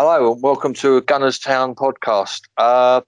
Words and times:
Hello 0.00 0.32
and 0.32 0.40
welcome 0.40 0.74
to 0.74 1.00
Gunners 1.00 1.40
Town 1.40 1.74
podcast. 1.74 2.42
Uh, 2.56 3.00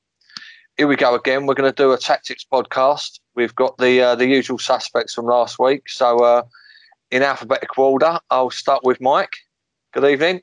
here 0.77 0.89
we 0.89 0.97
go 0.97 1.15
again. 1.15 1.47
We're 1.47 1.55
going 1.55 1.73
to 1.73 1.83
do 1.83 1.93
a 1.93 1.97
tactics 1.97 2.45
podcast. 2.45 3.21
We've 3.37 3.55
got 3.55 3.79
the 3.79 4.03
uh, 4.03 4.15
the 4.17 4.27
usual 4.27 4.59
suspects 4.59 5.15
from 5.15 5.27
last 5.27 5.61
week. 5.61 5.89
So, 5.89 6.19
uh, 6.25 6.43
in 7.13 7.23
alphabetical 7.23 7.85
order, 7.85 8.19
I'll 8.31 8.51
start 8.51 8.83
with 8.83 9.01
Mike. 9.01 9.37
Good 9.93 10.05
evening. 10.05 10.41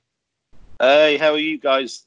Hey, 0.80 1.18
how 1.18 1.34
are 1.34 1.38
you 1.38 1.59
guys? 1.59 2.05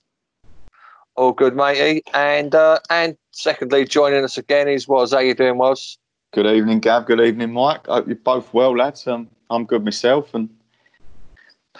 All 1.16 1.32
good, 1.32 1.54
matey. 1.54 2.02
And 2.14 2.54
uh, 2.54 2.78
and 2.88 3.18
secondly, 3.32 3.84
joining 3.84 4.24
us 4.24 4.38
again 4.38 4.68
is 4.68 4.88
Woz 4.88 5.12
how 5.12 5.18
you 5.18 5.34
doing, 5.34 5.58
Woz? 5.58 5.98
Good 6.32 6.46
evening, 6.46 6.80
Gav. 6.80 7.04
Good 7.04 7.20
evening, 7.20 7.52
Mike. 7.52 7.86
Hope 7.88 8.06
you're 8.06 8.16
both 8.16 8.54
well, 8.54 8.74
lads. 8.74 9.06
Um, 9.06 9.28
I'm 9.50 9.66
good 9.66 9.84
myself, 9.84 10.32
and 10.32 10.48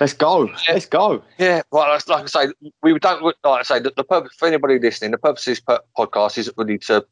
let's 0.01 0.15
go. 0.15 0.51
Let's 0.69 0.87
go. 0.87 1.23
Yeah, 1.39 1.63
well, 1.71 1.99
like 2.09 2.25
I 2.25 2.27
say, 2.27 2.53
we 2.83 2.99
don't 2.99 3.23
like 3.23 3.37
I 3.45 3.63
say 3.63 3.79
the, 3.79 3.93
the 3.97 4.05
purpose 4.05 4.33
for 4.37 4.49
anybody 4.49 4.79
listening. 4.79 5.11
The 5.11 5.19
purpose 5.19 5.47
of 5.47 5.57
this 5.57 5.79
podcast 5.97 6.39
isn't 6.39 6.57
really 6.57 6.79
to 6.79 7.05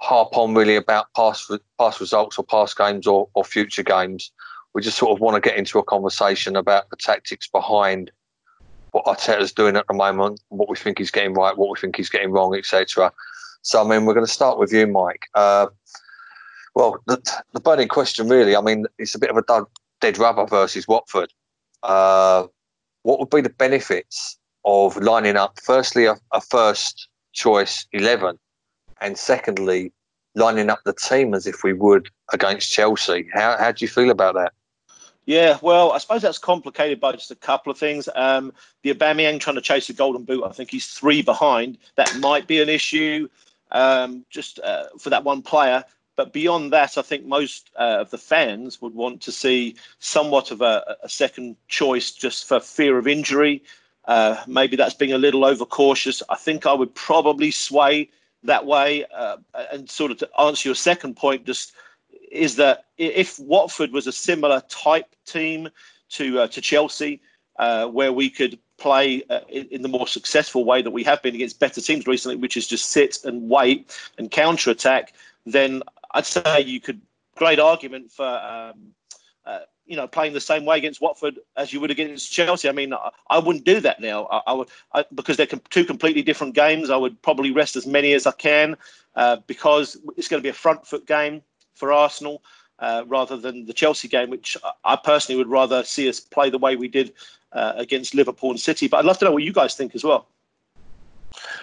harp 0.00 0.36
on 0.36 0.54
really 0.54 0.76
about 0.76 1.06
past 1.14 1.52
past 1.78 2.00
results 2.00 2.38
or 2.38 2.44
past 2.44 2.76
games 2.76 3.06
or, 3.06 3.28
or 3.34 3.44
future 3.44 3.82
games. 3.82 4.32
We 4.74 4.82
just 4.82 4.98
sort 4.98 5.12
of 5.12 5.20
want 5.20 5.36
to 5.36 5.48
get 5.48 5.56
into 5.56 5.78
a 5.78 5.84
conversation 5.84 6.56
about 6.56 6.90
the 6.90 6.96
tactics 6.96 7.46
behind 7.46 8.10
what 8.90 9.04
Arteta's 9.06 9.52
doing 9.52 9.76
at 9.76 9.86
the 9.86 9.94
moment, 9.94 10.40
what 10.48 10.68
we 10.68 10.76
think 10.76 10.98
he's 10.98 11.10
getting 11.10 11.34
right, 11.34 11.56
what 11.56 11.68
we 11.68 11.78
think 11.80 11.96
he's 11.96 12.08
getting 12.08 12.30
wrong, 12.30 12.54
etc. 12.56 13.12
So, 13.62 13.84
I 13.84 13.88
mean, 13.88 14.04
we're 14.04 14.14
going 14.14 14.26
to 14.26 14.32
start 14.32 14.58
with 14.58 14.72
you, 14.72 14.86
Mike. 14.86 15.26
Uh, 15.34 15.66
well, 16.74 17.00
the, 17.06 17.20
the 17.52 17.60
burning 17.60 17.88
question, 17.88 18.28
really, 18.28 18.56
I 18.56 18.60
mean, 18.60 18.86
it's 18.98 19.14
a 19.14 19.18
bit 19.18 19.30
of 19.30 19.36
a 19.36 19.66
dead 20.00 20.18
rubber 20.18 20.46
versus 20.46 20.86
Watford. 20.86 21.32
Uh, 21.84 22.46
what 23.02 23.20
would 23.20 23.30
be 23.30 23.40
the 23.40 23.50
benefits 23.50 24.38
of 24.64 24.96
lining 24.96 25.36
up, 25.36 25.60
firstly, 25.62 26.06
a, 26.06 26.16
a 26.32 26.40
first 26.40 27.08
choice 27.32 27.86
11, 27.92 28.38
and 29.00 29.18
secondly, 29.18 29.92
lining 30.34 30.70
up 30.70 30.80
the 30.84 30.94
team 30.94 31.34
as 31.34 31.46
if 31.46 31.62
we 31.62 31.72
would 31.72 32.08
against 32.32 32.72
Chelsea? 32.72 33.28
How, 33.32 33.56
how 33.58 33.70
do 33.70 33.84
you 33.84 33.88
feel 33.88 34.10
about 34.10 34.34
that? 34.34 34.52
Yeah, 35.26 35.58
well, 35.62 35.92
I 35.92 35.98
suppose 35.98 36.22
that's 36.22 36.38
complicated 36.38 37.00
by 37.00 37.12
just 37.12 37.30
a 37.30 37.36
couple 37.36 37.70
of 37.70 37.78
things. 37.78 38.08
Um, 38.14 38.52
the 38.82 38.92
Aubameyang 38.92 39.40
trying 39.40 39.56
to 39.56 39.62
chase 39.62 39.86
the 39.86 39.92
golden 39.94 40.24
boot, 40.24 40.44
I 40.44 40.52
think 40.52 40.70
he's 40.70 40.86
three 40.86 41.22
behind. 41.22 41.78
That 41.96 42.14
might 42.18 42.46
be 42.46 42.60
an 42.60 42.68
issue 42.68 43.28
um, 43.72 44.24
just 44.30 44.58
uh, 44.60 44.84
for 44.98 45.10
that 45.10 45.24
one 45.24 45.42
player. 45.42 45.84
But 46.16 46.32
beyond 46.32 46.72
that, 46.72 46.96
I 46.96 47.02
think 47.02 47.24
most 47.24 47.70
uh, 47.78 47.98
of 48.00 48.10
the 48.10 48.18
fans 48.18 48.80
would 48.80 48.94
want 48.94 49.20
to 49.22 49.32
see 49.32 49.76
somewhat 49.98 50.50
of 50.50 50.60
a, 50.60 50.96
a 51.02 51.08
second 51.08 51.56
choice 51.68 52.12
just 52.12 52.46
for 52.46 52.60
fear 52.60 52.98
of 52.98 53.08
injury. 53.08 53.62
Uh, 54.04 54.36
maybe 54.46 54.76
that's 54.76 54.94
being 54.94 55.12
a 55.12 55.18
little 55.18 55.44
overcautious. 55.44 56.22
I 56.28 56.36
think 56.36 56.66
I 56.66 56.72
would 56.72 56.94
probably 56.94 57.50
sway 57.50 58.10
that 58.44 58.66
way. 58.66 59.04
Uh, 59.16 59.38
and 59.72 59.90
sort 59.90 60.10
of 60.10 60.18
to 60.18 60.28
answer 60.38 60.68
your 60.68 60.76
second 60.76 61.16
point, 61.16 61.46
just 61.46 61.72
is 62.30 62.56
that 62.56 62.84
if 62.98 63.38
Watford 63.38 63.92
was 63.92 64.06
a 64.06 64.12
similar 64.12 64.62
type 64.68 65.14
team 65.26 65.68
to 66.10 66.40
uh, 66.40 66.48
to 66.48 66.60
Chelsea, 66.60 67.20
uh, 67.58 67.86
where 67.86 68.12
we 68.12 68.30
could 68.30 68.58
play 68.76 69.22
uh, 69.30 69.40
in, 69.48 69.66
in, 69.68 69.82
the 69.82 69.88
more 69.88 70.06
successful 70.06 70.64
way 70.64 70.82
that 70.82 70.90
we 70.90 71.04
have 71.04 71.22
been 71.22 71.34
against 71.34 71.60
better 71.60 71.80
teams 71.80 72.06
recently, 72.06 72.36
which 72.36 72.56
is 72.56 72.66
just 72.66 72.90
sit 72.90 73.24
and 73.24 73.48
wait 73.48 73.96
and 74.18 74.30
counter 74.30 74.70
attack, 74.70 75.14
then 75.46 75.82
I'd 76.14 76.26
say 76.26 76.60
you 76.60 76.80
could 76.80 77.00
great 77.36 77.58
argument 77.58 78.10
for 78.12 78.26
um, 78.26 78.94
uh, 79.44 79.60
you 79.84 79.96
know 79.96 80.06
playing 80.06 80.32
the 80.32 80.40
same 80.40 80.64
way 80.64 80.78
against 80.78 81.00
Watford 81.00 81.38
as 81.56 81.72
you 81.72 81.80
would 81.80 81.90
against 81.90 82.32
Chelsea. 82.32 82.68
I 82.68 82.72
mean, 82.72 82.94
I, 82.94 83.10
I 83.28 83.38
wouldn't 83.38 83.64
do 83.64 83.80
that 83.80 84.00
now. 84.00 84.26
I, 84.30 84.40
I 84.46 84.52
would 84.52 84.68
I, 84.92 85.04
because 85.14 85.36
they're 85.36 85.46
two 85.46 85.84
completely 85.84 86.22
different 86.22 86.54
games. 86.54 86.88
I 86.88 86.96
would 86.96 87.20
probably 87.20 87.50
rest 87.50 87.76
as 87.76 87.86
many 87.86 88.12
as 88.14 88.26
I 88.26 88.32
can 88.32 88.76
uh, 89.16 89.36
because 89.46 89.98
it's 90.16 90.28
going 90.28 90.40
to 90.40 90.46
be 90.46 90.50
a 90.50 90.54
front 90.54 90.86
foot 90.86 91.06
game 91.06 91.42
for 91.74 91.92
Arsenal. 91.92 92.42
Uh, 92.80 93.04
rather 93.06 93.36
than 93.36 93.66
the 93.66 93.72
Chelsea 93.72 94.08
game, 94.08 94.30
which 94.30 94.56
I 94.84 94.96
personally 94.96 95.38
would 95.38 95.46
rather 95.46 95.84
see 95.84 96.08
us 96.08 96.18
play 96.18 96.50
the 96.50 96.58
way 96.58 96.74
we 96.74 96.88
did 96.88 97.12
uh, 97.52 97.72
against 97.76 98.16
Liverpool 98.16 98.50
and 98.50 98.58
City. 98.58 98.88
But 98.88 98.98
I'd 98.98 99.04
love 99.04 99.18
to 99.20 99.26
know 99.26 99.30
what 99.30 99.44
you 99.44 99.52
guys 99.52 99.76
think 99.76 99.94
as 99.94 100.02
well. 100.02 100.26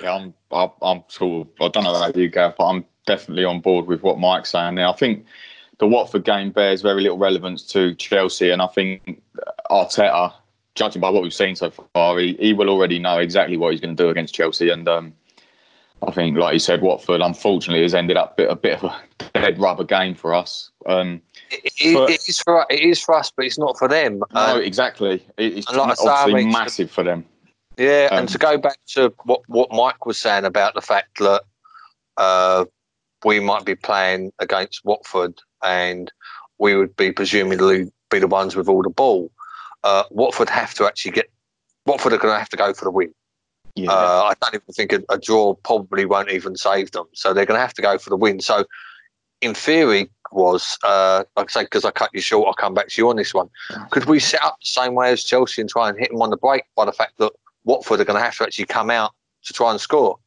Yeah, 0.02 0.14
I'm, 0.14 0.34
I'm 0.82 1.04
sort 1.10 1.48
of, 1.48 1.54
I 1.60 1.68
don't 1.68 1.84
know 1.84 1.94
about 1.94 2.16
you, 2.16 2.30
Gav, 2.30 2.56
but 2.58 2.66
I'm 2.66 2.86
definitely 3.06 3.46
on 3.46 3.60
board 3.62 3.88
with 3.88 4.04
what 4.04 4.20
Mike's 4.20 4.50
saying 4.50 4.76
there. 4.76 4.88
I 4.88 4.94
think 4.94 5.26
the 5.80 5.88
Watford 5.88 6.24
game 6.24 6.52
bears 6.52 6.82
very 6.82 7.02
little 7.02 7.18
relevance 7.18 7.64
to 7.70 7.96
Chelsea, 7.96 8.50
and 8.52 8.62
I 8.62 8.68
think 8.68 9.22
Arteta, 9.70 10.34
judging 10.76 11.02
by 11.02 11.10
what 11.10 11.24
we've 11.24 11.34
seen 11.34 11.56
so 11.56 11.72
far, 11.72 12.20
he, 12.20 12.36
he 12.40 12.54
will 12.54 12.70
already 12.70 13.00
know 13.00 13.18
exactly 13.18 13.58
what 13.58 13.72
he's 13.72 13.82
going 13.82 13.96
to 13.96 14.04
do 14.04 14.10
against 14.10 14.34
Chelsea. 14.34 14.70
And 14.70 14.88
um, 14.88 15.14
I 16.08 16.12
think, 16.12 16.38
like 16.38 16.54
you 16.54 16.60
said, 16.60 16.82
Watford 16.82 17.22
unfortunately 17.22 17.84
has 17.84 17.94
ended 17.94 18.18
up 18.18 18.34
a 18.34 18.36
bit, 18.36 18.52
a 18.52 18.56
bit 18.56 18.84
of 18.84 18.92
a 18.92 19.02
dead 19.34 19.60
rubber 19.60 19.84
game 19.84 20.16
for 20.16 20.34
us. 20.34 20.70
Um, 20.86 21.22
it, 21.50 21.74
it, 21.80 22.10
it 22.10 22.30
is 22.30 22.40
for 22.40 22.66
it 22.70 22.80
is 22.80 23.02
for 23.02 23.16
us, 23.16 23.32
but 23.36 23.46
it's 23.46 23.58
not 23.58 23.78
for 23.78 23.88
them. 23.88 24.24
No, 24.34 24.56
um, 24.56 24.62
exactly. 24.62 25.26
it's 25.38 25.70
like 25.70 25.98
obviously 26.00 26.46
massive 26.46 26.92
for 26.92 27.04
them. 27.04 27.26
Yeah, 27.78 28.10
um, 28.12 28.20
and 28.20 28.30
to 28.30 28.38
go 28.38 28.58
back 28.58 28.78
to 28.90 29.14
what 29.24 29.42
what 29.48 29.72
Mike 29.72 30.06
was 30.06 30.18
saying 30.18 30.46
about 30.46 30.74
the 30.74 30.82
fact 30.82 31.20
that 31.20 31.44
uh, 32.18 32.66
we 33.24 33.40
might 33.40 33.66
be 33.66 33.76
playing 33.76 34.32
against 34.40 34.84
Watford 34.84 35.40
and 35.64 36.12
we 36.58 36.76
would 36.76 36.96
be 36.96 37.12
presumably 37.12 37.92
be 38.10 38.20
the 38.20 38.28
ones 38.28 38.56
with 38.56 38.68
all 38.68 38.84
the 38.84 38.90
ball. 38.90 39.32
Uh, 39.84 40.04
Watford 40.12 40.50
have 40.50 40.74
to 40.76 40.86
actually 40.86 41.12
get. 41.12 41.32
Watford 41.86 42.14
are 42.14 42.18
going 42.18 42.34
to 42.34 42.40
have 42.40 42.50
to 42.50 42.58
go 42.58 42.74
for 42.74 42.86
the 42.86 42.92
win. 42.92 43.14
Yeah. 43.76 43.92
Uh, 43.92 44.24
I 44.32 44.34
don't 44.42 44.62
even 44.62 44.74
think 44.74 44.94
a, 44.94 45.02
a, 45.10 45.18
draw 45.18 45.56
probably 45.56 46.06
won't 46.06 46.30
even 46.30 46.56
save 46.56 46.92
them. 46.92 47.06
So 47.14 47.34
they're 47.34 47.46
going 47.46 47.58
to 47.58 47.62
have 47.62 47.74
to 47.76 47.82
go 47.82 47.98
for 47.98 48.10
the 48.10 48.18
win. 48.18 48.42
So, 48.42 48.66
in 49.40 49.56
theory, 49.56 50.12
Woz 50.32 50.78
uh, 50.84 51.24
like 51.36 51.50
I 51.50 51.52
say 51.52 51.64
because 51.64 51.86
I 51.86 51.92
cut 51.92 52.12
you 52.14 52.22
short, 52.22 52.48
I'll 52.48 52.54
come 52.54 52.74
back 52.74 52.90
to 52.90 53.02
you 53.02 53.10
on 53.10 53.16
this 53.16 53.34
one. 53.34 53.50
Could 53.90 54.06
we 54.06 54.20
set 54.20 54.44
up 54.44 54.58
the 54.62 54.68
same 54.68 54.94
way 54.94 55.12
as 55.12 55.24
Chelsea 55.24 55.62
and 55.62 55.70
try 55.70 55.90
and 55.90 55.98
hit 55.98 56.12
them 56.12 56.22
on 56.22 56.30
the 56.30 56.38
break 56.38 56.64
by 56.76 56.86
the 56.86 56.94
fact 56.94 57.18
that 57.18 57.32
Watford 57.64 58.00
are 58.00 58.06
going 58.06 58.20
to 58.20 58.24
have 58.24 58.38
to 58.38 58.44
actually 58.44 58.66
come 58.66 58.90
out 58.90 59.14
to 59.46 59.54
try 59.54 59.72
and 59.72 59.82
score? 59.82 60.18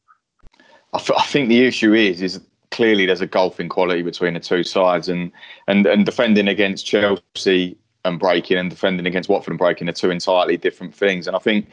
I, 0.93 0.99
th- 0.99 1.17
I 1.17 1.23
think 1.23 1.49
the 1.49 1.65
issue 1.65 1.93
is 1.93 2.21
is 2.21 2.41
clearly 2.75 3.05
there's 3.05 3.21
a 3.21 3.27
golfing 3.27 3.69
quality 3.69 4.01
between 4.01 4.33
the 4.33 4.39
two 4.39 4.63
sides, 4.63 5.07
and 5.07 5.31
and 5.67 5.85
and 5.85 6.05
defending 6.05 6.47
against 6.47 6.85
Chelsea 6.85 7.77
and 8.03 8.19
breaking 8.19 8.57
and 8.57 8.69
defending 8.69 9.07
against 9.07 9.29
Watford 9.29 9.53
and 9.53 9.57
breaking 9.57 9.89
are 9.89 9.93
two 9.93 10.11
entirely 10.11 10.57
different 10.57 10.93
things. 10.93 11.25
And 11.25 11.35
I 11.35 11.39
think 11.39 11.69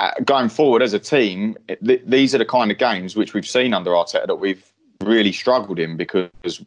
uh, 0.00 0.12
going 0.24 0.48
forward 0.48 0.82
as 0.82 0.94
a 0.94 0.98
team, 0.98 1.56
th- 1.86 2.02
these 2.06 2.34
are 2.34 2.38
the 2.38 2.46
kind 2.46 2.70
of 2.72 2.78
games 2.78 3.14
which 3.14 3.34
we've 3.34 3.46
seen 3.46 3.74
under 3.74 3.90
Arteta 3.90 4.26
that 4.26 4.36
we've 4.36 4.64
really 5.02 5.32
struggled 5.32 5.78
in 5.78 5.96
because 5.96 6.64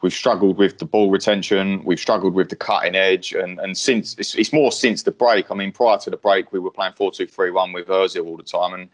we've 0.00 0.14
struggled 0.14 0.56
with 0.56 0.78
the 0.78 0.86
ball 0.86 1.10
retention, 1.10 1.84
we've 1.84 2.00
struggled 2.00 2.34
with 2.34 2.48
the 2.48 2.56
cutting 2.56 2.96
edge, 2.96 3.32
and 3.34 3.60
and 3.60 3.76
since 3.76 4.16
it's, 4.18 4.34
it's 4.34 4.54
more 4.54 4.72
since 4.72 5.02
the 5.02 5.12
break. 5.12 5.50
I 5.50 5.54
mean, 5.54 5.70
prior 5.70 5.98
to 5.98 6.10
the 6.10 6.16
break, 6.16 6.50
we 6.50 6.58
were 6.58 6.70
playing 6.70 6.94
four 6.94 7.12
two 7.12 7.26
three 7.26 7.50
one 7.50 7.72
with 7.74 7.88
Özil 7.88 8.24
all 8.24 8.38
the 8.38 8.42
time, 8.42 8.72
and 8.72 8.88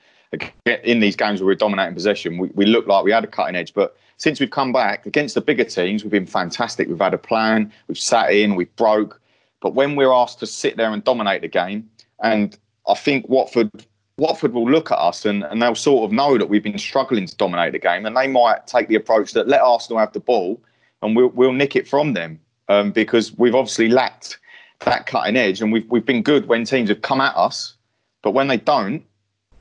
in 0.65 1.01
these 1.01 1.17
games 1.17 1.41
where 1.41 1.47
we're 1.47 1.55
dominating 1.55 1.95
possession, 1.95 2.39
we, 2.39 2.49
we 2.55 2.67
looked 2.67 2.89
like 2.89 3.05
we 3.05 3.13
had 3.13 3.25
a 3.25 3.29
cutting 3.29 3.57
edge, 3.57 3.73
but 3.75 3.97
since 4.17 4.41
we've 4.41 4.51
come 4.51 4.73
back 4.73 5.07
against 5.07 5.35
the 5.35 5.41
bigger 5.41 5.65
teams, 5.65 6.03
we've 6.03 6.11
been 6.11 6.27
fantastic. 6.27 6.89
We've 6.89 6.99
had 6.99 7.15
a 7.15 7.19
plan, 7.19 7.73
we've 7.87 7.99
sat 7.99 8.33
in, 8.33 8.57
we've 8.57 8.75
broke. 8.77 9.21
But 9.61 9.75
when 9.75 9.97
we're 9.97 10.13
asked 10.13 10.41
to 10.41 10.47
sit 10.47 10.77
there 10.77 10.93
and 10.93 11.03
dominate 11.03 11.43
the 11.43 11.49
game, 11.49 11.89
and 12.23 12.57
I 12.89 12.95
think 12.95 13.29
Watford 13.29 13.71
Watford 14.19 14.53
will 14.53 14.69
look 14.69 14.91
at 14.91 14.99
us 14.99 15.25
and, 15.25 15.45
and 15.45 15.63
they'll 15.63 15.77
sort 15.77 16.05
of 16.05 16.13
know 16.13 16.37
that 16.39 16.49
we've 16.49 16.63
been 16.63 16.77
struggling 16.79 17.27
to 17.27 17.37
dominate 17.37 17.73
the 17.73 17.79
game, 17.79 18.05
and 18.07 18.17
they 18.17 18.27
might 18.27 18.67
take 18.67 18.89
the 18.89 18.97
approach 18.97 19.33
that 19.33 19.49
let 19.49 19.61
Arsenal 19.61 19.99
have 19.99 20.13
the 20.13 20.21
ball 20.21 20.61
and 21.03 21.17
we'll 21.17 21.29
we'll 21.29 21.53
nick 21.53 21.77
it 21.77 21.87
from 21.87 22.13
them 22.13 22.41
um, 22.69 22.91
because 22.91 23.37
we've 23.37 23.55
obviously 23.55 23.89
lacked 23.89 24.39
that 24.85 25.07
cutting 25.07 25.37
edge, 25.37 25.61
and 25.61 25.73
we've 25.73 25.89
we've 25.91 26.07
been 26.07 26.23
good 26.23 26.47
when 26.47 26.65
teams 26.65 26.89
have 26.89 27.03
come 27.03 27.21
at 27.21 27.37
us, 27.37 27.77
but 28.23 28.33
when 28.33 28.49
they 28.49 28.57
don't, 28.57 29.05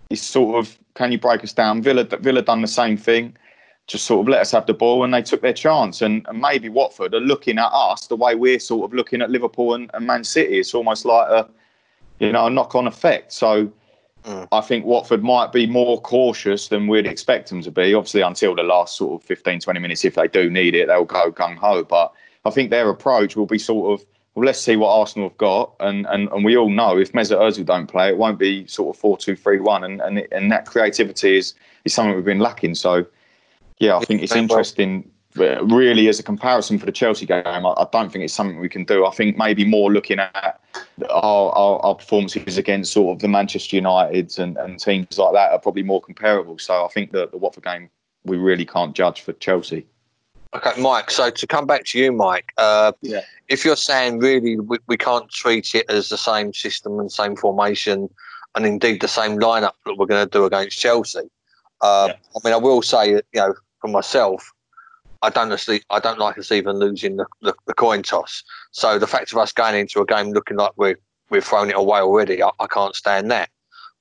it's 0.10 0.22
sort 0.22 0.58
of 0.58 0.78
can 0.94 1.12
you 1.12 1.20
break 1.20 1.44
us 1.44 1.54
down? 1.54 1.82
Villa 1.82 2.04
Villa 2.04 2.42
done 2.42 2.62
the 2.62 2.68
same 2.68 2.98
thing 2.98 3.36
just 3.88 4.06
sort 4.06 4.26
of 4.26 4.30
let 4.30 4.42
us 4.42 4.52
have 4.52 4.66
the 4.66 4.74
ball 4.74 5.04
and 5.04 5.14
they 5.14 5.22
took 5.22 5.42
their 5.42 5.54
chance. 5.54 6.02
And, 6.02 6.26
and, 6.28 6.40
maybe 6.40 6.68
Watford 6.70 7.14
are 7.14 7.22
looking 7.22 7.58
at 7.58 7.70
us 7.70 8.08
the 8.08 8.18
way 8.18 8.36
we're 8.36 8.60
sort 8.60 8.84
of 8.84 8.94
looking 8.94 9.22
at 9.22 9.32
Liverpool 9.32 9.74
and, 9.74 9.90
and 9.94 10.06
Man 10.06 10.26
City. 10.26 10.60
It's 10.60 10.74
almost 10.74 11.06
like 11.06 11.28
a, 11.30 11.50
you 12.20 12.32
know, 12.32 12.48
a 12.48 12.50
knock 12.50 12.76
on 12.76 12.86
effect. 12.86 13.32
So 13.32 13.72
mm. 14.26 14.48
I 14.52 14.60
think 14.60 14.86
Watford 14.86 15.24
might 15.24 15.54
be 15.54 15.66
more 15.66 16.02
cautious 16.02 16.68
than 16.68 16.88
we'd 16.88 17.08
expect 17.08 17.50
them 17.50 17.62
to 17.62 17.72
be. 17.72 17.94
Obviously, 17.94 18.22
until 18.22 18.56
the 18.56 18.64
last 18.64 18.98
sort 18.98 19.22
of 19.22 19.26
15, 19.26 19.62
20 19.62 19.80
minutes, 19.80 20.04
if 20.04 20.16
they 20.16 20.28
do 20.28 20.50
need 20.50 20.76
it, 20.76 20.88
they'll 20.88 21.06
go 21.06 21.32
gung 21.32 21.56
ho. 21.56 21.84
But 21.84 22.12
I 22.44 22.50
think 22.50 22.70
their 22.70 22.90
approach 22.90 23.38
will 23.38 23.46
be 23.46 23.58
sort 23.58 24.00
of, 24.00 24.06
well, 24.38 24.46
let's 24.46 24.60
see 24.60 24.76
what 24.76 24.92
Arsenal 24.92 25.30
have 25.30 25.38
got. 25.40 25.74
And 25.80 26.06
and, 26.06 26.30
and 26.30 26.46
we 26.46 26.56
all 26.56 26.70
know 26.70 26.96
if 27.00 27.12
Mesut 27.14 27.40
Ozil 27.40 27.66
don't 27.66 27.88
play, 27.88 28.10
it 28.10 28.18
won't 28.20 28.38
be 28.38 28.68
sort 28.68 28.96
of 28.96 29.02
4 29.02 29.18
2 29.18 29.36
3 29.36 29.60
1. 29.62 29.84
And, 29.84 30.00
and, 30.00 30.28
and 30.32 30.52
that 30.52 30.68
creativity 30.68 31.38
is, 31.38 31.56
is 31.86 31.94
something 31.96 32.16
we've 32.16 32.24
been 32.24 32.38
lacking. 32.38 32.76
So, 32.76 33.04
yeah, 33.80 33.98
I 33.98 34.06
think 34.06 34.22
it's 34.22 34.36
interesting 34.36 35.10
really, 35.36 36.08
as 36.08 36.20
a 36.20 36.24
comparison 36.24 36.78
for 36.78 36.86
the 36.86 36.92
Chelsea 36.92 37.26
game, 37.26 37.44
I, 37.46 37.58
I, 37.78 37.88
don't 37.92 38.12
think 38.12 38.26
it's 38.26 38.34
something 38.34 38.60
we 38.60 38.70
can 38.70 38.84
do. 38.84 39.08
I 39.08 39.12
think 39.12 39.38
maybe 39.38 39.66
more 39.66 39.92
looking 39.92 40.20
at 40.20 40.62
our, 41.10 41.52
our, 41.52 41.80
our 41.84 41.96
performances 41.96 42.60
against 42.60 42.94
sort 42.94 43.16
of 43.16 43.22
the 43.22 43.28
Manchester 43.28 43.78
Uniteds 43.78 44.38
and, 44.38 44.56
and, 44.58 44.80
teams 44.80 45.18
like 45.18 45.34
that 45.34 45.52
are 45.52 45.60
probably 45.60 45.84
more 45.84 46.02
comparable. 46.02 46.60
So 46.60 46.86
I 46.86 46.90
think 46.90 47.12
that 47.12 47.32
the 47.32 47.38
Watford 47.38 47.64
game 47.64 47.90
we 48.24 48.38
really 48.38 48.66
can't 48.66 48.96
judge 48.96 49.22
for 49.22 49.34
Chelsea. 49.34 49.88
Okay, 50.56 50.82
Mike. 50.82 51.12
So 51.12 51.30
to 51.30 51.48
come 51.48 51.66
back 51.66 51.86
to 51.86 52.00
you, 52.00 52.12
Mike, 52.12 52.54
uh, 52.58 52.94
yeah. 53.02 53.22
if 53.48 53.66
you're 53.66 53.76
saying 53.76 54.20
really 54.20 54.58
we, 54.60 54.78
we 54.88 54.98
can't 54.98 55.30
treat 55.30 55.76
it 55.76 55.90
as 55.90 56.10
the 56.10 56.18
same 56.18 56.54
system 56.54 57.00
and 57.00 57.12
same 57.12 57.36
formation, 57.36 58.10
and 58.56 58.66
indeed 58.66 59.02
the 59.02 59.08
same 59.08 59.40
lineup 59.40 59.74
that 59.86 59.98
we're 59.98 60.06
going 60.06 60.26
to 60.26 60.32
do 60.32 60.46
against 60.46 60.80
Chelsea, 60.80 61.30
uh, 61.82 62.08
yeah. 62.10 62.16
I 62.36 62.40
mean, 62.44 62.54
I 62.54 62.58
will 62.58 62.82
say, 62.82 63.10
you 63.12 63.22
know, 63.36 63.54
for 63.82 63.90
myself, 63.90 64.52
I 65.22 65.30
don't 65.30 65.52
I 65.90 66.00
don't 66.00 66.20
like 66.20 66.38
us 66.38 66.52
even 66.52 66.78
losing 66.78 67.18
the, 67.18 67.26
the, 67.42 67.54
the, 67.66 67.74
coin 67.74 68.04
toss. 68.04 68.44
So 68.72 69.00
the 69.00 69.08
fact 69.08 69.32
of 69.32 69.38
us 69.40 69.52
going 69.52 69.76
into 69.76 70.00
a 70.02 70.06
game 70.06 70.32
looking 70.32 70.58
like 70.58 70.72
we're 70.78 70.98
we've 71.30 71.44
thrown 71.44 71.70
it 71.70 71.76
away 71.76 72.00
already, 72.00 72.42
I, 72.42 72.52
I 72.60 72.68
can't 72.68 72.96
stand 72.96 73.30
that. 73.32 73.50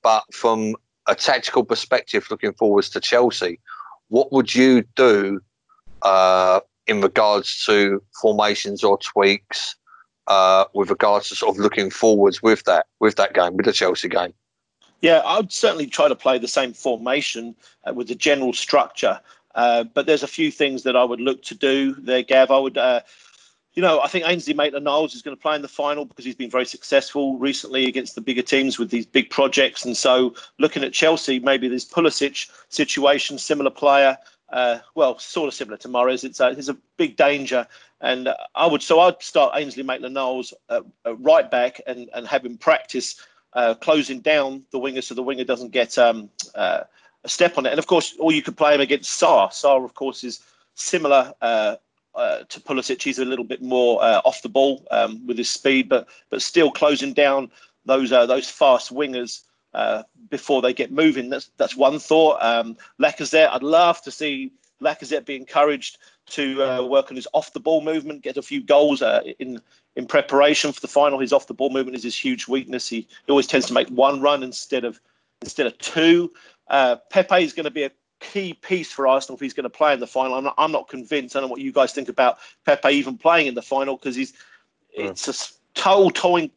But 0.03 0.23
from 0.33 0.75
a 1.07 1.15
tactical 1.15 1.63
perspective, 1.63 2.27
looking 2.29 2.53
forwards 2.53 2.89
to 2.91 2.99
Chelsea, 2.99 3.59
what 4.09 4.31
would 4.31 4.53
you 4.55 4.83
do 4.95 5.41
uh, 6.07 6.59
in 6.87 7.01
regards 7.01 7.65
to 7.65 8.01
formations 8.21 8.83
or 8.83 8.97
tweaks 8.99 9.75
uh, 10.27 10.65
with 10.73 10.89
regards 10.89 11.27
to 11.29 11.35
sort 11.35 11.55
of 11.55 11.61
looking 11.61 11.89
forwards 11.89 12.41
with 12.41 12.63
that 12.63 12.85
with 12.99 13.15
that 13.15 13.33
game 13.33 13.57
with 13.57 13.65
the 13.65 13.73
Chelsea 13.73 14.07
game? 14.07 14.33
Yeah, 15.01 15.19
I 15.19 15.37
would 15.37 15.51
certainly 15.51 15.87
try 15.87 16.07
to 16.07 16.15
play 16.15 16.39
the 16.39 16.47
same 16.47 16.73
formation 16.73 17.55
uh, 17.85 17.93
with 17.93 18.07
the 18.07 18.15
general 18.15 18.53
structure. 18.53 19.19
Uh, 19.53 19.83
but 19.83 20.05
there's 20.05 20.23
a 20.23 20.27
few 20.27 20.51
things 20.51 20.83
that 20.83 20.95
I 20.95 21.03
would 21.03 21.19
look 21.19 21.43
to 21.43 21.55
do 21.55 21.93
there, 21.95 22.23
Gav. 22.23 22.51
I 22.51 22.59
would, 22.59 22.77
uh, 22.77 23.01
you 23.73 23.81
know, 23.81 24.01
I 24.01 24.07
think 24.07 24.25
Ainsley 24.27 24.53
Maitland-Niles 24.53 25.13
is 25.15 25.21
going 25.21 25.35
to 25.35 25.41
play 25.41 25.55
in 25.55 25.61
the 25.61 25.67
final 25.67 26.05
because 26.05 26.25
he's 26.25 26.35
been 26.35 26.49
very 26.49 26.65
successful 26.65 27.37
recently 27.37 27.85
against 27.85 28.15
the 28.15 28.21
bigger 28.21 28.41
teams 28.41 28.79
with 28.79 28.89
these 28.89 29.05
big 29.05 29.29
projects. 29.29 29.85
And 29.85 29.95
so 29.95 30.33
looking 30.57 30.83
at 30.83 30.93
Chelsea, 30.93 31.39
maybe 31.39 31.67
this 31.67 31.85
Pulisic 31.85 32.49
situation, 32.69 33.37
similar 33.37 33.71
player, 33.71 34.17
uh, 34.49 34.79
well, 34.95 35.19
sort 35.19 35.47
of 35.47 35.53
similar 35.53 35.77
to 35.77 35.87
Morris. 35.87 36.23
It's 36.23 36.39
a, 36.39 36.49
it's 36.49 36.69
a 36.69 36.77
big 36.97 37.15
danger. 37.15 37.67
And 38.01 38.29
I 38.55 38.67
would, 38.67 38.81
so 38.81 38.99
I'd 38.99 39.21
start 39.21 39.53
Ainsley 39.55 39.83
Maitland-Niles 39.83 40.53
uh, 40.69 40.81
right 41.17 41.49
back 41.49 41.81
and, 41.87 42.09
and 42.13 42.27
have 42.27 42.45
him 42.45 42.57
practice 42.57 43.21
uh, 43.53 43.73
closing 43.73 44.19
down 44.19 44.63
the 44.71 44.79
winger 44.79 45.01
so 45.01 45.15
the 45.15 45.23
winger 45.23 45.43
doesn't 45.43 45.71
get 45.71 45.97
um, 45.97 46.29
uh, 46.55 46.81
a 47.23 47.29
step 47.29 47.57
on 47.57 47.65
it. 47.65 47.71
And 47.71 47.79
of 47.79 47.87
course, 47.87 48.15
or 48.19 48.31
you 48.31 48.41
could 48.41 48.57
play 48.57 48.75
him 48.75 48.81
against 48.81 49.19
Sarr. 49.19 49.49
Sarr, 49.49 49.83
of 49.83 49.95
course, 49.95 50.23
is 50.23 50.41
similar 50.75 51.33
uh, 51.41 51.75
uh, 52.15 52.43
to 52.49 52.59
Pulisic. 52.59 53.01
He's 53.01 53.19
a 53.19 53.25
little 53.25 53.45
bit 53.45 53.61
more 53.61 54.01
uh, 54.03 54.21
off 54.25 54.41
the 54.41 54.49
ball 54.49 54.85
um, 54.91 55.25
with 55.25 55.37
his 55.37 55.49
speed, 55.49 55.89
but 55.89 56.07
but 56.29 56.41
still 56.41 56.71
closing 56.71 57.13
down 57.13 57.51
those 57.85 58.11
uh, 58.11 58.25
those 58.25 58.49
fast 58.49 58.93
wingers 58.93 59.41
uh, 59.73 60.03
before 60.29 60.61
they 60.61 60.73
get 60.73 60.91
moving. 60.91 61.29
That's 61.29 61.51
that's 61.57 61.75
one 61.75 61.99
thought. 61.99 62.41
Um, 62.41 62.77
Lacazette, 62.99 63.49
I'd 63.51 63.63
love 63.63 64.01
to 64.03 64.11
see 64.11 64.51
Lacazette 64.81 65.25
be 65.25 65.35
encouraged 65.35 65.97
to 66.27 66.63
uh, 66.63 66.83
work 66.83 67.09
on 67.09 67.15
his 67.15 67.27
off 67.33 67.53
the 67.53 67.59
ball 67.59 67.81
movement, 67.81 68.21
get 68.21 68.37
a 68.37 68.41
few 68.41 68.61
goals 68.61 69.01
in 69.39 69.61
in 69.95 70.05
preparation 70.05 70.71
for 70.71 70.81
the 70.81 70.87
final. 70.87 71.19
His 71.19 71.33
off 71.33 71.47
the 71.47 71.53
ball 71.53 71.69
movement 71.69 71.95
is 71.95 72.03
his 72.03 72.17
huge 72.17 72.47
weakness. 72.47 72.87
He, 72.87 73.07
he 73.25 73.31
always 73.31 73.47
tends 73.47 73.65
to 73.67 73.73
make 73.73 73.89
one 73.89 74.21
run 74.21 74.43
instead 74.43 74.83
of 74.83 74.99
instead 75.41 75.67
of 75.67 75.77
two. 75.79 76.31
Uh, 76.69 76.97
Pepe 77.09 77.43
is 77.43 77.53
going 77.53 77.65
to 77.65 77.71
be 77.71 77.83
a 77.83 77.91
key 78.19 78.53
piece 78.53 78.91
for 78.91 79.07
Arsenal 79.07 79.35
if 79.35 79.41
he's 79.41 79.53
going 79.53 79.63
to 79.63 79.69
play 79.69 79.93
in 79.93 79.99
the 79.99 80.07
final. 80.07 80.35
I'm 80.35 80.43
not, 80.43 80.55
I'm 80.57 80.71
not 80.71 80.87
convinced. 80.87 81.35
I 81.35 81.39
don't 81.39 81.49
know 81.49 81.51
what 81.51 81.61
you 81.61 81.71
guys 81.71 81.93
think 81.93 82.09
about 82.09 82.39
Pepe 82.65 82.89
even 82.89 83.17
playing 83.17 83.47
in 83.47 83.55
the 83.55 83.61
final 83.61 83.95
because 83.95 84.15
he's 84.15 84.33
yeah. 84.95 85.07
it's 85.07 85.27
a 85.27 85.56
total 85.77 86.11
coin, 86.11 86.49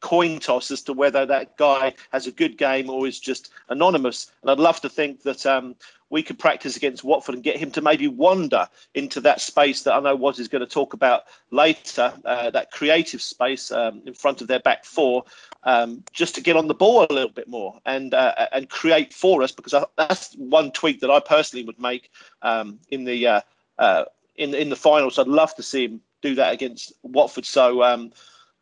coin 0.00 0.40
toss 0.40 0.70
as 0.70 0.82
to 0.82 0.92
whether 0.92 1.24
that 1.24 1.56
guy 1.56 1.94
has 2.10 2.26
a 2.26 2.32
good 2.32 2.58
game 2.58 2.90
or 2.90 3.06
is 3.06 3.20
just 3.20 3.50
anonymous. 3.68 4.32
And 4.42 4.50
I'd 4.50 4.58
love 4.58 4.80
to 4.80 4.88
think 4.88 5.22
that 5.22 5.46
um, 5.46 5.76
we 6.10 6.22
could 6.22 6.38
practice 6.38 6.76
against 6.76 7.04
Watford 7.04 7.36
and 7.36 7.44
get 7.44 7.56
him 7.56 7.70
to 7.72 7.80
maybe 7.80 8.08
wander 8.08 8.68
into 8.94 9.20
that 9.20 9.40
space 9.40 9.82
that 9.82 9.94
I 9.94 10.00
know 10.00 10.16
Woz 10.16 10.40
is 10.40 10.48
going 10.48 10.60
to 10.60 10.66
talk 10.66 10.94
about 10.94 11.22
later, 11.52 12.12
uh, 12.24 12.50
that 12.50 12.72
creative 12.72 13.22
space 13.22 13.70
um, 13.70 14.02
in 14.04 14.14
front 14.14 14.40
of 14.40 14.48
their 14.48 14.60
back 14.60 14.84
four, 14.84 15.24
um, 15.62 16.02
just 16.12 16.34
to 16.34 16.40
get 16.40 16.56
on 16.56 16.66
the 16.66 16.74
ball 16.74 17.06
a 17.08 17.12
little 17.12 17.30
bit 17.30 17.48
more 17.48 17.80
and 17.86 18.14
uh, 18.14 18.48
and 18.52 18.68
create 18.68 19.14
for 19.14 19.42
us. 19.42 19.52
Because 19.52 19.74
I, 19.74 19.84
that's 19.96 20.34
one 20.34 20.72
tweak 20.72 21.00
that 21.00 21.10
I 21.10 21.20
personally 21.20 21.64
would 21.64 21.80
make 21.80 22.10
um, 22.42 22.80
in 22.90 23.04
the 23.04 23.26
uh, 23.26 23.40
uh 23.78 24.04
in 24.34 24.54
in 24.54 24.70
the 24.70 24.76
finals. 24.76 25.20
I'd 25.20 25.28
love 25.28 25.54
to 25.54 25.62
see 25.62 25.84
him 25.84 26.00
do 26.20 26.34
that 26.34 26.52
against 26.52 26.92
Watford. 27.04 27.46
So. 27.46 28.10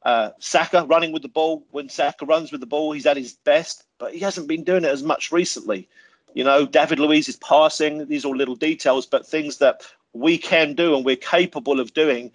Uh, 0.04 0.30
Saka 0.38 0.84
running 0.84 1.12
with 1.12 1.22
the 1.22 1.28
ball. 1.28 1.64
When 1.70 1.88
Saka 1.88 2.26
runs 2.26 2.52
with 2.52 2.60
the 2.60 2.66
ball, 2.66 2.92
he's 2.92 3.06
at 3.06 3.16
his 3.16 3.34
best, 3.44 3.84
but 3.98 4.12
he 4.12 4.20
hasn't 4.20 4.48
been 4.48 4.64
doing 4.64 4.84
it 4.84 4.90
as 4.90 5.02
much 5.02 5.32
recently. 5.32 5.88
You 6.34 6.44
know, 6.44 6.66
David 6.66 6.98
Luiz 6.98 7.28
is 7.28 7.36
passing. 7.36 8.06
These 8.06 8.24
are 8.24 8.28
all 8.28 8.36
little 8.36 8.56
details, 8.56 9.06
but 9.06 9.26
things 9.26 9.58
that 9.58 9.82
we 10.12 10.36
can 10.36 10.74
do 10.74 10.94
and 10.94 11.04
we're 11.04 11.16
capable 11.16 11.80
of 11.80 11.94
doing. 11.94 12.32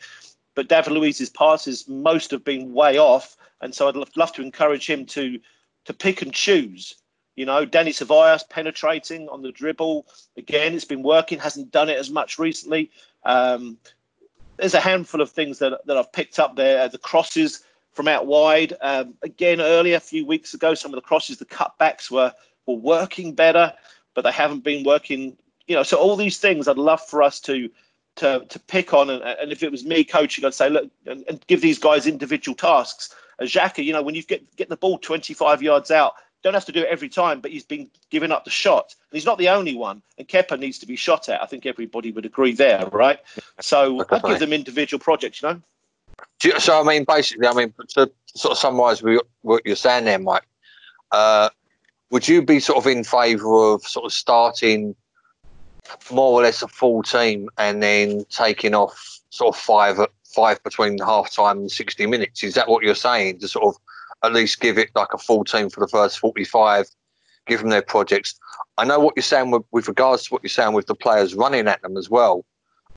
But 0.55 0.67
David 0.67 0.93
Luiz's 0.93 1.29
passes, 1.29 1.87
most 1.87 2.31
have 2.31 2.43
been 2.43 2.73
way 2.73 2.97
off. 2.97 3.37
And 3.61 3.75
so 3.75 3.87
I'd 3.87 4.17
love 4.17 4.33
to 4.33 4.41
encourage 4.41 4.89
him 4.89 5.05
to 5.07 5.39
to 5.85 5.93
pick 5.93 6.21
and 6.21 6.33
choose. 6.33 6.95
You 7.35 7.45
know, 7.45 7.65
Dani 7.65 7.89
Ceballos 7.89 8.47
penetrating 8.49 9.29
on 9.29 9.41
the 9.41 9.51
dribble. 9.51 10.05
Again, 10.37 10.73
it's 10.73 10.85
been 10.85 11.03
working, 11.03 11.39
hasn't 11.39 11.71
done 11.71 11.89
it 11.89 11.97
as 11.97 12.09
much 12.09 12.37
recently. 12.37 12.91
Um, 13.23 13.77
there's 14.59 14.73
a 14.73 14.79
handful 14.79 15.21
of 15.21 15.31
things 15.31 15.59
that, 15.59 15.85
that 15.85 15.97
I've 15.97 16.11
picked 16.11 16.39
up 16.39 16.55
there. 16.55 16.87
The 16.87 16.97
crosses 16.97 17.63
from 17.93 18.07
out 18.07 18.27
wide. 18.27 18.73
Um, 18.81 19.15
again, 19.23 19.61
earlier, 19.61 19.97
a 19.97 20.01
few 20.01 20.25
weeks 20.25 20.53
ago, 20.53 20.73
some 20.73 20.91
of 20.91 20.95
the 20.95 21.01
crosses, 21.01 21.37
the 21.37 21.45
cutbacks 21.45 22.11
were 22.11 22.33
were 22.65 22.75
working 22.75 23.33
better, 23.33 23.73
but 24.13 24.21
they 24.21 24.31
haven't 24.31 24.63
been 24.63 24.83
working. 24.83 25.37
You 25.67 25.75
know, 25.75 25.83
so 25.83 25.97
all 25.97 26.15
these 26.15 26.37
things 26.37 26.67
I'd 26.67 26.77
love 26.77 27.01
for 27.01 27.23
us 27.23 27.39
to 27.41 27.69
to, 28.17 28.45
to 28.47 28.59
pick 28.59 28.93
on. 28.93 29.09
And, 29.09 29.23
and 29.23 29.51
if 29.51 29.63
it 29.63 29.71
was 29.71 29.85
me 29.85 30.03
coaching, 30.03 30.45
I'd 30.45 30.53
say, 30.53 30.69
look, 30.69 30.89
and, 31.05 31.23
and 31.27 31.45
give 31.47 31.61
these 31.61 31.79
guys 31.79 32.05
individual 32.05 32.55
tasks. 32.55 33.15
As 33.39 33.51
Xhaka, 33.51 33.83
you 33.83 33.93
know, 33.93 34.01
when 34.01 34.15
you 34.15 34.23
get 34.23 34.55
get 34.57 34.69
the 34.69 34.77
ball 34.77 34.97
25 34.97 35.63
yards 35.63 35.91
out, 35.91 36.13
don't 36.43 36.53
have 36.53 36.65
to 36.65 36.71
do 36.71 36.81
it 36.81 36.87
every 36.89 37.09
time, 37.09 37.41
but 37.41 37.51
he's 37.51 37.65
been 37.65 37.89
giving 38.09 38.31
up 38.31 38.45
the 38.45 38.51
shot. 38.51 38.95
And 39.11 39.17
he's 39.17 39.25
not 39.25 39.37
the 39.37 39.49
only 39.49 39.75
one. 39.75 40.01
And 40.17 40.27
Kepa 40.27 40.57
needs 40.57 40.79
to 40.79 40.85
be 40.85 40.95
shot 40.95 41.29
at. 41.29 41.41
I 41.41 41.45
think 41.45 41.65
everybody 41.65 42.11
would 42.11 42.25
agree 42.25 42.53
there, 42.53 42.85
right? 42.91 43.19
So 43.59 44.05
I'd 44.09 44.23
give 44.23 44.39
them 44.39 44.53
individual 44.53 44.99
projects, 44.99 45.41
you 45.41 45.49
know? 45.49 45.61
So, 46.59 46.79
I 46.79 46.83
mean, 46.83 47.05
basically, 47.05 47.47
I 47.47 47.53
mean, 47.53 47.73
to 47.89 48.09
sort 48.35 48.51
of 48.51 48.57
summarise 48.57 49.03
what 49.41 49.65
you're 49.65 49.75
saying 49.75 50.05
there, 50.05 50.19
Mike, 50.19 50.45
uh, 51.11 51.49
would 52.11 52.27
you 52.27 52.41
be 52.41 52.59
sort 52.59 52.77
of 52.77 52.87
in 52.87 53.03
favour 53.03 53.73
of 53.73 53.83
sort 53.83 54.05
of 54.05 54.13
starting 54.13 54.95
more 56.11 56.39
or 56.39 56.43
less 56.43 56.61
a 56.61 56.67
full 56.67 57.03
team 57.03 57.49
and 57.57 57.81
then 57.83 58.25
taking 58.29 58.73
off 58.73 59.19
sort 59.29 59.55
of 59.55 59.61
five 59.61 59.97
five 60.23 60.63
between 60.63 60.97
half 60.99 61.33
time 61.33 61.59
and 61.59 61.71
60 61.71 62.05
minutes? 62.05 62.43
Is 62.43 62.53
that 62.53 62.67
what 62.67 62.83
you're 62.83 62.95
saying? 62.95 63.39
To 63.39 63.47
sort 63.47 63.65
of 63.65 63.81
at 64.23 64.33
least 64.33 64.59
give 64.59 64.77
it 64.77 64.89
like 64.95 65.13
a 65.13 65.17
full 65.17 65.43
team 65.43 65.69
for 65.69 65.79
the 65.79 65.87
first 65.87 66.19
45, 66.19 66.87
give 67.47 67.59
them 67.61 67.69
their 67.69 67.81
projects. 67.81 68.37
I 68.77 68.85
know 68.85 68.99
what 68.99 69.13
you're 69.15 69.23
saying 69.23 69.51
with, 69.51 69.63
with 69.71 69.87
regards 69.87 70.25
to 70.25 70.33
what 70.33 70.43
you're 70.43 70.49
saying 70.49 70.73
with 70.73 70.87
the 70.87 70.95
players 70.95 71.35
running 71.35 71.67
at 71.67 71.81
them 71.81 71.97
as 71.97 72.09
well. 72.09 72.45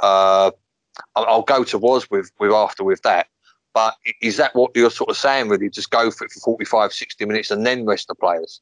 Uh, 0.01 0.51
I'll, 1.17 1.43
go 1.43 1.65
to 1.65 1.79
Woz 1.79 2.11
with, 2.11 2.31
with 2.39 2.53
after 2.53 2.85
with 2.85 3.03
that. 3.03 3.29
But 3.75 3.95
is 4.21 4.37
that 4.37 4.55
what 4.55 4.73
you're 4.75 4.91
sort 4.91 5.11
of 5.11 5.17
saying, 5.17 5.49
really? 5.49 5.71
Just 5.71 5.91
go 5.91 6.11
for 6.11 6.25
it 6.25 6.33
for 6.33 6.41
45, 6.41 6.93
60 6.93 7.25
minutes 7.25 7.51
and 7.51 7.65
then 7.65 7.87
rest 7.87 8.09
the 8.09 8.15
players? 8.15 8.61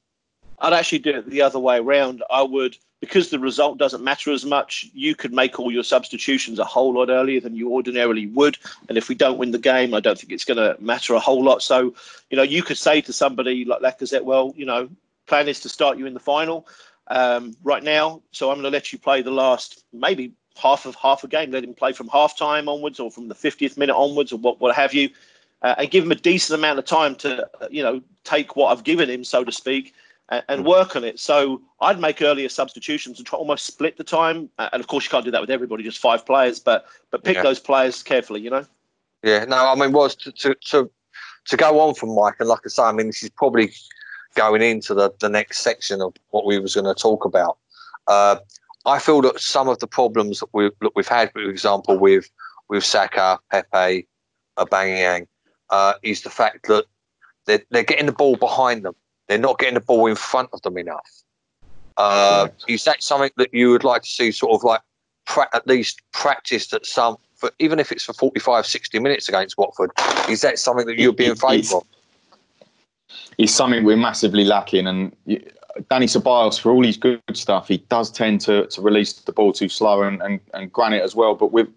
I'd 0.61 0.73
actually 0.73 1.01
do 1.01 1.19
it 1.19 1.31
the 1.31 1.43
other 1.43 1.59
way 1.59 1.79
around. 1.79 2.23
I 2.31 2.43
would, 2.43 2.77
because 3.01 3.31
the 3.31 3.39
result 3.39 3.79
doesn't 3.79 4.05
matter 4.05 4.31
as 4.31 4.45
much, 4.45 4.87
you 4.93 5.15
could 5.15 5.33
make 5.33 5.59
all 5.59 5.73
your 5.73 5.83
substitutions 5.83 6.59
a 6.59 6.65
whole 6.65 6.93
lot 6.93 7.09
earlier 7.09 7.41
than 7.41 7.57
you 7.57 7.73
ordinarily 7.73 8.27
would. 8.27 8.59
And 8.89 8.99
if 8.99 9.09
we 9.09 9.15
don't 9.15 9.39
win 9.39 9.53
the 9.53 9.59
game, 9.59 9.95
I 9.95 10.01
don't 10.01 10.19
think 10.19 10.33
it's 10.33 10.45
going 10.45 10.59
to 10.59 10.77
matter 10.83 11.15
a 11.15 11.21
whole 11.21 11.43
lot. 11.43 11.63
So, 11.63 11.95
you 12.29 12.37
know, 12.37 12.43
you 12.43 12.63
could 12.63 12.77
say 12.77 13.01
to 13.01 13.13
somebody 13.13 13.65
like 13.65 13.81
Lacazette, 13.81 14.25
well, 14.25 14.53
you 14.55 14.67
know, 14.67 14.89
plan 15.27 15.49
is 15.49 15.61
to 15.61 15.69
start 15.71 15.97
you 15.97 16.07
in 16.07 16.13
the 16.13 16.21
final 16.21 16.69
um, 17.09 17.57
right 17.63 17.83
now. 17.83 18.21
So 18.33 18.51
I'm 18.51 18.57
going 18.57 18.65
to 18.65 18.71
let 18.71 18.93
you 18.93 18.99
play 18.99 19.23
the 19.23 19.31
last 19.31 19.83
maybe 19.95 20.33
half 20.57 20.85
of 20.85 20.95
half 20.97 21.25
a 21.25 21.29
game. 21.29 21.51
Let 21.51 21.65
him 21.65 21.75
play 21.75 21.93
from 21.93 22.09
half 22.09 22.37
time 22.37 22.69
onwards 22.69 23.01
or 23.01 23.11
from 23.11 23.29
the 23.29 23.35
50th 23.35 23.79
minute 23.79 23.97
onwards 23.97 24.31
or 24.33 24.39
what, 24.39 24.61
what 24.61 24.77
have 24.77 24.93
you. 24.93 25.09
Uh, 25.63 25.75
and 25.79 25.91
give 25.91 26.05
him 26.05 26.13
a 26.13 26.17
decent 26.17 26.59
amount 26.59 26.79
of 26.79 26.87
time 26.87 27.15
to, 27.15 27.49
you 27.71 27.83
know, 27.83 28.01
take 28.25 28.57
what 28.57 28.73
I've 28.73 28.85
given 28.85 29.11
him, 29.11 29.25
so 29.25 29.45
to 29.45 29.53
speak, 29.53 29.95
and, 30.31 30.43
and, 30.49 30.65
work 30.65 30.97
on 30.97 31.05
it. 31.05 31.19
So 31.19 31.61
I'd 31.81 32.01
make 32.01 32.23
earlier 32.23 32.49
substitutions 32.49 33.19
and 33.19 33.27
try 33.27 33.39
almost 33.39 33.67
split 33.67 33.97
the 33.97 34.05
time. 34.05 34.49
And 34.59 34.81
of 34.81 34.87
course, 34.87 35.05
you 35.05 35.11
can't 35.11 35.25
do 35.25 35.31
that 35.31 35.41
with 35.41 35.51
everybody, 35.51 35.83
just 35.83 35.99
five 35.99 36.25
players, 36.25 36.59
but 36.59 36.87
but 37.11 37.25
pick 37.25 37.37
yeah. 37.37 37.43
those 37.43 37.61
players 37.61 38.03
carefully. 38.03 38.41
You 38.41 38.51
know. 38.51 38.67
Yeah. 39.23 39.45
No, 39.45 39.57
I 39.57 39.75
mean, 39.75 39.93
Woz 39.93 40.15
to, 40.17 40.33
to 40.33 40.55
to 40.67 40.91
to 41.47 41.57
go 41.57 41.81
on 41.81 41.95
from 41.95 42.15
Mike, 42.15 42.37
and 42.39 42.49
like 42.49 42.61
I 42.65 42.69
say, 42.69 42.83
I 42.83 42.93
mean, 42.93 43.09
this 43.09 43.23
is 43.23 43.31
probably 43.31 43.73
going 44.35 44.63
into 44.63 44.95
the 44.95 45.13
the 45.21 45.29
next 45.29 45.61
section 45.61 46.01
of 46.01 46.15
what 46.31 46.47
we 46.47 46.59
was 46.59 46.75
going 46.75 46.87
to 46.87 47.01
talk 47.01 47.25
about. 47.25 47.59
Uh, 48.07 48.37
I 48.87 48.99
feel 48.99 49.21
that 49.23 49.41
some 49.41 49.69
of 49.69 49.79
the 49.79 49.87
problems 49.87 50.41
that 50.41 50.49
we've, 50.53 50.73
that 50.81 50.93
we've 50.97 51.09
had, 51.09 51.33
for 51.33 51.41
example, 51.41 51.99
with 51.99 52.31
with 52.69 52.85
Saka, 52.85 53.39
Pepe, 53.51 54.07
Aubameyang, 54.57 55.27
uh, 55.71 55.95
is 56.03 56.23
the 56.23 56.31
fact 56.31 56.69
that 56.69 56.85
they're, 57.47 57.63
they're 57.71 57.83
getting 57.83 58.07
the 58.07 58.13
ball 58.13 58.37
behind 58.37 58.85
them. 58.85 58.95
They're 59.31 59.39
not 59.39 59.61
getting 59.61 59.75
the 59.75 59.81
ball 59.81 60.07
in 60.07 60.17
front 60.17 60.49
of 60.53 60.61
them 60.63 60.77
enough. 60.77 61.09
Uh, 61.97 62.49
is 62.67 62.83
that 62.83 63.01
something 63.01 63.31
that 63.37 63.55
you 63.55 63.71
would 63.71 63.85
like 63.85 64.03
to 64.03 64.09
see 64.09 64.33
sort 64.33 64.55
of 64.55 64.65
like 64.65 64.81
pra- 65.25 65.49
at 65.55 65.69
least 65.69 66.03
practiced 66.13 66.75
at 66.75 66.85
some, 66.85 67.17
for, 67.37 67.53
even 67.61 67.79
if 67.79 67.93
it's 67.93 68.03
for 68.03 68.13
45, 68.13 68.67
60 68.67 68.99
minutes 68.99 69.29
against 69.29 69.57
Watford? 69.57 69.93
Is 70.29 70.41
that 70.41 70.59
something 70.59 70.85
that 70.87 70.99
you'd 70.99 71.15
be 71.15 71.27
in 71.27 71.37
favour 71.37 71.77
of? 71.77 71.85
It's 73.39 73.53
something 73.53 73.85
we're 73.85 73.97
massively 73.97 74.43
lacking. 74.43 74.89
And 74.89 75.15
Dani 75.29 76.09
Ceballos, 76.09 76.59
for 76.59 76.73
all 76.73 76.85
his 76.85 76.97
good 76.97 77.23
stuff, 77.33 77.69
he 77.69 77.79
does 77.89 78.11
tend 78.11 78.41
to, 78.41 78.67
to 78.67 78.83
release 78.83 79.13
the 79.13 79.33
ball 79.33 79.53
too 79.53 79.69
slow 79.69 80.03
and, 80.03 80.21
and, 80.23 80.41
and 80.55 80.73
Granit 80.73 81.03
as 81.03 81.15
well. 81.15 81.37
But 81.37 81.53
with 81.53 81.69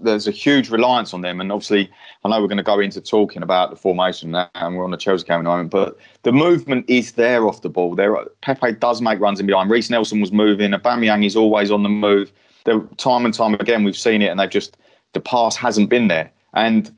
there's 0.00 0.28
a 0.28 0.30
huge 0.30 0.70
reliance 0.70 1.14
on 1.14 1.20
them. 1.20 1.40
And 1.40 1.50
obviously, 1.50 1.90
I 2.24 2.28
know 2.28 2.40
we're 2.40 2.48
going 2.48 2.58
to 2.58 2.62
go 2.62 2.80
into 2.80 3.00
talking 3.00 3.42
about 3.42 3.70
the 3.70 3.76
formation 3.76 4.34
and 4.34 4.76
we're 4.76 4.84
on 4.84 4.90
the 4.90 4.96
Chelsea 4.96 5.26
game 5.26 5.40
at 5.40 5.44
moment, 5.44 5.70
but 5.70 5.98
the 6.22 6.32
movement 6.32 6.84
is 6.88 7.12
there 7.12 7.46
off 7.46 7.62
the 7.62 7.68
ball. 7.68 7.94
There, 7.94 8.16
Pepe 8.40 8.72
does 8.72 9.00
make 9.00 9.20
runs 9.20 9.40
in 9.40 9.46
behind. 9.46 9.70
Reiss 9.70 9.90
Nelson 9.90 10.20
was 10.20 10.32
moving. 10.32 10.72
Aubameyang 10.72 11.26
is 11.26 11.36
always 11.36 11.70
on 11.70 11.82
the 11.82 11.88
move. 11.88 12.32
There, 12.64 12.80
time 12.96 13.24
and 13.24 13.34
time 13.34 13.54
again, 13.54 13.84
we've 13.84 13.96
seen 13.96 14.22
it, 14.22 14.28
and 14.28 14.40
they've 14.40 14.48
just 14.48 14.76
the 15.12 15.20
pass 15.20 15.56
hasn't 15.56 15.90
been 15.90 16.08
there. 16.08 16.30
And 16.54 16.94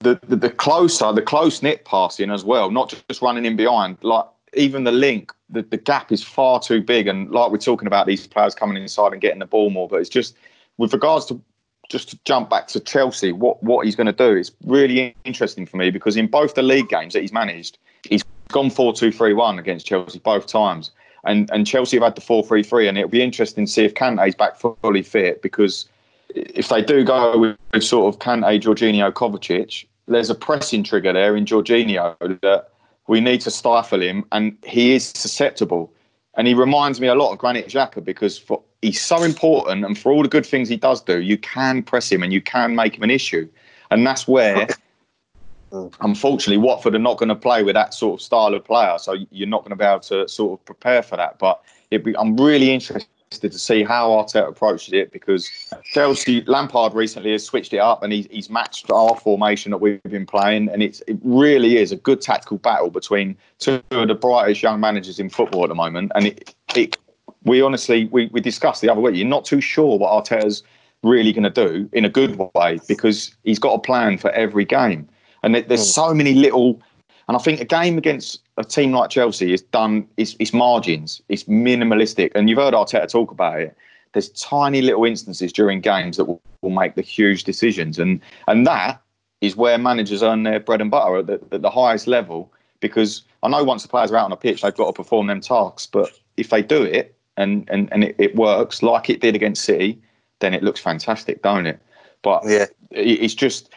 the, 0.00 0.18
the, 0.26 0.36
the 0.36 0.50
closer, 0.50 1.12
the 1.12 1.22
close 1.22 1.62
knit 1.62 1.84
passing 1.84 2.30
as 2.30 2.44
well, 2.44 2.70
not 2.70 2.94
just 3.08 3.22
running 3.22 3.44
in 3.44 3.56
behind. 3.56 3.98
Like 4.02 4.24
even 4.54 4.84
the 4.84 4.92
link, 4.92 5.32
the, 5.48 5.62
the 5.62 5.76
gap 5.76 6.12
is 6.12 6.22
far 6.22 6.60
too 6.60 6.82
big. 6.82 7.06
And 7.06 7.30
like 7.30 7.50
we're 7.50 7.58
talking 7.58 7.86
about 7.86 8.06
these 8.06 8.26
players 8.26 8.54
coming 8.54 8.80
inside 8.80 9.12
and 9.12 9.20
getting 9.20 9.38
the 9.38 9.46
ball 9.46 9.70
more, 9.70 9.88
but 9.88 10.00
it's 10.00 10.08
just 10.08 10.36
with 10.78 10.92
regards 10.92 11.26
to 11.26 11.40
just 11.88 12.10
to 12.10 12.18
jump 12.24 12.50
back 12.50 12.66
to 12.68 12.80
Chelsea, 12.80 13.32
what 13.32 13.62
what 13.62 13.84
he's 13.84 13.96
going 13.96 14.06
to 14.06 14.12
do 14.12 14.36
is 14.36 14.52
really 14.64 15.14
interesting 15.24 15.66
for 15.66 15.76
me 15.76 15.90
because 15.90 16.16
in 16.16 16.26
both 16.26 16.54
the 16.54 16.62
league 16.62 16.88
games 16.88 17.14
that 17.14 17.20
he's 17.20 17.32
managed, 17.32 17.78
he's 18.08 18.24
gone 18.48 18.70
4-2-3-1 18.70 19.58
against 19.58 19.86
Chelsea 19.86 20.18
both 20.18 20.46
times. 20.46 20.90
And 21.24 21.50
and 21.52 21.66
Chelsea 21.66 21.96
have 21.96 22.04
had 22.04 22.14
the 22.16 22.20
4-3-3 22.20 22.88
and 22.88 22.98
it'll 22.98 23.10
be 23.10 23.22
interesting 23.22 23.66
to 23.66 23.72
see 23.72 23.84
if 23.84 23.94
Kante's 23.94 24.34
back 24.34 24.56
fully 24.56 25.02
fit 25.02 25.42
because 25.42 25.88
if 26.34 26.68
they 26.68 26.82
do 26.82 27.04
go 27.04 27.38
with, 27.38 27.56
with 27.72 27.84
sort 27.84 28.12
of 28.14 28.20
Kante, 28.20 28.60
Jorginho, 28.60 29.12
Kovacic, 29.12 29.86
there's 30.06 30.30
a 30.30 30.34
pressing 30.34 30.82
trigger 30.82 31.12
there 31.12 31.36
in 31.36 31.44
Jorginho 31.44 32.16
that 32.42 32.68
we 33.06 33.20
need 33.20 33.40
to 33.42 33.50
stifle 33.50 34.02
him 34.02 34.24
and 34.32 34.56
he 34.64 34.94
is 34.94 35.08
susceptible. 35.08 35.92
And 36.36 36.46
he 36.46 36.54
reminds 36.54 37.00
me 37.00 37.08
a 37.08 37.14
lot 37.14 37.32
of 37.32 37.38
Granit 37.38 37.68
Xhaka 37.68 38.04
because 38.04 38.38
for, 38.38 38.62
he's 38.82 39.00
so 39.00 39.22
important, 39.22 39.84
and 39.84 39.98
for 39.98 40.12
all 40.12 40.22
the 40.22 40.28
good 40.28 40.44
things 40.44 40.68
he 40.68 40.76
does 40.76 41.00
do, 41.02 41.20
you 41.20 41.38
can 41.38 41.82
press 41.82 42.10
him 42.10 42.22
and 42.22 42.32
you 42.32 42.42
can 42.42 42.74
make 42.74 42.96
him 42.96 43.02
an 43.02 43.10
issue, 43.10 43.48
and 43.90 44.06
that's 44.06 44.28
where. 44.28 44.68
Unfortunately, 46.00 46.56
Watford 46.56 46.94
are 46.94 47.00
not 47.00 47.18
going 47.18 47.28
to 47.28 47.34
play 47.34 47.64
with 47.64 47.74
that 47.74 47.92
sort 47.92 48.20
of 48.20 48.24
style 48.24 48.54
of 48.54 48.64
player, 48.64 48.96
so 48.98 49.16
you're 49.30 49.48
not 49.48 49.62
going 49.62 49.70
to 49.70 49.76
be 49.76 49.84
able 49.84 50.00
to 50.00 50.26
sort 50.28 50.58
of 50.58 50.64
prepare 50.64 51.02
for 51.02 51.16
that. 51.16 51.40
But 51.40 51.60
be, 51.90 52.16
I'm 52.16 52.36
really 52.36 52.70
interested 52.72 53.08
to 53.30 53.50
see 53.58 53.82
how 53.82 54.10
Arteta 54.10 54.48
approaches 54.48 54.92
it 54.92 55.12
because 55.12 55.50
Chelsea 55.84 56.42
Lampard 56.42 56.94
recently 56.94 57.32
has 57.32 57.44
switched 57.44 57.72
it 57.72 57.78
up 57.78 58.02
and 58.02 58.12
he's, 58.12 58.26
he's 58.30 58.48
matched 58.48 58.90
our 58.90 59.16
formation 59.16 59.70
that 59.70 59.78
we've 59.78 60.02
been 60.04 60.26
playing, 60.26 60.68
and 60.68 60.82
it's 60.82 61.02
it 61.06 61.18
really 61.22 61.76
is 61.78 61.92
a 61.92 61.96
good 61.96 62.20
tactical 62.20 62.58
battle 62.58 62.90
between 62.90 63.36
two 63.58 63.82
of 63.90 64.08
the 64.08 64.14
brightest 64.14 64.62
young 64.62 64.80
managers 64.80 65.18
in 65.18 65.28
football 65.28 65.64
at 65.64 65.68
the 65.68 65.74
moment, 65.74 66.12
and 66.14 66.26
it, 66.26 66.54
it 66.74 66.96
we 67.44 67.60
honestly 67.60 68.06
we, 68.06 68.26
we 68.32 68.40
discussed 68.40 68.80
the 68.80 68.88
other 68.88 69.00
week. 69.00 69.16
You're 69.16 69.26
not 69.26 69.44
too 69.44 69.60
sure 69.60 69.98
what 69.98 70.24
Arteta's 70.24 70.62
really 71.02 71.32
going 71.32 71.50
to 71.50 71.50
do 71.50 71.88
in 71.92 72.04
a 72.04 72.08
good 72.08 72.38
way 72.54 72.78
because 72.88 73.34
he's 73.44 73.58
got 73.58 73.74
a 73.74 73.78
plan 73.78 74.18
for 74.18 74.30
every 74.30 74.64
game, 74.64 75.08
and 75.42 75.54
there's 75.54 75.80
mm. 75.80 75.94
so 75.94 76.14
many 76.14 76.34
little. 76.34 76.80
And 77.28 77.36
I 77.36 77.40
think 77.40 77.60
a 77.60 77.64
game 77.64 77.98
against 77.98 78.45
a 78.56 78.64
team 78.64 78.92
like 78.92 79.10
Chelsea 79.10 79.52
is 79.52 79.62
done. 79.62 80.06
It's, 80.16 80.36
it's 80.38 80.52
margins. 80.52 81.22
It's 81.28 81.44
minimalistic, 81.44 82.32
and 82.34 82.48
you've 82.48 82.58
heard 82.58 82.74
Arteta 82.74 83.10
talk 83.10 83.30
about 83.30 83.60
it. 83.60 83.76
There's 84.12 84.30
tiny 84.30 84.80
little 84.80 85.04
instances 85.04 85.52
during 85.52 85.80
games 85.80 86.16
that 86.16 86.24
will, 86.24 86.40
will 86.62 86.70
make 86.70 86.94
the 86.94 87.02
huge 87.02 87.44
decisions, 87.44 87.98
and 87.98 88.20
and 88.48 88.66
that 88.66 89.00
is 89.42 89.56
where 89.56 89.76
managers 89.76 90.22
earn 90.22 90.44
their 90.44 90.58
bread 90.58 90.80
and 90.80 90.90
butter 90.90 91.16
at 91.18 91.26
the, 91.26 91.40
at 91.52 91.60
the 91.60 91.70
highest 91.70 92.06
level. 92.06 92.50
Because 92.80 93.22
I 93.42 93.48
know 93.48 93.62
once 93.62 93.82
the 93.82 93.88
players 93.88 94.10
are 94.10 94.16
out 94.16 94.24
on 94.24 94.32
a 94.32 94.36
pitch, 94.36 94.62
they've 94.62 94.74
got 94.74 94.86
to 94.86 94.92
perform 94.92 95.26
them 95.26 95.40
tasks, 95.40 95.86
but 95.86 96.10
if 96.36 96.48
they 96.48 96.62
do 96.62 96.82
it, 96.82 97.14
and 97.36 97.68
and, 97.70 97.92
and 97.92 98.04
it, 98.04 98.16
it 98.18 98.36
works 98.36 98.82
like 98.82 99.10
it 99.10 99.20
did 99.20 99.34
against 99.34 99.64
City, 99.64 100.00
then 100.38 100.54
it 100.54 100.62
looks 100.62 100.80
fantastic, 100.80 101.42
don't 101.42 101.66
it? 101.66 101.80
But 102.22 102.42
yeah, 102.46 102.66
it's 102.90 103.34
just 103.34 103.70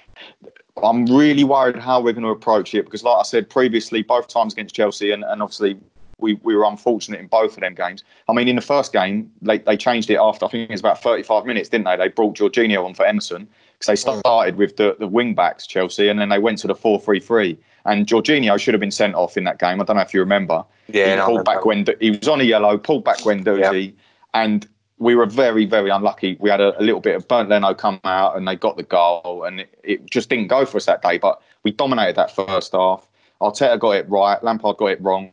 I'm 0.83 1.05
really 1.05 1.43
worried 1.43 1.77
how 1.77 2.01
we're 2.01 2.13
going 2.13 2.23
to 2.23 2.29
approach 2.29 2.73
it 2.73 2.85
because, 2.85 3.03
like 3.03 3.17
I 3.17 3.23
said 3.23 3.49
previously, 3.49 4.01
both 4.01 4.27
times 4.27 4.53
against 4.53 4.75
Chelsea, 4.75 5.11
and, 5.11 5.23
and 5.23 5.41
obviously 5.41 5.79
we, 6.19 6.35
we 6.43 6.55
were 6.55 6.65
unfortunate 6.65 7.19
in 7.19 7.27
both 7.27 7.55
of 7.55 7.61
them 7.61 7.75
games. 7.75 8.03
I 8.27 8.33
mean, 8.33 8.47
in 8.47 8.55
the 8.55 8.61
first 8.61 8.93
game, 8.93 9.31
they, 9.41 9.59
they 9.59 9.77
changed 9.77 10.09
it 10.09 10.17
after, 10.17 10.45
I 10.45 10.49
think 10.49 10.69
it 10.69 10.73
was 10.73 10.81
about 10.81 11.01
35 11.01 11.45
minutes, 11.45 11.69
didn't 11.69 11.85
they? 11.85 11.95
They 11.95 12.09
brought 12.09 12.35
Jorginho 12.35 12.85
on 12.85 12.93
for 12.93 13.05
Emerson 13.05 13.47
because 13.73 13.87
they 13.87 13.95
started 13.95 14.57
with 14.57 14.77
the, 14.77 14.95
the 14.99 15.07
wing 15.07 15.33
backs, 15.33 15.65
Chelsea, 15.65 16.09
and 16.09 16.19
then 16.19 16.29
they 16.29 16.39
went 16.39 16.57
to 16.59 16.67
the 16.67 16.75
4 16.75 16.99
3 16.99 17.19
3. 17.19 17.57
And 17.85 18.05
Jorginho 18.05 18.59
should 18.59 18.73
have 18.73 18.81
been 18.81 18.91
sent 18.91 19.15
off 19.15 19.37
in 19.37 19.45
that 19.45 19.57
game. 19.57 19.81
I 19.81 19.85
don't 19.85 19.95
know 19.95 20.01
if 20.01 20.13
you 20.13 20.19
remember. 20.19 20.65
Yeah, 20.87 21.11
he 21.11 21.15
no, 21.15 21.25
pulled 21.25 21.45
back 21.45 21.65
when 21.65 21.85
he 21.99 22.11
was 22.11 22.27
on 22.27 22.41
a 22.41 22.43
yellow, 22.43 22.77
pulled 22.77 23.05
back 23.05 23.25
when 23.25 23.43
Guendouzi, 23.43 23.93
and 24.33 24.67
we 24.99 25.15
were 25.15 25.25
very, 25.25 25.65
very 25.65 25.89
unlucky. 25.89 26.37
We 26.39 26.49
had 26.49 26.59
a, 26.59 26.79
a, 26.79 26.83
little 26.83 26.99
bit 26.99 27.15
of 27.15 27.27
Bernd 27.27 27.49
Leno 27.49 27.73
come 27.73 27.99
out, 28.03 28.35
and 28.37 28.47
they 28.47 28.55
got 28.55 28.75
the 28.75 28.83
goal, 28.83 29.45
and 29.47 29.61
it, 29.61 29.79
it, 29.83 30.09
just 30.09 30.29
didn't 30.29 30.47
go 30.47 30.65
for 30.65 30.77
us 30.77 30.85
that 30.85 31.01
day. 31.01 31.17
But 31.17 31.41
we 31.63 31.71
dominated 31.71 32.17
that 32.17 32.35
first 32.35 32.73
half. 32.73 33.09
Arteta 33.41 33.79
got 33.79 33.91
it 33.91 34.09
right. 34.09 34.43
Lampard 34.43 34.77
got 34.77 34.87
it 34.87 35.01
wrong. 35.01 35.31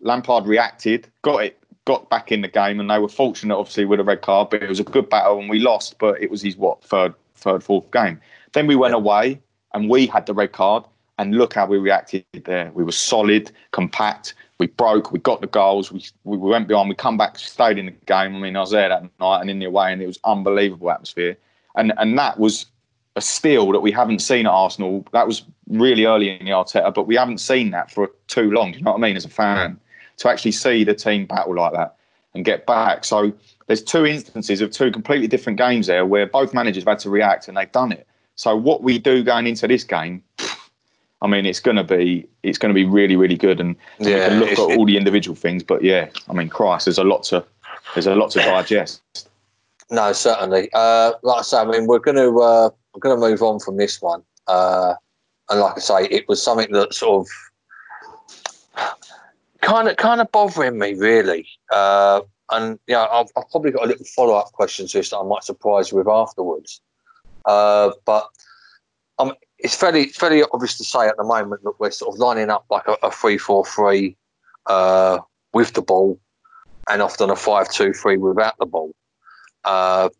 Lampard 0.00 0.46
reacted, 0.46 1.08
got 1.22 1.44
it, 1.44 1.58
got 1.84 2.10
back 2.10 2.32
in 2.32 2.40
the 2.40 2.48
game, 2.48 2.80
and 2.80 2.90
they 2.90 2.98
were 2.98 3.08
fortunate, 3.08 3.56
obviously, 3.56 3.84
with 3.84 4.00
a 4.00 4.04
red 4.04 4.20
card. 4.20 4.50
But 4.50 4.64
it 4.64 4.68
was 4.68 4.80
a 4.80 4.84
good 4.84 5.08
battle, 5.08 5.38
and 5.38 5.48
we 5.48 5.60
lost. 5.60 5.98
But 5.98 6.20
it 6.20 6.30
was 6.30 6.42
his 6.42 6.56
what 6.56 6.82
third, 6.82 7.14
third, 7.36 7.62
fourth 7.62 7.90
game. 7.92 8.20
Then 8.52 8.66
we 8.66 8.74
went 8.74 8.94
away, 8.94 9.40
and 9.74 9.88
we 9.88 10.06
had 10.06 10.26
the 10.26 10.34
red 10.34 10.52
card. 10.52 10.84
And 11.16 11.36
look 11.36 11.54
how 11.54 11.66
we 11.66 11.78
reacted 11.78 12.24
there. 12.32 12.72
We 12.74 12.82
were 12.82 12.90
solid, 12.90 13.52
compact. 13.70 14.34
We 14.64 14.68
broke. 14.68 15.12
We 15.12 15.18
got 15.18 15.42
the 15.42 15.46
goals. 15.46 15.92
We, 15.92 16.02
we 16.24 16.38
went 16.38 16.68
beyond. 16.68 16.88
We 16.88 16.94
come 16.94 17.18
back, 17.18 17.38
stayed 17.38 17.76
in 17.76 17.84
the 17.84 17.92
game. 18.06 18.34
I 18.34 18.38
mean, 18.38 18.56
I 18.56 18.60
was 18.60 18.70
there 18.70 18.88
that 18.88 19.02
night 19.20 19.42
and 19.42 19.50
in 19.50 19.58
the 19.58 19.66
away, 19.66 19.92
and 19.92 20.00
it 20.00 20.06
was 20.06 20.18
unbelievable 20.24 20.90
atmosphere. 20.90 21.36
And 21.76 21.92
and 21.98 22.18
that 22.18 22.38
was 22.38 22.64
a 23.14 23.20
steal 23.20 23.72
that 23.72 23.80
we 23.80 23.92
haven't 23.92 24.20
seen 24.20 24.46
at 24.46 24.52
Arsenal. 24.52 25.06
That 25.12 25.26
was 25.26 25.44
really 25.68 26.06
early 26.06 26.30
in 26.30 26.46
the 26.46 26.52
Arteta, 26.52 26.94
but 26.94 27.06
we 27.06 27.14
haven't 27.14 27.38
seen 27.38 27.72
that 27.72 27.90
for 27.90 28.10
too 28.26 28.50
long. 28.52 28.72
Do 28.72 28.78
you 28.78 28.84
know 28.84 28.92
what 28.92 29.00
I 29.00 29.02
mean? 29.02 29.16
As 29.16 29.26
a 29.26 29.28
fan, 29.28 29.78
to 30.16 30.30
actually 30.30 30.52
see 30.52 30.82
the 30.82 30.94
team 30.94 31.26
battle 31.26 31.54
like 31.54 31.74
that 31.74 31.96
and 32.32 32.42
get 32.42 32.64
back. 32.64 33.04
So 33.04 33.34
there's 33.66 33.82
two 33.82 34.06
instances 34.06 34.62
of 34.62 34.70
two 34.70 34.90
completely 34.90 35.28
different 35.28 35.58
games 35.58 35.88
there 35.88 36.06
where 36.06 36.24
both 36.24 36.54
managers 36.54 36.84
have 36.84 36.92
had 36.92 37.00
to 37.00 37.10
react 37.10 37.48
and 37.48 37.56
they've 37.58 37.70
done 37.70 37.92
it. 37.92 38.06
So 38.36 38.56
what 38.56 38.82
we 38.82 38.98
do 38.98 39.22
going 39.22 39.46
into 39.46 39.68
this 39.68 39.84
game, 39.84 40.22
I 41.22 41.26
mean, 41.26 41.46
it's 41.46 41.60
going 41.60 41.76
to 41.76 41.84
be 41.84 42.28
it's 42.42 42.58
going 42.58 42.70
to 42.70 42.74
be 42.74 42.84
really 42.84 43.16
really 43.16 43.36
good, 43.36 43.60
and 43.60 43.76
yeah, 43.98 44.28
look 44.28 44.50
at 44.50 44.58
all 44.58 44.84
the 44.84 44.96
individual 44.96 45.34
things. 45.34 45.62
But 45.62 45.82
yeah, 45.82 46.08
I 46.28 46.32
mean, 46.32 46.48
Christ, 46.48 46.86
there's 46.86 46.98
a 46.98 47.04
lot 47.04 47.22
to 47.24 47.44
there's 47.94 48.06
a 48.06 48.14
lot 48.14 48.30
to 48.32 48.40
digest. 48.40 49.28
No, 49.90 50.12
certainly. 50.12 50.68
Uh, 50.72 51.12
like 51.22 51.40
I 51.40 51.42
say, 51.42 51.58
I 51.58 51.64
mean, 51.64 51.86
we're 51.86 51.98
going 51.98 52.16
to 52.16 52.40
uh, 52.40 52.70
we're 52.94 53.00
going 53.00 53.20
to 53.20 53.28
move 53.28 53.42
on 53.42 53.60
from 53.60 53.76
this 53.76 54.02
one, 54.02 54.22
uh, 54.46 54.94
and 55.50 55.60
like 55.60 55.76
I 55.76 55.80
say, 55.80 56.04
it 56.06 56.28
was 56.28 56.42
something 56.42 56.72
that 56.72 56.94
sort 56.94 57.26
of 57.26 57.28
kind 59.60 59.88
of 59.88 59.96
kind 59.96 60.20
of 60.20 60.30
bothering 60.32 60.78
me 60.78 60.94
really. 60.94 61.46
Uh, 61.72 62.20
and 62.50 62.78
you 62.86 62.94
know, 62.94 63.08
I've, 63.10 63.28
I've, 63.36 63.48
probably 63.50 63.70
got 63.70 63.84
a 63.84 63.88
little 63.88 64.04
follow 64.04 64.34
up 64.34 64.52
question 64.52 64.86
to 64.86 64.98
this 64.98 65.10
that 65.10 65.18
I 65.18 65.22
might 65.22 65.44
surprise 65.44 65.90
you 65.90 65.98
with 65.98 66.08
afterwards. 66.08 66.80
Uh, 67.46 67.92
but 68.04 68.28
um, 69.18 69.32
it's 69.64 69.74
fairly 69.74 70.08
fairly 70.08 70.44
obvious 70.52 70.76
to 70.76 70.84
say 70.84 71.08
at 71.08 71.16
the 71.16 71.24
moment 71.24 71.64
that 71.64 71.72
we're 71.80 71.90
sort 71.90 72.14
of 72.14 72.20
lining 72.20 72.50
up 72.50 72.66
like 72.70 72.86
a, 72.86 72.96
a 73.02 73.10
three 73.10 73.38
four 73.38 73.64
three 73.64 74.14
uh, 74.66 75.18
with 75.54 75.72
the 75.72 75.80
ball, 75.80 76.20
and 76.90 77.00
often 77.00 77.30
a 77.30 77.36
five 77.36 77.70
two 77.70 77.94
three 77.94 78.18
without 78.18 78.56
the 78.58 78.66
ball. 78.66 78.94
Uh, 79.64 80.10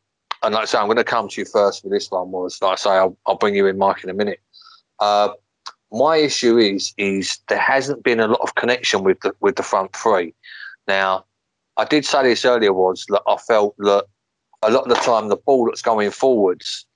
and 0.43 0.55
like 0.55 0.63
I 0.63 0.65
say, 0.65 0.79
I'm 0.79 0.87
going 0.87 0.97
to 0.97 1.05
come 1.05 1.29
to 1.29 1.41
you 1.41 1.45
first 1.45 1.83
for 1.83 1.91
this 1.91 2.11
one. 2.11 2.31
Woz 2.31 2.59
like 2.63 2.73
I 2.73 2.77
say, 2.77 2.91
I'll, 2.91 3.17
I'll 3.27 3.37
bring 3.37 3.55
you 3.55 3.67
in, 3.67 3.77
Mike, 3.77 4.03
in 4.03 4.09
a 4.09 4.15
minute. 4.15 4.41
Uh, 4.99 5.29
my 5.93 6.17
issue 6.17 6.57
is 6.57 6.95
is 6.97 7.39
there 7.49 7.59
hasn't 7.59 8.03
been 8.03 8.21
a 8.21 8.27
lot 8.29 8.41
of 8.41 8.55
connection 8.55 9.05
with 9.05 9.21
the 9.21 9.35
with 9.41 9.57
the 9.57 9.63
front 9.63 9.95
three. 9.95 10.35
Now, 10.89 11.27
I 11.77 11.85
did 11.85 12.07
say 12.07 12.23
this 12.23 12.47
earlier 12.47 12.73
was 12.73 13.05
that 13.11 13.23
I 13.29 13.37
felt 13.37 13.77
that 13.77 14.07
a 14.63 14.71
lot 14.71 14.85
of 14.85 14.89
the 14.89 14.95
time 14.95 15.29
the 15.29 15.37
ball 15.37 15.67
that's 15.67 15.83
going 15.83 16.11
forwards 16.11 16.87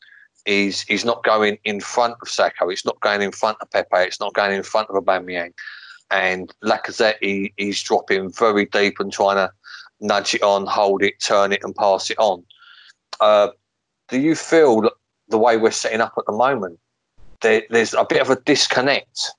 is 0.49 0.85
is 0.89 1.05
not 1.05 1.23
going 1.23 1.59
in 1.65 1.79
front 1.79 2.15
of 2.23 2.29
Saka. 2.29 2.67
It's 2.69 2.85
not 2.85 2.99
going 3.01 3.21
in 3.23 3.31
front 3.31 3.59
of 3.61 3.71
Pepe. 3.71 3.99
It's 3.99 4.19
not 4.19 4.33
going 4.33 4.57
in 4.57 4.63
front 4.63 4.89
of 4.89 4.97
Aubameyang. 4.97 5.53
and 6.11 6.53
Lacazette 6.65 7.19
he, 7.21 7.53
he's 7.59 7.81
dropping 7.83 8.33
very 8.33 8.65
deep 8.65 8.99
and 8.99 9.13
trying 9.13 9.37
to 9.37 9.53
nudge 10.01 10.35
it 10.35 10.43
on, 10.43 10.67
hold 10.67 11.03
it, 11.03 11.21
turn 11.21 11.53
it, 11.53 11.63
and 11.63 11.77
pass 11.77 12.11
it 12.11 12.19
on. 12.19 12.43
Uh, 13.21 13.49
do 14.09 14.19
you 14.19 14.35
feel 14.35 14.81
that 14.81 14.93
the 15.29 15.37
way 15.37 15.59
we're 15.59 15.71
setting 15.71 16.01
up 16.01 16.15
at 16.17 16.25
the 16.25 16.33
moment, 16.33 16.79
there, 17.43 17.63
there's 17.69 17.93
a 17.93 18.07
bit 18.09 18.23
of 18.23 18.31
a 18.31 18.37
disconnect 18.37 19.31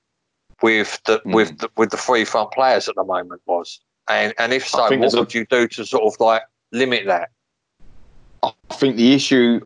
with 0.62 1.00
the 1.06 1.18
mm. 1.20 1.34
with 1.34 1.58
the, 1.58 1.68
with 1.76 1.90
the 1.90 1.96
three 1.96 2.24
front 2.24 2.52
players 2.52 2.88
at 2.88 2.94
the 2.94 3.04
moment? 3.04 3.42
Woz 3.46 3.80
and 4.08 4.32
and 4.38 4.52
if 4.52 4.68
so, 4.68 4.82
what 4.82 5.12
would 5.12 5.34
a, 5.34 5.38
you 5.38 5.44
do 5.46 5.66
to 5.66 5.84
sort 5.84 6.04
of 6.04 6.20
like 6.20 6.42
limit 6.70 7.06
that? 7.06 7.30
I 8.44 8.52
think 8.74 8.94
the 8.94 9.12
issue 9.12 9.60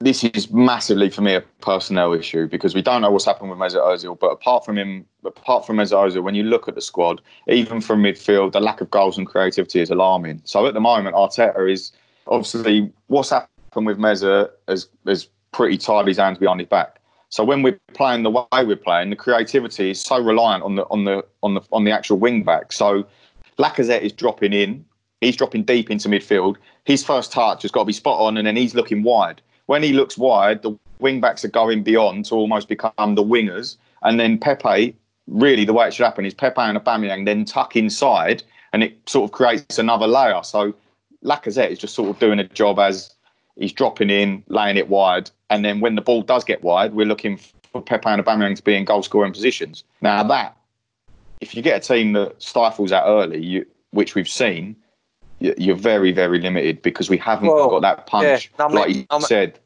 this 0.00 0.24
is 0.24 0.50
massively 0.50 1.10
for 1.10 1.20
me 1.20 1.34
a 1.34 1.42
personnel 1.60 2.14
issue 2.14 2.46
because 2.46 2.74
we 2.74 2.80
don't 2.80 3.02
know 3.02 3.10
what's 3.10 3.26
happened 3.26 3.50
with 3.50 3.58
Mesut 3.58 3.82
Ozil. 3.82 4.18
But 4.18 4.28
apart 4.28 4.64
from 4.64 4.78
him, 4.78 5.04
apart 5.26 5.66
from 5.66 5.76
Mesut 5.76 5.92
Ozil, 5.92 6.22
when 6.22 6.34
you 6.34 6.42
look 6.42 6.68
at 6.68 6.74
the 6.74 6.80
squad, 6.80 7.20
even 7.48 7.82
from 7.82 8.02
midfield, 8.02 8.52
the 8.52 8.60
lack 8.60 8.80
of 8.80 8.90
goals 8.90 9.18
and 9.18 9.26
creativity 9.26 9.80
is 9.80 9.90
alarming. 9.90 10.40
So 10.44 10.66
at 10.66 10.72
the 10.72 10.80
moment, 10.80 11.16
Arteta 11.16 11.70
is 11.70 11.92
obviously 12.26 12.90
what's 13.08 13.28
happened 13.28 13.86
with 13.86 13.98
Mesut 13.98 14.50
has, 14.68 14.88
has 15.06 15.28
pretty 15.52 15.76
tied 15.76 16.06
his 16.06 16.16
hands 16.16 16.38
behind 16.38 16.60
his 16.60 16.68
back. 16.68 16.98
So 17.28 17.44
when 17.44 17.62
we're 17.62 17.78
playing 17.92 18.22
the 18.22 18.30
way 18.30 18.46
we're 18.52 18.76
playing, 18.76 19.10
the 19.10 19.16
creativity 19.16 19.90
is 19.90 20.00
so 20.00 20.18
reliant 20.18 20.64
on 20.64 20.76
the 20.76 20.84
on 20.86 21.04
the 21.04 21.24
on 21.42 21.54
the 21.54 21.60
on 21.70 21.84
the 21.84 21.92
actual 21.92 22.18
wing 22.18 22.42
back. 22.42 22.72
So 22.72 23.06
Lacazette 23.58 24.00
is 24.00 24.12
dropping 24.12 24.52
in, 24.52 24.84
he's 25.20 25.36
dropping 25.36 25.64
deep 25.64 25.90
into 25.90 26.08
midfield. 26.08 26.56
His 26.84 27.04
first 27.04 27.30
touch 27.30 27.62
has 27.62 27.70
got 27.70 27.82
to 27.82 27.84
be 27.84 27.92
spot 27.92 28.18
on, 28.18 28.36
and 28.36 28.46
then 28.46 28.56
he's 28.56 28.74
looking 28.74 29.04
wide 29.04 29.42
when 29.70 29.84
he 29.84 29.92
looks 29.92 30.18
wide, 30.18 30.62
the 30.62 30.76
wing 30.98 31.20
backs 31.20 31.44
are 31.44 31.48
going 31.48 31.84
beyond 31.84 32.24
to 32.24 32.34
almost 32.34 32.68
become 32.68 33.14
the 33.14 33.22
wingers. 33.22 33.76
And 34.02 34.18
then 34.18 34.36
Pepe, 34.36 34.96
really 35.28 35.64
the 35.64 35.72
way 35.72 35.86
it 35.86 35.94
should 35.94 36.02
happen 36.02 36.26
is 36.26 36.34
Pepe 36.34 36.60
and 36.60 36.76
Aubameyang 36.76 37.24
then 37.24 37.44
tuck 37.44 37.76
inside 37.76 38.42
and 38.72 38.82
it 38.82 38.98
sort 39.08 39.30
of 39.30 39.32
creates 39.32 39.78
another 39.78 40.08
layer. 40.08 40.42
So 40.42 40.74
Lacazette 41.24 41.70
is 41.70 41.78
just 41.78 41.94
sort 41.94 42.10
of 42.10 42.18
doing 42.18 42.40
a 42.40 42.48
job 42.48 42.80
as 42.80 43.14
he's 43.54 43.72
dropping 43.72 44.10
in, 44.10 44.42
laying 44.48 44.76
it 44.76 44.88
wide. 44.88 45.30
And 45.50 45.64
then 45.64 45.78
when 45.78 45.94
the 45.94 46.02
ball 46.02 46.22
does 46.22 46.42
get 46.42 46.64
wide, 46.64 46.92
we're 46.92 47.06
looking 47.06 47.38
for 47.70 47.80
Pepe 47.80 48.08
and 48.08 48.24
Aubameyang 48.24 48.56
to 48.56 48.64
be 48.64 48.74
in 48.74 48.84
goal 48.84 49.04
scoring 49.04 49.32
positions. 49.32 49.84
Now 50.00 50.24
that, 50.24 50.56
if 51.40 51.54
you 51.54 51.62
get 51.62 51.76
a 51.76 51.94
team 51.94 52.14
that 52.14 52.42
stifles 52.42 52.90
that 52.90 53.04
early, 53.04 53.40
you, 53.40 53.66
which 53.92 54.16
we've 54.16 54.28
seen, 54.28 54.74
you're 55.40 55.76
very, 55.76 56.12
very 56.12 56.38
limited 56.38 56.82
because 56.82 57.08
we 57.08 57.16
haven't 57.16 57.48
well, 57.48 57.70
got 57.70 57.82
that 57.82 58.06
punch, 58.06 58.50
yeah, 58.58 58.64
I 58.64 58.68
mean, 58.68 58.76
like 58.76 58.94
you 58.94 59.06
I 59.10 59.16
mean, 59.16 59.22
said. 59.22 59.58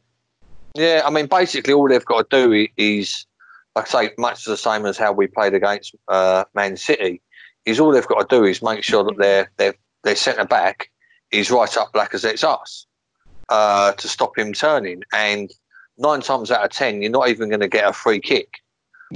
Yeah, 0.74 1.02
I 1.04 1.10
mean, 1.10 1.26
basically, 1.26 1.72
all 1.72 1.88
they've 1.88 2.04
got 2.04 2.30
to 2.30 2.46
do 2.46 2.66
is, 2.76 3.26
like 3.76 3.86
I 3.94 4.06
say, 4.06 4.10
much 4.18 4.44
the 4.44 4.56
same 4.56 4.86
as 4.86 4.96
how 4.96 5.12
we 5.12 5.26
played 5.26 5.54
against 5.54 5.94
uh, 6.08 6.44
Man 6.54 6.76
City, 6.76 7.20
is 7.64 7.80
all 7.80 7.92
they've 7.92 8.06
got 8.06 8.28
to 8.28 8.36
do 8.36 8.44
is 8.44 8.62
make 8.62 8.84
sure 8.84 9.04
that 9.04 9.18
their 9.18 9.50
their 9.56 9.74
their 10.04 10.16
centre 10.16 10.44
back 10.44 10.90
is 11.30 11.50
right 11.50 11.76
up 11.76 11.92
Lacazette's 11.92 12.44
ass 12.44 12.86
uh, 13.48 13.92
to 13.92 14.08
stop 14.08 14.36
him 14.38 14.52
turning. 14.52 15.02
And 15.12 15.50
nine 15.98 16.20
times 16.20 16.50
out 16.50 16.64
of 16.64 16.70
ten, 16.70 17.02
you're 17.02 17.10
not 17.10 17.28
even 17.28 17.48
going 17.48 17.60
to 17.60 17.68
get 17.68 17.88
a 17.88 17.92
free 17.92 18.20
kick 18.20 18.48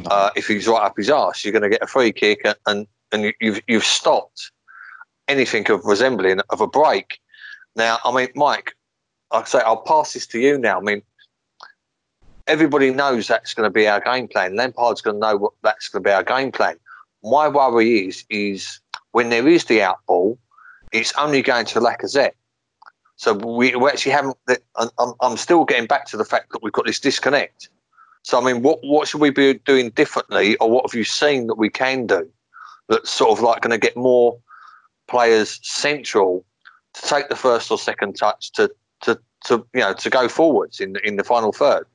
uh, 0.06 0.30
if 0.34 0.46
he's 0.48 0.66
right 0.66 0.84
up 0.84 0.96
his 0.96 1.10
ass. 1.10 1.44
You're 1.44 1.52
going 1.52 1.62
to 1.62 1.68
get 1.68 1.82
a 1.82 1.86
free 1.86 2.12
kick, 2.12 2.46
and 2.66 2.86
and 3.12 3.32
you've 3.40 3.60
you've 3.68 3.84
stopped 3.84 4.50
anything 5.28 5.70
of 5.70 5.84
resembling 5.84 6.40
of 6.50 6.60
a 6.60 6.66
break. 6.66 7.20
Now, 7.76 7.98
I 8.04 8.14
mean, 8.14 8.28
Mike, 8.34 8.74
I 9.30 9.44
say 9.44 9.60
I'll 9.60 9.82
pass 9.82 10.14
this 10.14 10.26
to 10.28 10.40
you 10.40 10.58
now. 10.58 10.78
I 10.78 10.82
mean, 10.82 11.02
everybody 12.46 12.90
knows 12.90 13.28
that's 13.28 13.54
going 13.54 13.66
to 13.66 13.72
be 13.72 13.86
our 13.86 14.00
game 14.00 14.26
plan. 14.26 14.56
Lampard's 14.56 15.00
going 15.02 15.16
to 15.16 15.20
know 15.20 15.36
what 15.36 15.52
that's 15.62 15.88
going 15.88 16.02
to 16.02 16.08
be 16.08 16.12
our 16.12 16.24
game 16.24 16.50
plan. 16.50 16.76
My 17.22 17.48
worry 17.48 18.08
is 18.08 18.24
is 18.30 18.80
when 19.12 19.28
there 19.28 19.46
is 19.46 19.64
the 19.66 19.82
out 19.82 19.98
ball, 20.06 20.38
it's 20.92 21.12
only 21.16 21.42
going 21.42 21.66
to 21.66 21.80
Lacazette. 21.80 22.32
So 23.16 23.34
we, 23.34 23.74
we 23.74 23.90
actually 23.90 24.12
haven't. 24.12 24.36
I'm, 24.76 25.12
I'm 25.20 25.36
still 25.36 25.64
getting 25.64 25.86
back 25.86 26.06
to 26.06 26.16
the 26.16 26.24
fact 26.24 26.52
that 26.52 26.62
we've 26.62 26.72
got 26.72 26.86
this 26.86 27.00
disconnect. 27.00 27.68
So 28.22 28.40
I 28.40 28.44
mean, 28.44 28.62
what 28.62 28.78
what 28.82 29.08
should 29.08 29.20
we 29.20 29.30
be 29.30 29.54
doing 29.54 29.90
differently, 29.90 30.56
or 30.56 30.70
what 30.70 30.88
have 30.88 30.96
you 30.96 31.04
seen 31.04 31.48
that 31.48 31.56
we 31.56 31.68
can 31.68 32.06
do 32.06 32.28
that's 32.88 33.10
sort 33.10 33.30
of 33.30 33.42
like 33.42 33.60
going 33.60 33.70
to 33.70 33.78
get 33.78 33.96
more 33.96 34.38
players 35.08 35.58
central 35.62 36.44
to 36.94 37.02
take 37.02 37.28
the 37.28 37.36
first 37.36 37.70
or 37.70 37.78
second 37.78 38.14
touch 38.14 38.52
to 38.52 38.70
to, 39.02 39.18
to 39.44 39.66
you 39.74 39.80
know 39.80 39.94
to 39.94 40.10
go 40.10 40.28
forwards 40.28 40.80
in 40.80 40.96
in 41.04 41.16
the 41.16 41.24
final 41.24 41.52
third. 41.52 41.86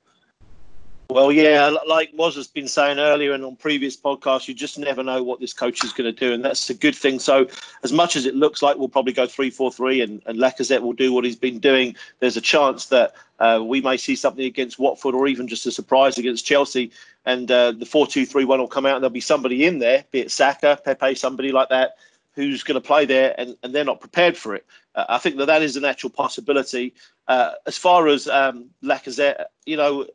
Well, 1.10 1.32
yeah, 1.32 1.70
like 1.86 2.10
Woz 2.16 2.36
has 2.38 2.48
been 2.48 2.68
saying 2.68 2.98
earlier 2.98 3.34
and 3.34 3.44
on 3.44 3.56
previous 3.58 3.96
podcasts, 3.96 4.48
you 4.48 4.56
just 4.56 4.80
never 4.80 5.04
know 5.04 5.22
what 5.22 5.40
this 5.40 5.54
coach 5.54 5.84
is 5.84 5.92
going 5.94 6.12
to 6.12 6.18
do, 6.18 6.34
and 6.34 6.44
that's 6.44 6.70
a 6.72 6.74
good 6.74 6.96
thing. 6.96 7.20
So, 7.20 7.46
as 7.84 7.92
much 7.92 8.16
as 8.16 8.26
it 8.26 8.34
looks 8.36 8.64
like 8.64 8.78
we'll 8.78 8.88
probably 8.88 9.14
go 9.14 9.28
three-four-three, 9.28 10.02
and, 10.02 10.24
and 10.26 10.40
Lacazette 10.40 10.82
will 10.82 10.94
do 10.94 11.14
what 11.14 11.24
he's 11.24 11.36
been 11.36 11.60
doing, 11.60 11.96
there's 12.20 12.38
a 12.38 12.42
chance 12.42 12.88
that 12.88 13.14
uh, 13.40 13.62
we 13.64 13.80
may 13.80 13.98
see 13.98 14.16
something 14.16 14.46
against 14.46 14.80
Watford 14.80 15.14
or 15.14 15.28
even 15.28 15.48
just 15.48 15.68
a 15.68 15.72
surprise 15.72 16.18
against 16.18 16.48
Chelsea, 16.48 16.90
and 17.26 17.52
uh, 17.52 17.74
the 17.74 17.86
four-two-three-one 17.86 18.60
will 18.60 18.68
come 18.68 18.88
out, 18.88 18.96
and 18.96 19.04
there'll 19.04 19.14
be 19.14 19.20
somebody 19.20 19.66
in 19.66 19.78
there, 19.80 20.06
be 20.10 20.22
it 20.22 20.32
Saka, 20.32 20.80
Pepe, 20.84 21.14
somebody 21.14 21.52
like 21.52 21.70
that, 21.70 21.98
who's 22.34 22.64
going 22.64 22.82
to 22.82 22.86
play 22.86 23.06
there 23.06 23.36
and, 23.38 23.56
and 23.64 23.74
they're 23.74 23.84
not 23.84 24.00
prepared 24.00 24.38
for 24.38 24.56
it. 24.56 24.66
Uh, 24.96 25.06
I 25.10 25.18
think 25.18 25.38
that 25.38 25.46
that 25.46 25.62
is 25.62 25.76
an 25.78 25.86
actual 25.86 26.10
possibility. 26.10 26.94
Uh, 27.28 27.52
as 27.66 27.78
far 27.78 28.08
as 28.08 28.28
um, 28.28 28.70
Lacazette, 28.84 29.46
you 29.66 29.78
know, 29.78 30.08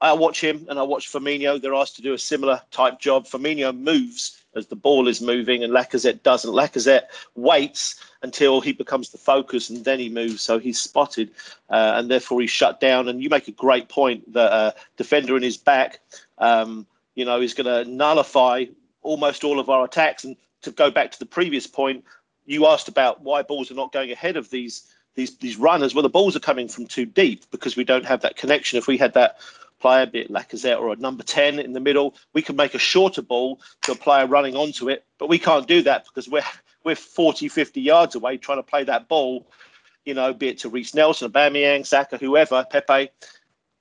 I 0.00 0.12
watch 0.12 0.40
him 0.40 0.66
and 0.68 0.78
I 0.78 0.82
watch 0.82 1.10
Firmino. 1.10 1.60
They're 1.60 1.74
asked 1.74 1.96
to 1.96 2.02
do 2.02 2.12
a 2.12 2.18
similar 2.18 2.60
type 2.70 3.00
job. 3.00 3.26
Firmino 3.26 3.76
moves 3.76 4.38
as 4.54 4.66
the 4.66 4.76
ball 4.76 5.08
is 5.08 5.20
moving 5.20 5.64
and 5.64 5.72
Lacazette 5.72 6.22
doesn't. 6.22 6.52
Lacazette 6.52 7.04
waits 7.34 7.96
until 8.22 8.60
he 8.60 8.72
becomes 8.72 9.10
the 9.10 9.18
focus 9.18 9.70
and 9.70 9.84
then 9.84 9.98
he 9.98 10.08
moves. 10.08 10.42
So 10.42 10.58
he's 10.58 10.80
spotted 10.80 11.30
uh, 11.70 11.94
and 11.96 12.10
therefore 12.10 12.40
he's 12.40 12.50
shut 12.50 12.80
down. 12.80 13.08
And 13.08 13.22
you 13.22 13.30
make 13.30 13.48
a 13.48 13.52
great 13.52 13.88
point 13.88 14.32
that 14.32 14.52
uh, 14.52 14.72
defender 14.96 15.36
in 15.36 15.42
his 15.42 15.56
back, 15.56 16.00
um, 16.38 16.86
you 17.14 17.24
know, 17.24 17.40
is 17.40 17.54
going 17.54 17.66
to 17.66 17.90
nullify 17.90 18.66
almost 19.02 19.44
all 19.44 19.58
of 19.58 19.70
our 19.70 19.84
attacks. 19.84 20.24
And 20.24 20.36
to 20.64 20.70
go 20.70 20.90
back 20.90 21.12
to 21.12 21.18
the 21.18 21.26
previous 21.26 21.66
point, 21.66 22.04
you 22.46 22.66
asked 22.66 22.88
about 22.88 23.22
why 23.22 23.42
balls 23.42 23.70
are 23.70 23.74
not 23.74 23.92
going 23.92 24.10
ahead 24.10 24.36
of 24.36 24.50
these 24.50 24.86
these 25.14 25.36
these 25.38 25.56
runners. 25.56 25.94
Well, 25.94 26.02
the 26.02 26.08
balls 26.08 26.36
are 26.36 26.40
coming 26.40 26.68
from 26.68 26.86
too 26.86 27.06
deep 27.06 27.44
because 27.50 27.76
we 27.76 27.84
don't 27.84 28.04
have 28.04 28.22
that 28.22 28.36
connection. 28.36 28.78
If 28.78 28.86
we 28.86 28.98
had 28.98 29.14
that 29.14 29.38
player, 29.80 30.06
be 30.06 30.20
it 30.20 30.32
Lacazette 30.32 30.80
or 30.80 30.92
a 30.92 30.96
number 30.96 31.22
10 31.22 31.58
in 31.58 31.72
the 31.72 31.80
middle, 31.80 32.14
we 32.32 32.42
can 32.42 32.56
make 32.56 32.74
a 32.74 32.78
shorter 32.78 33.22
ball 33.22 33.60
to 33.82 33.92
a 33.92 33.96
player 33.96 34.26
running 34.26 34.56
onto 34.56 34.88
it, 34.88 35.04
but 35.18 35.28
we 35.28 35.38
can't 35.38 35.68
do 35.68 35.82
that 35.82 36.04
because 36.04 36.28
we're 36.28 36.42
we're 36.84 36.96
40, 36.96 37.48
50 37.48 37.80
yards 37.80 38.14
away 38.14 38.36
trying 38.36 38.58
to 38.58 38.62
play 38.62 38.84
that 38.84 39.08
ball, 39.08 39.46
you 40.04 40.14
know, 40.14 40.34
be 40.34 40.48
it 40.48 40.58
to 40.58 40.68
Reiss 40.68 40.94
Nelson, 40.94 41.30
Aubameyang, 41.30 41.86
Saka, 41.86 42.18
whoever, 42.18 42.64
Pepe, 42.68 43.10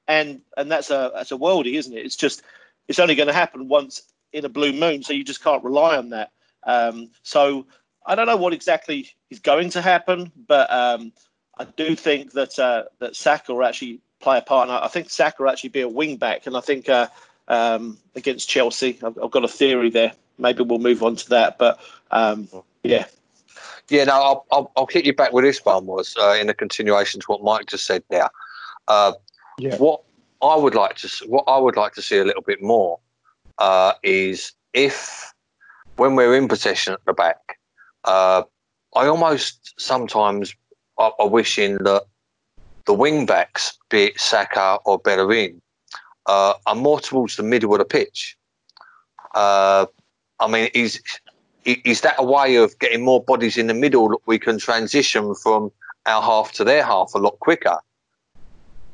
and 0.08 0.42
and 0.58 0.72
that's 0.72 0.90
a 0.90 1.12
that's 1.14 1.32
a 1.32 1.38
worldie, 1.38 1.76
isn't 1.76 1.94
it? 1.94 2.06
It's 2.06 2.16
just 2.16 2.42
it's 2.88 3.00
only 3.00 3.16
going 3.16 3.28
to 3.28 3.34
happen 3.34 3.68
once 3.68 4.04
in 4.32 4.46
a 4.46 4.50
blue 4.50 4.74
moon, 4.74 5.04
so 5.04 5.14
you 5.14 5.24
just 5.24 5.44
can't 5.44 5.64
rely 5.64 5.98
on 5.98 6.10
that. 6.10 6.32
Um, 6.66 7.10
so 7.24 7.66
I 8.06 8.16
don't 8.16 8.28
know 8.28 8.38
what 8.38 8.54
exactly 8.54 9.10
is 9.30 9.40
going 9.40 9.70
to 9.72 9.82
happen, 9.82 10.32
but 10.48 10.72
um, 10.72 11.14
I 11.58 11.66
do 11.66 11.96
think 11.96 12.32
that 12.34 12.58
uh, 12.60 12.84
that 13.00 13.16
Saka 13.16 13.54
will 13.54 13.66
actually 13.66 14.02
play 14.20 14.38
a 14.38 14.42
part. 14.42 14.70
And 14.70 14.78
I 14.78 14.88
think 14.88 15.10
Saka 15.10 15.44
will 15.44 15.50
actually 15.50 15.70
be 15.70 15.82
a 15.82 15.90
wing 15.90 16.18
back, 16.18 16.48
and 16.48 16.58
I 16.58 16.62
think 16.62 16.90
uh, 16.90 17.08
um, 17.48 17.98
against 18.16 18.50
Chelsea, 18.50 19.00
I've, 19.04 19.18
I've, 19.22 19.32
got 19.32 19.44
a 19.44 19.50
theory 19.50 19.90
there. 19.90 20.14
Maybe 20.38 20.64
we'll 20.64 20.80
move 20.80 21.04
on 21.04 21.16
to 21.18 21.30
that, 21.30 21.58
but 21.58 21.80
um, 22.12 22.48
yeah. 22.84 23.06
Yeah, 23.90 24.06
no, 24.06 24.14
I'll, 24.14 24.46
I'll, 24.52 24.72
I'll 24.78 24.88
hit 24.88 25.06
you 25.06 25.14
back 25.14 25.34
with 25.34 25.44
this 25.44 25.64
one 25.64 25.86
Woz 25.86 26.16
uh, 26.18 26.38
in 26.40 26.50
a 26.50 26.54
continuation 26.54 27.20
to 27.20 27.26
what 27.28 27.44
Mike 27.44 27.68
just 27.68 27.86
said 27.86 28.04
there. 28.10 28.30
Uh, 28.88 29.14
yeah. 29.58 29.76
What 29.78 30.02
I 30.42 30.56
would 30.56 30.76
like 30.76 30.96
to 30.98 31.10
what 31.28 31.44
I 31.48 31.58
would 31.58 31.76
like 31.76 31.94
to 31.94 32.02
see 32.02 32.18
a 32.18 32.24
little 32.24 32.42
bit 32.42 32.62
more 32.62 33.00
uh, 33.60 33.94
is 34.04 34.54
if 34.74 35.33
when 35.98 36.16
we're 36.16 36.36
in 36.36 36.48
possession 36.48 36.94
at 36.94 37.04
the 37.06 37.14
back, 37.14 37.60
uh, 38.06 38.44
I 38.96 39.08
almost 39.08 39.74
sometimes 39.80 40.56
are, 40.98 41.14
are 41.20 41.28
wishing 41.28 41.78
that 41.80 42.04
the 42.86 42.94
wing 42.94 43.26
backs, 43.26 43.78
be 43.90 44.06
it 44.06 44.20
Saka 44.20 44.78
or 44.86 45.00
Bellerin, 45.00 45.62
uh, 46.26 46.54
are 46.66 46.76
more 46.76 47.00
towards 47.00 47.36
the 47.36 47.44
middle 47.44 47.74
of 47.74 47.80
the 47.80 47.86
pitch. 47.86 48.38
Uh, 49.36 49.86
I 50.40 50.48
mean, 50.48 50.70
is 50.74 51.02
is 51.66 52.02
that 52.02 52.16
a 52.18 52.24
way 52.24 52.58
of 52.58 52.78
getting 52.80 53.04
more 53.04 53.24
bodies 53.24 53.58
in 53.58 53.68
the 53.68 53.74
middle 53.74 54.10
that 54.10 54.20
we 54.26 54.38
can 54.38 54.58
transition 54.60 55.34
from 55.36 55.72
our 56.06 56.22
half 56.22 56.52
to 56.54 56.64
their 56.64 56.84
half 56.84 57.14
a 57.16 57.18
lot 57.18 57.40
quicker? 57.40 57.78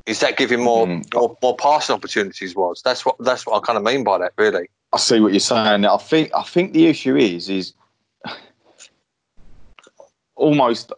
Is 0.05 0.19
that 0.19 0.37
giving 0.37 0.63
more 0.63 0.85
mm. 0.85 1.13
more, 1.13 1.35
more 1.41 1.57
passing 1.57 1.95
opportunities? 1.95 2.55
Woz 2.55 2.81
that's 2.83 3.05
what 3.05 3.15
that's 3.19 3.45
what 3.45 3.61
I 3.61 3.65
kind 3.65 3.77
of 3.77 3.83
mean 3.83 4.03
by 4.03 4.19
that, 4.19 4.33
really. 4.37 4.69
I 4.91 4.97
see 4.97 5.19
what 5.19 5.33
you're 5.33 5.39
saying. 5.39 5.85
I 5.85 5.97
think 5.97 6.31
I 6.35 6.43
think 6.43 6.73
the 6.73 6.87
issue 6.87 7.15
is 7.15 7.49
is 7.49 7.73
almost 10.35 10.91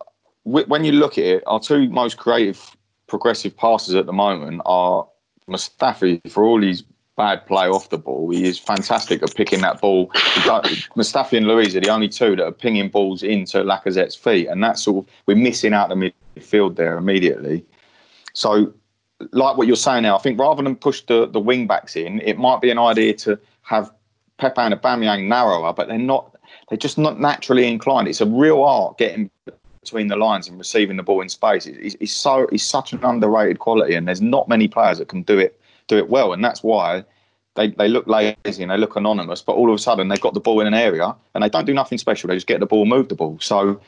when 0.44 0.84
you 0.84 0.94
look 0.94 1.18
at 1.18 1.24
it, 1.24 1.44
our 1.46 1.60
two 1.60 1.90
most 1.90 2.18
creative, 2.18 2.76
progressive 3.08 3.56
passes 3.56 3.96
at 3.96 4.06
the 4.06 4.14
moment 4.14 4.62
are 4.66 5.08
Mustafi 5.48 6.20
for 6.32 6.44
all 6.44 6.62
his 6.62 6.84
bad 7.18 7.46
play 7.46 7.68
off 7.68 7.90
the 7.90 7.98
ball. 7.98 8.30
He 8.32 8.46
is 8.46 8.58
fantastic 8.58 9.22
at 9.22 9.36
picking 9.36 9.62
that 9.62 9.82
ball. 9.82 10.08
Mustafi 10.96 11.38
and 11.38 11.48
Luiz 11.48 11.76
are 11.76 11.82
the 11.82 11.90
only 11.90 12.10
two 12.10 12.36
that 12.38 12.46
are 12.46 12.52
pinging 12.52 12.90
balls 12.90 13.22
into 13.22 13.60
Lacazette's 13.60 14.16
feet, 14.16 14.48
and 14.48 14.64
that's 14.64 14.88
of 14.88 15.06
we're 15.26 15.36
missing 15.36 15.74
out 15.74 15.90
the 15.90 16.14
midfield 16.38 16.76
there 16.76 16.98
immediately. 16.98 17.66
So, 18.34 18.74
like 19.34 19.58
what 19.58 19.68
you're 19.68 19.76
saying 19.76 20.04
now, 20.04 20.16
I 20.16 20.20
think 20.20 20.40
rather 20.40 20.64
than 20.64 20.76
push 20.76 21.02
the 21.02 21.28
the 21.28 21.40
wing 21.40 21.68
backs 21.68 21.96
in, 21.96 22.22
it 22.22 22.38
might 22.40 22.62
be 22.62 22.72
an 22.72 22.80
idea 22.80 23.14
to 23.26 23.40
have 23.64 23.92
Pepe 24.38 24.60
and 24.62 24.74
Aubameyang 24.74 25.28
narrower, 25.28 25.74
but 25.74 25.88
they're 25.88 25.98
not. 25.98 26.36
They're 26.70 26.78
just 26.78 26.98
not 26.98 27.20
naturally 27.20 27.68
inclined. 27.68 28.08
It's 28.08 28.22
a 28.22 28.26
real 28.26 28.64
art 28.64 28.98
getting 28.98 29.30
between 29.82 30.08
the 30.08 30.16
lines 30.16 30.48
and 30.48 30.58
receiving 30.58 30.98
the 30.98 31.04
ball 31.04 31.22
in 31.22 31.30
space. 31.30 31.66
It's, 31.66 31.96
he's 32.00 32.16
so 32.16 32.48
it's 32.52 32.64
such 32.64 32.94
an 32.94 33.04
underrated 33.04 33.60
quality, 33.60 33.96
and 33.96 34.08
there's 34.08 34.22
not 34.22 34.48
many 34.48 34.68
players 34.68 34.98
that 34.98 35.08
can 35.08 35.24
do 35.24 35.40
it 35.40 35.60
do 35.88 35.98
it 35.98 36.10
well, 36.10 36.34
and 36.34 36.44
that's 36.44 36.64
why 36.64 37.04
they, 37.56 37.70
they 37.70 37.88
look 37.88 38.08
lazy 38.08 38.64
and 38.64 38.72
they 38.72 38.78
look 38.78 38.96
anonymous. 38.96 39.42
But 39.42 39.54
all 39.54 39.70
of 39.70 39.76
a 39.76 39.78
sudden, 39.78 40.08
they've 40.08 40.22
got 40.22 40.34
the 40.34 40.40
ball 40.40 40.62
in 40.62 40.68
an 40.68 40.74
area 40.74 41.16
and 41.34 41.44
they 41.44 41.50
don't 41.50 41.66
do 41.66 41.74
nothing 41.74 41.98
special. 41.98 42.30
They 42.30 42.36
just 42.36 42.48
get 42.48 42.60
the 42.60 42.66
ball, 42.66 42.86
move 42.86 43.10
the 43.10 43.16
ball. 43.16 43.38
So 43.42 43.82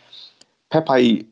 Pepe, 0.69 1.25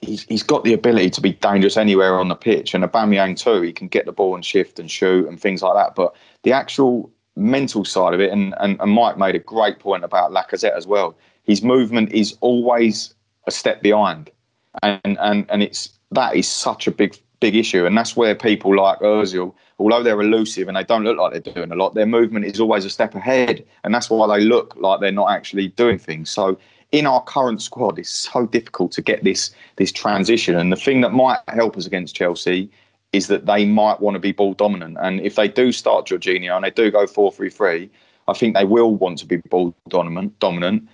he's 0.00 0.24
he's 0.24 0.42
got 0.42 0.64
the 0.64 0.74
ability 0.74 1.10
to 1.10 1.20
be 1.20 1.32
dangerous 1.32 1.76
anywhere 1.76 2.18
on 2.18 2.28
the 2.28 2.34
pitch, 2.34 2.74
and 2.74 2.84
Aubameyang 2.84 3.38
too. 3.38 3.62
He 3.62 3.72
can 3.72 3.88
get 3.88 4.06
the 4.06 4.12
ball 4.12 4.34
and 4.34 4.44
shift 4.44 4.78
and 4.78 4.90
shoot 4.90 5.26
and 5.28 5.40
things 5.40 5.62
like 5.62 5.74
that. 5.74 5.94
But 5.94 6.14
the 6.42 6.52
actual 6.52 7.10
mental 7.36 7.84
side 7.84 8.14
of 8.14 8.20
it, 8.20 8.30
and, 8.30 8.54
and, 8.60 8.80
and 8.80 8.92
Mike 8.92 9.16
made 9.16 9.34
a 9.34 9.38
great 9.38 9.78
point 9.78 10.04
about 10.04 10.30
Lacazette 10.30 10.76
as 10.76 10.86
well. 10.86 11.16
His 11.44 11.62
movement 11.62 12.12
is 12.12 12.36
always 12.40 13.14
a 13.46 13.50
step 13.50 13.82
behind, 13.82 14.30
and 14.82 15.18
and 15.18 15.46
and 15.48 15.62
it's 15.62 15.90
that 16.12 16.36
is 16.36 16.46
such 16.46 16.86
a 16.86 16.90
big 16.90 17.18
big 17.40 17.56
issue, 17.56 17.86
and 17.86 17.96
that's 17.96 18.16
where 18.16 18.34
people 18.34 18.76
like 18.76 18.98
Özil, 19.00 19.54
although 19.78 20.02
they're 20.02 20.20
elusive 20.20 20.68
and 20.68 20.76
they 20.76 20.84
don't 20.84 21.04
look 21.04 21.16
like 21.16 21.32
they're 21.32 21.54
doing 21.54 21.72
a 21.72 21.74
lot, 21.74 21.94
their 21.94 22.06
movement 22.06 22.44
is 22.44 22.60
always 22.60 22.84
a 22.84 22.90
step 22.90 23.14
ahead, 23.14 23.64
and 23.82 23.94
that's 23.94 24.10
why 24.10 24.26
they 24.26 24.44
look 24.44 24.76
like 24.76 25.00
they're 25.00 25.10
not 25.10 25.30
actually 25.30 25.68
doing 25.68 25.98
things. 25.98 26.30
So 26.30 26.58
in 26.92 27.06
our 27.06 27.22
current 27.22 27.62
squad, 27.62 27.98
it's 27.98 28.10
so 28.10 28.46
difficult 28.46 28.92
to 28.92 29.02
get 29.02 29.24
this 29.24 29.50
this 29.76 29.90
transition, 29.90 30.56
and 30.56 30.70
the 30.70 30.76
thing 30.76 31.00
that 31.00 31.12
might 31.12 31.38
help 31.48 31.76
us 31.76 31.86
against 31.86 32.14
Chelsea 32.14 32.70
is 33.12 33.26
that 33.26 33.46
they 33.46 33.64
might 33.64 34.00
want 34.00 34.14
to 34.14 34.20
be 34.20 34.32
ball 34.32 34.54
dominant, 34.54 34.96
and 35.00 35.20
if 35.20 35.34
they 35.34 35.48
do 35.48 35.72
start 35.72 36.06
Jorginho 36.06 36.54
and 36.54 36.64
they 36.64 36.70
do 36.70 36.90
go 36.90 37.06
four 37.06 37.32
three 37.32 37.50
three, 37.50 37.90
I 38.28 38.32
think 38.32 38.54
they 38.54 38.64
will 38.64 38.94
want 38.94 39.18
to 39.18 39.26
be 39.26 39.36
ball 39.36 39.74
dominant 39.88 40.38
dominant 40.38 40.88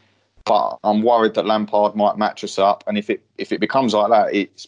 but 0.46 0.78
I'm 0.84 1.02
worried 1.02 1.34
that 1.34 1.44
Lampard 1.44 1.96
might 1.96 2.16
match 2.16 2.44
us 2.44 2.58
up, 2.58 2.84
and 2.86 2.96
if 2.96 3.10
it 3.10 3.20
if 3.36 3.52
it 3.52 3.58
becomes 3.58 3.92
like 3.92 4.10
that, 4.10 4.32
it's 4.34 4.66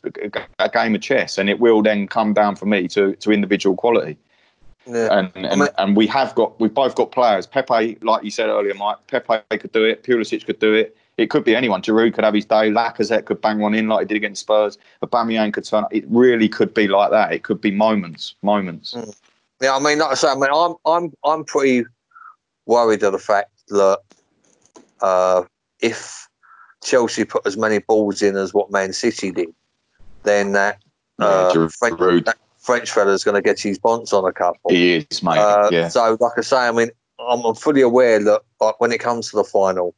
a 0.58 0.68
game 0.68 0.94
of 0.96 1.00
chess, 1.00 1.38
and 1.38 1.48
it 1.48 1.60
will 1.60 1.82
then 1.82 2.08
come 2.08 2.34
down 2.34 2.56
for 2.56 2.66
me 2.66 2.88
to 2.88 3.14
to 3.14 3.30
individual 3.30 3.76
quality. 3.76 4.18
Yeah. 4.86 5.08
And 5.10 5.30
and, 5.36 5.46
I 5.46 5.54
mean, 5.54 5.68
and 5.78 5.96
we 5.96 6.08
have 6.08 6.34
got 6.34 6.58
we've 6.58 6.74
both 6.74 6.96
got 6.96 7.12
players. 7.12 7.46
Pepe, 7.46 7.96
like 8.02 8.24
you 8.24 8.30
said 8.30 8.48
earlier, 8.48 8.74
Mike. 8.74 8.98
Pepe 9.06 9.40
could 9.56 9.72
do 9.72 9.84
it. 9.84 10.02
Pulisic 10.02 10.44
could 10.44 10.58
do 10.58 10.74
it. 10.74 10.96
It 11.18 11.30
could 11.30 11.44
be 11.44 11.54
anyone. 11.56 11.82
Giroud 11.82 12.14
could 12.14 12.24
have 12.24 12.34
his 12.34 12.46
day. 12.46 12.70
Lacazette 12.70 13.26
could 13.26 13.40
bang 13.40 13.58
one 13.58 13.74
in 13.74 13.88
like 13.88 14.02
he 14.02 14.06
did 14.06 14.16
against 14.16 14.42
Spurs. 14.42 14.78
Aubameyang 15.02 15.52
could 15.52 15.64
turn. 15.64 15.84
It 15.90 16.04
really 16.08 16.48
could 16.48 16.72
be 16.72 16.86
like 16.86 17.10
that. 17.10 17.32
It 17.32 17.42
could 17.42 17.60
be 17.60 17.72
moments, 17.72 18.36
moments. 18.42 18.94
Hmm. 18.94 19.10
Yeah, 19.60 19.74
I 19.74 19.80
mean, 19.80 19.98
like 19.98 20.12
I 20.12 20.14
say, 20.14 20.28
I 20.28 20.34
mean, 20.36 20.50
I'm 20.54 20.74
I'm 20.86 21.12
I'm 21.24 21.44
pretty 21.44 21.84
worried 22.66 23.02
of 23.02 23.12
the 23.12 23.18
fact 23.18 23.50
that 23.68 23.98
uh, 25.00 25.42
if 25.80 26.28
Chelsea 26.84 27.24
put 27.24 27.44
as 27.46 27.56
many 27.56 27.80
balls 27.80 28.22
in 28.22 28.36
as 28.36 28.54
what 28.54 28.70
Man 28.70 28.92
City 28.92 29.32
did, 29.32 29.48
then 30.22 30.52
that, 30.52 30.78
uh, 31.18 31.52
yeah, 31.54 31.68
French, 31.76 32.24
that 32.24 32.36
French 32.58 32.92
fella's 32.92 33.24
going 33.24 33.34
to 33.34 33.42
get 33.42 33.58
his 33.58 33.78
bonds 33.78 34.12
on 34.12 34.24
a 34.24 34.32
couple. 34.32 34.70
He 34.70 34.94
is, 35.10 35.22
mate. 35.22 35.38
Uh, 35.38 35.68
yeah. 35.72 35.88
So, 35.88 36.16
like 36.20 36.32
I 36.36 36.42
say, 36.42 36.56
I 36.56 36.70
mean, 36.70 36.90
I'm, 37.18 37.54
fully 37.54 37.80
aware 37.80 38.22
that 38.22 38.42
like, 38.60 38.80
when 38.80 38.92
it 38.92 39.00
comes 39.00 39.30
to 39.30 39.36
the 39.36 39.44
final, 39.44 39.94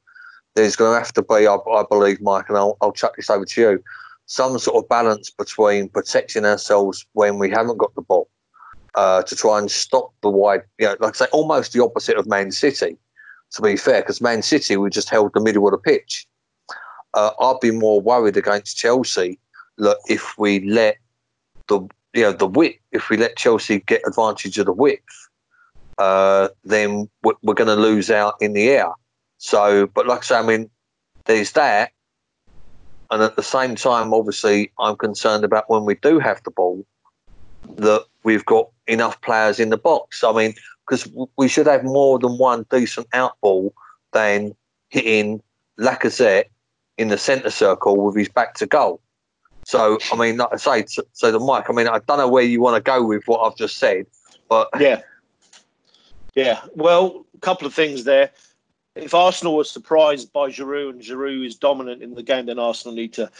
there's 0.54 0.76
going 0.76 0.92
to 0.92 0.98
have 0.98 1.12
to 1.14 1.22
be, 1.22 1.46
I, 1.46 1.54
I 1.54 1.84
believe, 1.88 2.20
Mike, 2.20 2.46
and 2.48 2.58
I'll, 2.58 2.76
I'll 2.80 2.92
chuck 2.92 3.16
this 3.16 3.30
over 3.30 3.44
to 3.44 3.60
you, 3.60 3.84
some 4.26 4.58
sort 4.58 4.82
of 4.82 4.88
balance 4.88 5.30
between 5.30 5.88
protecting 5.88 6.44
ourselves 6.44 7.06
when 7.12 7.38
we 7.38 7.50
haven't 7.50 7.78
got 7.78 7.94
the 7.94 8.02
ball. 8.02 8.28
Uh, 8.96 9.22
to 9.22 9.36
try 9.36 9.56
and 9.56 9.70
stop 9.70 10.12
the 10.20 10.28
wide, 10.28 10.62
you 10.78 10.84
know, 10.84 10.96
like 10.98 11.14
I 11.14 11.18
say, 11.18 11.26
almost 11.30 11.72
the 11.72 11.80
opposite 11.80 12.16
of 12.16 12.26
Man 12.26 12.50
City 12.50 12.98
to 13.52 13.62
be 13.62 13.76
fair, 13.76 14.02
because 14.02 14.20
Man 14.20 14.42
City 14.42 14.76
we 14.76 14.90
just 14.90 15.10
held 15.10 15.32
the 15.34 15.40
middle 15.40 15.66
of 15.66 15.72
the 15.72 15.78
pitch. 15.78 16.26
Uh, 17.14 17.30
I'd 17.40 17.60
be 17.60 17.70
more 17.70 18.00
worried 18.00 18.36
against 18.36 18.76
Chelsea 18.76 19.38
that 19.78 19.98
if 20.06 20.38
we 20.38 20.60
let 20.68 20.96
the 21.68 21.80
you 22.14 22.22
know 22.22 22.32
the 22.32 22.46
width, 22.46 22.78
if 22.92 23.08
we 23.08 23.16
let 23.16 23.36
Chelsea 23.36 23.80
get 23.80 24.02
advantage 24.06 24.58
of 24.58 24.66
the 24.66 24.72
width, 24.72 25.28
uh, 25.98 26.48
then 26.64 27.08
we're, 27.22 27.34
we're 27.42 27.54
going 27.54 27.68
to 27.68 27.76
lose 27.76 28.10
out 28.10 28.34
in 28.40 28.52
the 28.52 28.68
air. 28.68 28.90
So, 29.42 29.87
but 29.87 30.07
like 30.07 30.18
I 30.18 30.22
say, 30.22 30.35
I 30.37 30.42
mean, 30.42 30.70
there's 31.24 31.53
that, 31.53 31.92
and 33.11 33.22
at 33.22 33.37
the 33.37 33.42
same 33.42 33.74
time, 33.74 34.12
obviously, 34.12 34.70
I'm 34.79 34.96
concerned 34.96 35.44
about 35.44 35.68
when 35.70 35.87
we 35.87 35.94
do 35.94 36.18
have 36.18 36.42
the 36.42 36.50
ball 36.50 36.85
that 37.76 38.05
we've 38.22 38.44
got 38.44 38.68
enough 38.87 39.18
players 39.22 39.59
in 39.59 39.70
the 39.70 39.79
box. 39.79 40.22
I 40.22 40.33
mean, 40.33 40.53
because 40.87 41.09
we 41.38 41.48
should 41.48 41.66
have 41.66 41.85
more 41.85 42.18
than 42.18 42.37
one 42.37 42.66
decent 42.70 43.09
outball 43.11 43.72
than 44.12 44.55
hitting 44.90 45.42
Lacazette 45.79 46.50
in 46.98 47.09
the 47.09 47.16
centre 47.16 47.50
circle 47.50 47.96
with 47.96 48.16
his 48.16 48.29
back 48.29 48.55
to 48.57 48.66
goal. 48.66 49.00
So, 49.64 49.98
I 50.12 50.16
mean, 50.16 50.37
like 50.37 50.50
I 50.53 50.57
say, 50.57 50.85
so, 50.87 51.03
so 51.14 51.33
the 51.33 51.38
Mike, 51.38 51.70
I 51.70 51.72
mean, 51.72 51.88
I 51.88 52.00
don't 52.00 52.18
know 52.18 52.29
where 52.29 52.42
you 52.42 52.61
want 52.61 52.76
to 52.76 52.83
go 52.83 53.03
with 53.03 53.22
what 53.24 53.40
I've 53.40 53.57
just 53.57 53.79
said, 53.79 54.05
but. 54.50 54.68
Yeah. 54.79 55.00
Yeah. 56.35 56.61
Well, 56.74 57.24
a 57.35 57.40
couple 57.40 57.66
of 57.66 57.72
things 57.72 58.05
there. 58.05 58.31
If 58.94 59.14
Arsenal 59.14 59.57
was 59.57 59.70
surprised 59.70 60.33
by 60.33 60.50
Giroud 60.50 60.90
and 60.90 61.03
Giroud 61.03 61.46
is 61.46 61.57
dominant 61.57 62.03
in 62.03 62.14
the 62.14 62.22
game, 62.22 62.46
then 62.46 62.59
Arsenal 62.59 62.94
need 62.94 63.12
to 63.14 63.31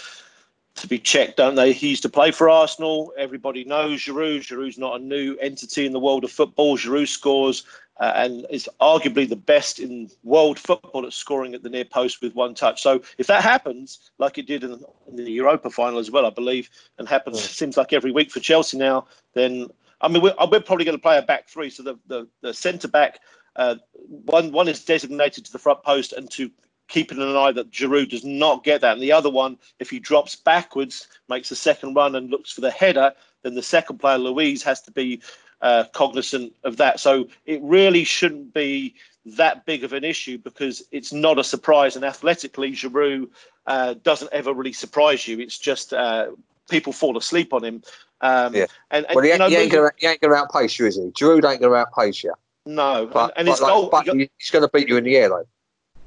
to 0.77 0.87
be 0.87 0.99
checked, 0.99 1.37
don't 1.37 1.57
they? 1.57 1.73
He 1.73 1.91
used 1.91 2.03
to 2.03 2.09
play 2.09 2.31
for 2.31 2.49
Arsenal. 2.49 3.13
Everybody 3.19 3.65
knows 3.65 4.01
Giroud. 4.01 4.41
Giroud's 4.41 4.79
not 4.79 5.01
a 5.01 5.05
new 5.05 5.37
entity 5.41 5.85
in 5.85 5.93
the 5.93 5.99
world 5.99 6.23
of 6.23 6.31
football. 6.31 6.77
Giroud 6.77 7.09
scores 7.09 7.65
uh, 8.01 8.13
and 8.15 8.47
is 8.51 8.69
arguably 8.81 9.29
the 9.29 9.37
best 9.37 9.79
in 9.79 10.11
world 10.25 10.59
football 10.59 11.05
at 11.05 11.13
scoring 11.13 11.55
at 11.55 11.63
the 11.63 11.69
near 11.69 11.85
post 11.85 12.23
with 12.23 12.35
one 12.35 12.55
touch. 12.55 12.83
So 12.83 13.03
if 13.19 13.27
that 13.27 13.43
happens, 13.43 14.11
like 14.19 14.39
it 14.39 14.47
did 14.47 14.65
in, 14.65 14.83
in 15.09 15.17
the 15.17 15.31
Europa 15.31 15.71
final 15.71 15.99
as 15.99 16.11
well, 16.11 16.25
I 16.25 16.31
believe, 16.31 16.71
and 16.99 17.07
happens 17.07 17.41
yeah. 17.41 17.49
seems 17.49 17.77
like 17.77 17.93
every 17.93 18.11
week 18.11 18.31
for 18.31 18.41
Chelsea 18.41 18.79
now, 18.79 19.07
then 19.35 19.69
I 20.01 20.09
mean 20.09 20.23
we're, 20.23 20.35
we're 20.51 20.61
probably 20.61 20.87
going 20.87 20.97
to 20.97 21.03
play 21.03 21.19
a 21.19 21.23
back 21.23 21.49
three. 21.49 21.69
So 21.69 21.83
the 21.83 21.99
the, 22.07 22.27
the 22.41 22.55
centre 22.55 22.89
back. 22.89 23.21
Uh, 23.57 23.77
one 24.09 24.53
one 24.53 24.69
is 24.69 24.85
designated 24.85 25.45
to 25.45 25.53
the 25.53 25.59
front 25.59 25.83
post 25.83 26.13
and 26.13 26.31
to 26.31 26.51
keeping 26.89 27.19
an 27.19 27.37
eye 27.37 27.53
that 27.53 27.71
Giroud 27.71 28.11
does 28.11 28.25
not 28.25 28.65
get 28.65 28.81
that. 28.81 28.95
And 28.95 29.03
the 29.03 29.13
other 29.13 29.31
one, 29.31 29.59
if 29.79 29.89
he 29.89 29.99
drops 29.99 30.35
backwards, 30.35 31.07
makes 31.29 31.51
a 31.51 31.57
second 31.57 31.95
run 31.95 32.17
and 32.17 32.31
looks 32.31 32.53
for 32.53 32.61
the 32.61 32.71
header, 32.71 33.13
then 33.43 33.55
the 33.55 33.63
second 33.63 33.99
player, 33.99 34.19
Luiz, 34.19 34.63
has 34.65 34.83
to 34.83 34.91
be 34.91 35.23
uh, 35.63 35.85
cognizant 35.93 36.53
of 36.65 36.77
that. 36.79 37.01
So 37.01 37.29
it 37.47 37.63
really 37.63 38.05
shouldn't 38.05 38.53
be 38.53 38.95
that 39.25 39.67
big 39.67 39.85
of 39.85 39.93
an 39.93 40.05
issue 40.05 40.39
because 40.39 40.83
it's 40.91 41.13
not 41.13 41.39
a 41.39 41.45
surprise. 41.45 41.95
And 41.97 42.05
athletically, 42.05 42.73
Giroud 42.73 43.29
uh, 43.67 43.95
doesn't 44.03 44.33
ever 44.33 44.53
really 44.53 44.73
surprise 44.73 45.29
you. 45.29 45.39
It's 45.39 45.59
just 45.59 45.93
uh, 45.93 46.31
people 46.69 46.93
fall 46.93 47.17
asleep 47.17 47.53
on 47.53 47.65
him. 47.65 47.83
Um, 48.21 48.55
yeah. 48.55 48.67
And, 48.91 49.07
and, 49.07 49.15
well, 49.15 49.25
he, 49.25 49.31
you 49.31 49.39
know, 49.39 49.49
he 49.49 49.57
ain't 49.57 49.73
going 49.73 49.93
to 49.93 50.35
outpace 50.35 50.79
you, 50.79 50.87
is 50.87 50.97
he? 50.97 51.03
Giroud 51.03 51.49
ain't 51.49 51.61
going 51.61 51.73
to 51.73 51.77
outpace 51.77 52.25
you. 52.25 52.35
No, 52.71 53.09
but, 53.13 53.33
and, 53.37 53.49
and 53.49 53.59
but, 53.59 53.61
like, 53.61 53.71
goal, 53.71 53.89
but 53.91 54.07
he's 54.07 54.51
going 54.51 54.63
to 54.63 54.69
beat 54.73 54.89
you 54.89 54.97
in 54.97 55.05
the 55.05 55.17
air, 55.17 55.29
though. 55.29 55.45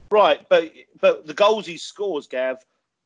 Right, 0.10 0.48
but 0.48 0.72
but 1.02 1.28
the 1.28 1.34
goals 1.34 1.66
he 1.66 1.78
scores, 1.78 2.28
Gav, 2.28 2.58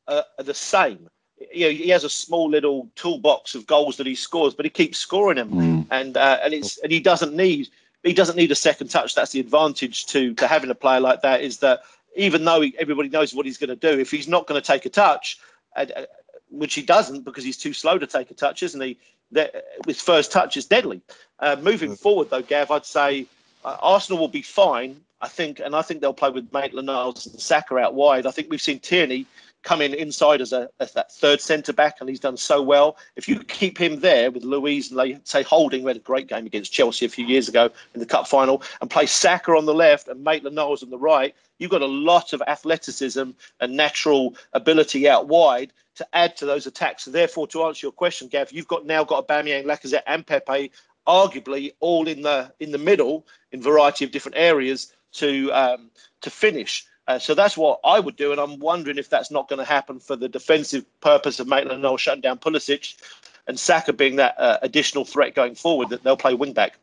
uh, 0.06 0.22
are 0.38 0.44
the 0.44 0.54
same. 0.54 1.08
You 1.52 1.66
know, 1.66 1.70
he 1.70 1.88
has 1.88 2.04
a 2.04 2.10
small 2.10 2.48
little 2.48 2.88
toolbox 2.94 3.54
of 3.54 3.66
goals 3.66 3.96
that 3.96 4.06
he 4.06 4.14
scores, 4.14 4.54
but 4.54 4.64
he 4.64 4.70
keeps 4.70 4.98
scoring 4.98 5.36
them, 5.36 5.50
mm. 5.50 5.86
and 5.90 6.16
uh, 6.16 6.38
and 6.42 6.54
it's 6.54 6.78
and 6.78 6.92
he 6.92 7.00
doesn't 7.00 7.34
need 7.34 7.68
he 8.04 8.12
doesn't 8.12 8.36
need 8.36 8.52
a 8.52 8.54
second 8.54 8.88
touch. 8.88 9.14
That's 9.14 9.32
the 9.32 9.40
advantage 9.40 10.06
to 10.06 10.34
to 10.34 10.46
having 10.46 10.70
a 10.70 10.74
player 10.74 11.00
like 11.00 11.22
that 11.22 11.40
is 11.40 11.58
that 11.58 11.80
even 12.14 12.44
though 12.44 12.60
he, 12.60 12.76
everybody 12.78 13.08
knows 13.08 13.34
what 13.34 13.46
he's 13.46 13.58
going 13.58 13.70
to 13.70 13.76
do, 13.76 13.98
if 13.98 14.10
he's 14.10 14.28
not 14.28 14.46
going 14.46 14.60
to 14.60 14.66
take 14.66 14.86
a 14.86 14.90
touch, 14.90 15.38
uh, 15.76 15.86
uh, 15.96 16.04
which 16.50 16.74
he 16.74 16.82
doesn't 16.82 17.24
because 17.24 17.42
he's 17.42 17.56
too 17.56 17.72
slow 17.72 17.98
to 17.98 18.06
take 18.06 18.30
a 18.30 18.34
touch, 18.34 18.62
isn't 18.62 18.80
he? 18.80 18.98
That 19.32 19.64
his 19.86 20.00
first 20.00 20.30
touch 20.30 20.56
is 20.56 20.66
deadly. 20.66 21.00
Uh, 21.40 21.56
moving 21.60 21.92
mm. 21.92 21.98
forward, 21.98 22.30
though, 22.30 22.42
Gav, 22.42 22.70
I'd 22.70 22.86
say 22.86 23.26
uh, 23.64 23.76
Arsenal 23.80 24.18
will 24.18 24.28
be 24.28 24.42
fine 24.42 25.00
I 25.20 25.28
think, 25.28 25.60
and 25.60 25.74
I 25.74 25.82
think 25.82 26.00
they'll 26.00 26.12
play 26.12 26.30
with 26.30 26.52
Maitland-Niles 26.52 27.26
and 27.26 27.40
Saka 27.40 27.76
out 27.76 27.94
wide. 27.94 28.26
I 28.26 28.30
think 28.30 28.48
we've 28.50 28.60
seen 28.60 28.78
Tierney 28.78 29.26
come 29.64 29.82
in 29.82 29.92
inside 29.92 30.40
as 30.40 30.52
a 30.52 30.70
as 30.78 30.92
that 30.92 31.10
third 31.10 31.40
centre 31.40 31.72
back, 31.72 31.96
and 32.00 32.08
he's 32.08 32.20
done 32.20 32.36
so 32.36 32.62
well. 32.62 32.96
If 33.16 33.28
you 33.28 33.40
keep 33.40 33.78
him 33.78 34.00
there 34.00 34.30
with 34.30 34.44
Luiz 34.44 34.90
and 34.90 34.98
they 34.98 35.18
say 35.24 35.42
Holding, 35.42 35.82
we 35.82 35.90
had 35.90 35.96
a 35.96 36.00
great 36.00 36.28
game 36.28 36.46
against 36.46 36.72
Chelsea 36.72 37.04
a 37.04 37.08
few 37.08 37.26
years 37.26 37.48
ago 37.48 37.68
in 37.94 38.00
the 38.00 38.06
cup 38.06 38.28
final, 38.28 38.62
and 38.80 38.88
play 38.88 39.06
Saka 39.06 39.52
on 39.52 39.66
the 39.66 39.74
left 39.74 40.06
and 40.06 40.22
Maitland-Niles 40.22 40.84
on 40.84 40.90
the 40.90 40.98
right, 40.98 41.34
you've 41.58 41.72
got 41.72 41.82
a 41.82 41.86
lot 41.86 42.32
of 42.32 42.40
athleticism 42.46 43.30
and 43.60 43.76
natural 43.76 44.36
ability 44.52 45.08
out 45.08 45.26
wide 45.26 45.72
to 45.96 46.06
add 46.12 46.36
to 46.36 46.46
those 46.46 46.68
attacks. 46.68 47.04
So 47.04 47.10
therefore, 47.10 47.48
to 47.48 47.64
answer 47.64 47.86
your 47.86 47.92
question, 47.92 48.28
Gav, 48.28 48.52
you've 48.52 48.68
got 48.68 48.86
now 48.86 49.02
got 49.02 49.26
Aubameyang, 49.26 49.64
Lacazette, 49.64 50.02
and 50.06 50.24
Pepe 50.24 50.70
arguably 51.08 51.72
all 51.80 52.06
in 52.06 52.22
the 52.22 52.52
in 52.60 52.70
the 52.70 52.78
middle 52.78 53.26
in 53.50 53.62
variety 53.62 54.04
of 54.04 54.10
different 54.10 54.36
areas 54.36 54.92
to 55.12 55.50
um, 55.52 55.90
to 56.20 56.30
finish. 56.30 56.84
Uh, 57.08 57.18
so 57.18 57.34
that's 57.34 57.56
what 57.56 57.80
I 57.84 57.98
would 57.98 58.16
do, 58.16 58.32
and 58.32 58.40
I'm 58.40 58.58
wondering 58.58 58.98
if 58.98 59.08
that's 59.08 59.30
not 59.30 59.48
going 59.48 59.58
to 59.58 59.64
happen 59.64 59.98
for 59.98 60.14
the 60.14 60.28
defensive 60.28 60.84
purpose 61.00 61.40
of 61.40 61.48
Maitland 61.48 61.80
Niles 61.80 62.02
shutting 62.02 62.20
down 62.20 62.38
Pulisic 62.38 63.02
and 63.46 63.58
Saka 63.58 63.94
being 63.94 64.16
that 64.16 64.38
uh, 64.38 64.58
additional 64.60 65.06
threat 65.06 65.34
going 65.34 65.54
forward. 65.54 65.88
That 65.88 66.02
they'll 66.02 66.18
play 66.18 66.34
wing 66.34 66.52
back. 66.52 66.78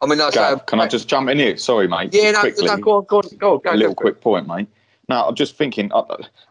I 0.00 0.06
mean, 0.06 0.18
that's, 0.18 0.36
Gav, 0.36 0.66
can 0.66 0.80
I 0.80 0.86
just 0.86 1.08
jump 1.08 1.28
in 1.28 1.38
here? 1.38 1.56
Sorry, 1.56 1.88
mate. 1.88 2.10
Yeah, 2.14 2.30
no, 2.30 2.40
quickly. 2.40 2.66
no, 2.66 2.76
go 2.76 2.96
on, 2.98 3.04
go 3.04 3.16
on, 3.18 3.24
go 3.38 3.54
on, 3.54 3.60
go 3.64 3.72
a 3.72 3.74
little 3.74 3.94
go. 3.94 4.02
quick 4.02 4.20
point, 4.20 4.46
mate. 4.46 4.68
Now, 5.08 5.26
I'm 5.26 5.34
just 5.34 5.56
thinking, 5.56 5.90
uh, 5.92 6.04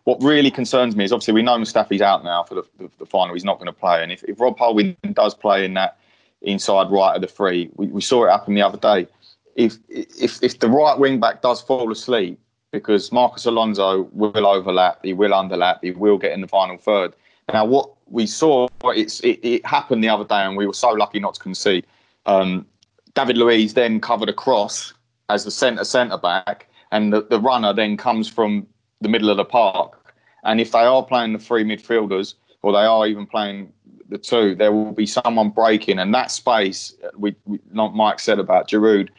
what 0.04 0.22
really 0.22 0.52
concerns 0.52 0.96
me 0.96 1.06
is 1.06 1.14
obviously 1.14 1.34
we 1.36 1.42
know 1.42 1.58
Mustafi's 1.58 2.02
out 2.02 2.24
now 2.24 2.44
for 2.44 2.56
the, 2.56 2.64
the, 2.80 2.90
the 3.00 3.06
final. 3.06 3.34
He's 3.34 3.46
not 3.46 3.58
going 3.58 3.68
to 3.68 3.74
play. 3.74 4.04
And 4.04 4.12
if, 4.12 4.24
if 4.26 4.40
Rob 4.40 4.58
Holding 4.58 4.98
does 5.14 5.34
play 5.34 5.64
in 5.64 5.74
that 5.76 5.98
inside 6.42 6.92
right 6.92 7.16
of 7.16 7.22
the 7.22 7.28
three, 7.28 7.70
we, 7.76 7.88
we 7.88 8.02
saw 8.02 8.26
it 8.26 8.32
happen 8.32 8.56
the 8.56 8.62
other 8.62 8.78
day. 8.78 9.08
If, 9.56 9.78
if, 9.90 10.42
if 10.42 10.60
the 10.60 10.70
right 10.70 10.98
wing 10.98 11.20
back 11.20 11.42
does 11.42 11.62
fall 11.62 11.92
asleep, 11.92 12.40
because 12.72 13.12
Marcos 13.12 13.46
Alonso 13.46 14.10
will 14.14 14.48
overlap, 14.48 15.00
he 15.04 15.14
will 15.14 15.32
underlap, 15.32 15.80
he 15.82 15.92
will 15.92 16.18
get 16.18 16.32
in 16.32 16.42
the 16.42 16.48
final 16.48 16.78
third. 16.78 17.14
Now, 17.52 17.66
what 17.66 17.90
we 18.08 18.26
saw, 18.26 18.68
it's, 18.86 19.20
it, 19.22 19.40
it 19.44 19.66
happened 19.66 20.04
the 20.04 20.10
other 20.10 20.24
day, 20.24 20.42
and 20.42 20.56
we 20.56 20.66
were 20.66 20.74
so 20.74 20.92
lucky 20.92 21.20
not 21.20 21.34
to 21.34 21.40
concede. 21.42 21.86
Um, 22.26 22.66
David 23.14 23.38
Luiz 23.38 23.74
then 23.74 24.00
covered 24.00 24.30
across 24.30 24.94
as 25.30 25.44
the 25.44 25.52
centre 25.52 25.84
centre 25.84 26.18
back, 26.18 26.70
and 26.92 27.12
the, 27.12 27.24
the 27.24 27.40
runner 27.40 27.74
then 27.74 27.98
comes 27.98 28.30
from 28.30 28.66
the 29.02 29.10
middle 29.10 29.30
of 29.30 29.38
the 29.38 29.46
park. 29.46 30.14
And 30.44 30.62
if 30.62 30.72
they 30.72 30.80
are 30.80 31.04
playing 31.04 31.34
the 31.34 31.40
three 31.40 31.64
midfielders, 31.64 32.36
or 32.62 32.72
they 32.72 32.80
are 32.80 33.06
even 33.08 33.26
playing 33.26 33.74
the 34.12 34.18
two, 34.18 34.54
there 34.54 34.72
will 34.72 34.92
be 34.92 35.08
someone 35.08 35.50
breaking, 35.50 35.98
and 35.98 36.14
that 36.14 36.30
space 36.30 36.94
uh, 37.04 37.08
we, 37.18 37.36
we 37.46 37.60
like 37.74 37.94
Mike 37.94 38.20
said 38.20 38.38
about 38.38 38.70
Giroud, 38.70 39.10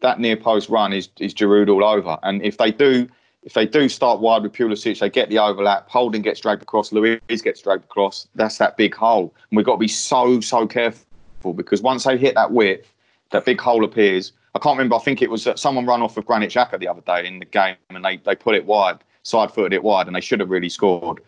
that 0.00 0.18
near 0.18 0.36
post 0.36 0.68
run 0.68 0.92
is 0.92 1.08
is 1.20 1.32
Giroud 1.32 1.68
all 1.68 1.84
over. 1.84 2.18
And 2.22 2.42
if 2.42 2.58
they 2.58 2.72
do. 2.72 3.08
If 3.42 3.54
they 3.54 3.64
do 3.64 3.88
start 3.88 4.20
wide 4.20 4.42
with 4.42 4.52
Pulisic, 4.52 4.98
they 4.98 5.08
get 5.08 5.30
the 5.30 5.38
overlap. 5.38 5.88
Holding 5.88 6.20
gets 6.20 6.40
dragged 6.40 6.60
across. 6.60 6.92
Luiz 6.92 7.40
gets 7.42 7.62
dragged 7.62 7.84
across. 7.84 8.28
That's 8.34 8.58
that 8.58 8.76
big 8.76 8.94
hole, 8.94 9.34
and 9.48 9.56
we've 9.56 9.64
got 9.64 9.76
to 9.76 9.78
be 9.78 9.88
so 9.88 10.42
so 10.42 10.66
careful 10.66 11.54
because 11.56 11.80
once 11.80 12.04
they 12.04 12.18
hit 12.18 12.34
that 12.34 12.52
width, 12.52 12.92
that 13.30 13.46
big 13.46 13.58
hole 13.58 13.82
appears. 13.82 14.32
I 14.54 14.58
can't 14.58 14.76
remember. 14.76 14.96
I 14.96 14.98
think 14.98 15.22
it 15.22 15.30
was 15.30 15.44
that 15.44 15.58
someone 15.58 15.86
run 15.86 16.02
off 16.02 16.18
of 16.18 16.26
Granit 16.26 16.50
Xhaka 16.50 16.78
the 16.78 16.88
other 16.88 17.00
day 17.00 17.26
in 17.26 17.38
the 17.38 17.46
game, 17.46 17.76
and 17.88 18.04
they, 18.04 18.18
they 18.18 18.34
put 18.34 18.54
it 18.54 18.66
wide, 18.66 18.98
side 19.22 19.50
footed 19.52 19.72
it 19.72 19.82
wide, 19.82 20.06
and 20.06 20.14
they 20.14 20.20
should 20.20 20.40
have 20.40 20.50
really 20.50 20.68
scored. 20.68 21.20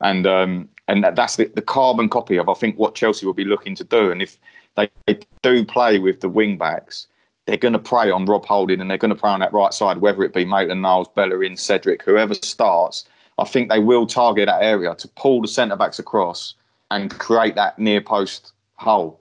And 0.00 0.26
um, 0.26 0.68
and 0.88 1.04
that's 1.04 1.36
the, 1.36 1.50
the 1.54 1.62
carbon 1.62 2.08
copy 2.08 2.36
of 2.36 2.48
I 2.48 2.54
think 2.54 2.78
what 2.78 2.94
Chelsea 2.94 3.26
will 3.26 3.34
be 3.34 3.44
looking 3.44 3.74
to 3.76 3.84
do. 3.84 4.10
And 4.10 4.22
if 4.22 4.38
they, 4.76 4.88
they 5.06 5.20
do 5.42 5.64
play 5.64 5.98
with 5.98 6.20
the 6.20 6.28
wing 6.28 6.56
backs, 6.56 7.06
they're 7.46 7.56
going 7.56 7.72
to 7.72 7.78
prey 7.78 8.10
on 8.10 8.24
Rob 8.24 8.46
Holding, 8.46 8.80
and 8.80 8.90
they're 8.90 8.98
going 8.98 9.14
to 9.14 9.20
prey 9.20 9.30
on 9.30 9.40
that 9.40 9.52
right 9.52 9.74
side, 9.74 9.98
whether 9.98 10.22
it 10.22 10.34
be 10.34 10.44
Maitland 10.44 10.82
Niles, 10.82 11.08
Bellerin, 11.14 11.56
Cedric, 11.56 12.02
whoever 12.02 12.34
starts. 12.34 13.04
I 13.38 13.44
think 13.44 13.70
they 13.70 13.78
will 13.78 14.06
target 14.06 14.46
that 14.46 14.62
area 14.62 14.94
to 14.94 15.08
pull 15.08 15.40
the 15.42 15.48
centre 15.48 15.76
backs 15.76 15.98
across 15.98 16.54
and 16.90 17.10
create 17.18 17.54
that 17.54 17.78
near 17.78 18.00
post 18.00 18.52
hole 18.74 19.20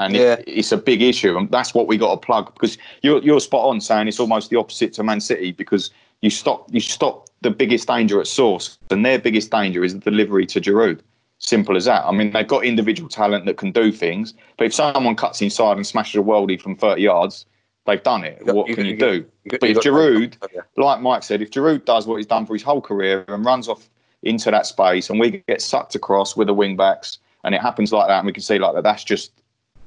and 0.00 0.14
Yeah. 0.14 0.32
it, 0.34 0.44
it's 0.46 0.72
a 0.72 0.76
big 0.76 1.02
issue, 1.02 1.36
and 1.36 1.48
that's 1.50 1.74
what 1.74 1.86
we 1.86 1.96
got 1.96 2.10
to 2.10 2.16
plug. 2.16 2.52
Because 2.54 2.78
you're 3.02 3.22
you're 3.22 3.38
spot 3.38 3.66
on 3.66 3.80
saying 3.80 4.08
it's 4.08 4.18
almost 4.18 4.50
the 4.50 4.56
opposite 4.56 4.92
to 4.94 5.04
Man 5.04 5.20
City 5.20 5.52
because 5.52 5.90
you 6.22 6.30
stop 6.30 6.66
you 6.72 6.80
stop 6.80 7.28
the 7.42 7.50
biggest 7.50 7.88
danger 7.88 8.20
at 8.20 8.26
source, 8.26 8.78
and 8.90 9.04
their 9.04 9.18
biggest 9.18 9.50
danger 9.50 9.84
is 9.84 9.94
the 9.94 10.00
delivery 10.00 10.46
to 10.46 10.60
Giroud. 10.60 11.00
Simple 11.38 11.74
as 11.76 11.86
that. 11.86 12.04
I 12.04 12.12
mean, 12.12 12.32
they've 12.32 12.46
got 12.46 12.64
individual 12.64 13.08
talent 13.08 13.46
that 13.46 13.56
can 13.56 13.72
do 13.72 13.90
things, 13.90 14.34
but 14.58 14.66
if 14.66 14.74
someone 14.74 15.16
cuts 15.16 15.40
inside 15.40 15.76
and 15.78 15.86
smashes 15.86 16.16
a 16.20 16.22
worldie 16.22 16.60
from 16.60 16.76
30 16.76 17.00
yards, 17.00 17.46
they've 17.86 18.02
done 18.02 18.24
it. 18.24 18.44
got- 18.44 18.54
what 18.54 18.68
you 18.68 18.74
can 18.74 18.84
got- 18.84 18.90
you, 18.90 18.96
do? 18.96 19.12
You 19.44 19.50
got- 19.52 19.60
But 19.60 19.70
if 19.70 19.78
Giroud, 19.78 20.34
like 20.76 21.00
Mike 21.00 21.22
said, 21.22 21.40
if 21.40 21.50
Giroud 21.50 21.86
does 21.86 22.06
what 22.06 22.16
he's 22.16 22.26
done 22.26 22.44
for 22.44 22.52
his 22.52 22.62
whole 22.62 22.82
career 22.82 23.24
and 23.28 23.42
runs 23.44 23.68
off 23.68 23.88
into 24.22 24.50
that 24.50 24.66
space, 24.66 25.08
and 25.08 25.18
we 25.18 25.42
get 25.48 25.62
sucked 25.62 25.94
across 25.94 26.36
with 26.36 26.46
the 26.48 26.54
wing 26.54 26.76
backs, 26.76 27.18
and 27.44 27.54
it 27.54 27.62
happens 27.62 27.90
like 27.90 28.08
that, 28.08 28.18
and 28.18 28.26
we 28.26 28.34
can 28.34 28.42
see 28.42 28.58
like 28.58 28.74
that, 28.74 28.82
that's 28.84 29.02
just 29.02 29.32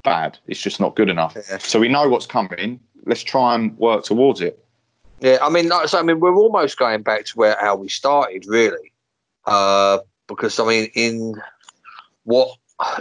bad. 0.04 0.40
It's 0.48 0.60
just 0.60 0.80
not 0.80 0.96
good 0.96 1.08
enough. 1.10 1.36
Yeah. 1.36 1.60
So 1.60 1.80
we 1.80 1.88
know 1.88 2.10
what's 2.10 2.26
coming. 2.26 2.80
Let's 3.06 3.22
try 3.22 3.54
and 3.54 3.78
work 3.78 4.04
towards 4.06 4.42
it. 4.42 4.63
Yeah, 5.24 5.38
I 5.42 5.50
mean, 5.50 5.70
like 5.70 5.94
I 5.94 6.02
mean, 6.02 6.20
we're 6.20 6.36
almost 6.36 6.78
going 6.78 7.02
back 7.02 7.24
to 7.28 7.38
where 7.38 7.56
how 7.62 7.78
we 7.78 7.88
started, 7.88 8.46
really, 8.46 8.92
uh, 9.46 10.00
because 10.28 10.60
I 10.60 10.68
mean, 10.68 10.90
in 10.96 11.42
what 12.26 12.50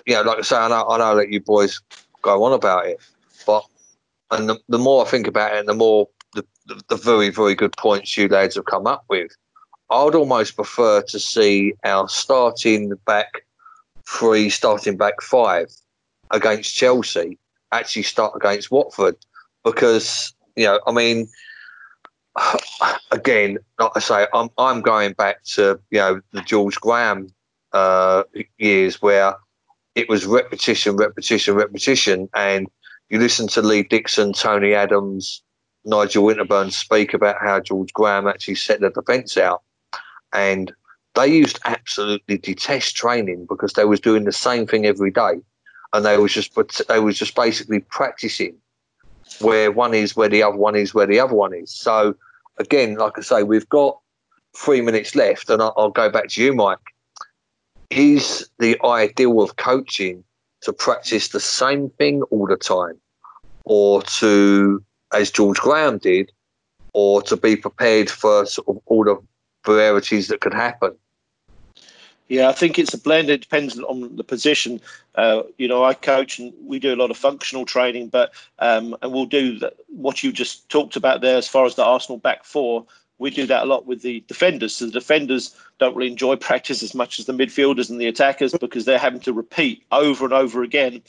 you 0.07 0.15
know, 0.15 0.23
like 0.23 0.39
I 0.39 0.43
say, 0.43 0.57
I 0.57 0.69
know, 0.69 0.89
I 0.89 0.99
know 0.99 1.17
that 1.17 1.33
you 1.33 1.41
boys 1.41 1.81
go 2.23 2.45
on 2.45 2.53
about 2.53 2.87
it, 2.87 3.01
but 3.45 3.65
and 4.31 4.49
the, 4.49 4.57
the 4.69 4.79
more 4.79 5.05
I 5.05 5.09
think 5.09 5.27
about 5.27 5.53
it, 5.53 5.59
and 5.59 5.69
the 5.69 5.75
more 5.75 6.09
the, 6.35 6.47
the, 6.67 6.81
the 6.91 6.97
very, 6.97 7.31
very 7.31 7.57
good 7.57 7.77
points 7.77 8.17
you 8.17 8.29
lads 8.29 8.55
have 8.55 8.67
come 8.67 8.87
up 8.87 9.05
with, 9.09 9.33
I 9.91 10.05
would 10.05 10.15
almost 10.15 10.55
prefer 10.55 11.03
to 11.03 11.19
see 11.19 11.75
our 11.83 12.09
starting 12.09 12.93
back 13.05 13.45
three, 14.09 14.49
starting 14.49 14.97
back 14.97 15.21
five 15.23 15.73
against 16.31 16.73
Chelsea 16.73 17.37
actually 17.73 18.05
start 18.05 18.35
against 18.37 18.71
Watford, 18.71 19.17
because 19.65 20.33
you 20.55 20.67
know, 20.67 20.79
I 20.87 20.93
mean 20.93 21.29
again, 23.11 23.59
like 23.79 23.93
I 23.95 24.01
say, 24.01 24.27
I'm 24.33 24.49
I'm 24.59 24.81
going 24.81 25.13
back 25.13 25.43
to 25.55 25.79
you 25.91 25.99
know 25.99 26.21
the 26.33 26.41
George 26.43 26.81
Graham 26.81 27.33
uh, 27.73 28.25
years 28.59 29.01
where 29.03 29.35
it 29.95 30.09
was 30.09 30.27
repetition, 30.27 30.97
repetition, 30.97 31.55
repetition, 31.55 32.29
and 32.35 32.69
you 33.11 33.19
listen 33.19 33.47
to 33.49 33.63
Lee 33.63 33.83
Dixon, 33.83 34.33
Tony 34.33 34.75
Adams, 34.75 35.43
Nigel 35.85 36.25
Winterburn 36.25 36.73
speak 36.73 37.13
about 37.13 37.37
how 37.41 37.61
George 37.61 37.93
Graham 37.93 38.27
actually 38.27 38.55
set 38.55 38.81
the 38.81 38.91
defence 38.91 39.37
out, 39.37 39.63
and 40.33 40.73
they 41.15 41.27
used 41.27 41.59
absolutely 41.67 42.39
detest 42.39 42.97
training 42.97 43.47
because 43.49 43.75
they 43.75 43.85
was 43.85 44.01
doing 44.01 44.25
the 44.25 44.33
same 44.33 44.67
thing 44.67 44.87
every 44.87 45.11
day, 45.11 45.35
and 45.93 46.05
they 46.05 46.17
was 46.17 46.33
just 46.33 46.57
they 46.89 47.01
was 47.01 47.19
just 47.19 47.35
basically 47.35 47.81
practicing 47.81 48.57
where 49.41 49.71
one 49.71 49.95
is, 49.95 50.17
where 50.17 50.29
the 50.29 50.43
other 50.43 50.57
one 50.57 50.77
is, 50.77 50.95
where 50.95 51.07
the 51.07 51.21
other 51.21 51.35
one 51.35 51.55
is. 51.55 51.71
So 51.71 52.15
again, 52.59 52.95
like 52.97 53.19
I 53.19 53.23
say, 53.23 53.43
we've 53.43 53.69
got 53.69 53.99
three 54.57 54.81
minutes 54.81 55.15
left, 55.15 55.51
and 55.51 55.63
I'll, 55.63 55.75
I'll 55.77 55.91
go 55.91 56.11
back 56.11 56.29
to 56.29 56.43
you, 56.43 56.53
Mike. 56.53 56.79
Is 57.91 58.49
the 58.59 58.79
ideal 58.85 59.43
of 59.43 59.57
coaching 59.57 60.25
to 60.63 60.73
practice 60.73 61.29
the 61.29 61.41
same 61.41 61.91
thing 61.91 62.23
all 62.25 62.47
the 62.47 62.57
time, 62.57 62.99
or 63.65 64.03
to, 64.03 64.83
as 65.13 65.31
George 65.31 65.59
Graham 65.59 65.99
did, 65.99 66.33
or 66.95 67.23
to 67.23 67.37
be 67.37 67.57
prepared 67.57 68.11
for 68.11 68.47
sort 68.47 68.69
of 68.69 68.79
all 68.87 69.05
the 69.05 69.19
varieties 69.67 70.29
that 70.29 70.41
could 70.41 70.55
happen? 70.55 70.93
Yeah, 72.33 72.49
I 72.49 72.53
think 72.53 72.79
it's 72.79 72.95
a 72.95 72.99
blend. 72.99 73.29
It 73.29 73.43
depends 73.43 73.79
on 73.79 74.17
the 74.17 74.25
position. 74.25 74.81
Uh, 75.17 75.43
you 75.59 75.69
know, 75.69 75.85
I 75.85 75.93
coach 75.93 76.39
and 76.39 76.51
we 76.65 76.79
do 76.79 76.95
a 76.95 76.97
lot 76.97 77.11
of 77.11 77.19
functional 77.19 77.67
training, 77.67 78.09
but 78.09 78.33
um, 78.59 78.97
and 79.03 79.13
we'll 79.13 79.27
do 79.27 79.59
the, 79.59 79.75
what 79.89 80.23
you 80.23 80.33
just 80.33 80.67
talked 80.71 80.97
about 80.97 81.21
there 81.21 81.37
as 81.37 81.47
far 81.47 81.67
as 81.67 81.75
the 81.75 81.85
Arsenal 81.85 82.17
back 82.17 82.45
four. 82.45 82.87
We 83.19 83.29
do 83.29 83.45
that 83.49 83.65
a 83.65 83.67
lot 83.67 83.85
with 83.85 84.01
the 84.01 84.25
defenders. 84.29 84.75
So 84.75 84.87
the 84.87 84.93
defenders 84.93 85.55
don't 85.79 85.95
really 85.95 86.11
enjoy 86.11 86.37
practice 86.49 86.83
as 86.83 86.95
much 86.95 87.19
as 87.19 87.27
the 87.27 87.35
midfielders 87.35 87.91
and 87.91 88.01
the 88.01 88.07
attackers 88.07 88.55
because 88.59 88.87
they're 88.87 88.97
having 88.97 89.21
to 89.21 89.35
repeat 89.35 89.85
over 89.93 90.25
and 90.25 90.33
over 90.33 90.63
again. 90.63 91.03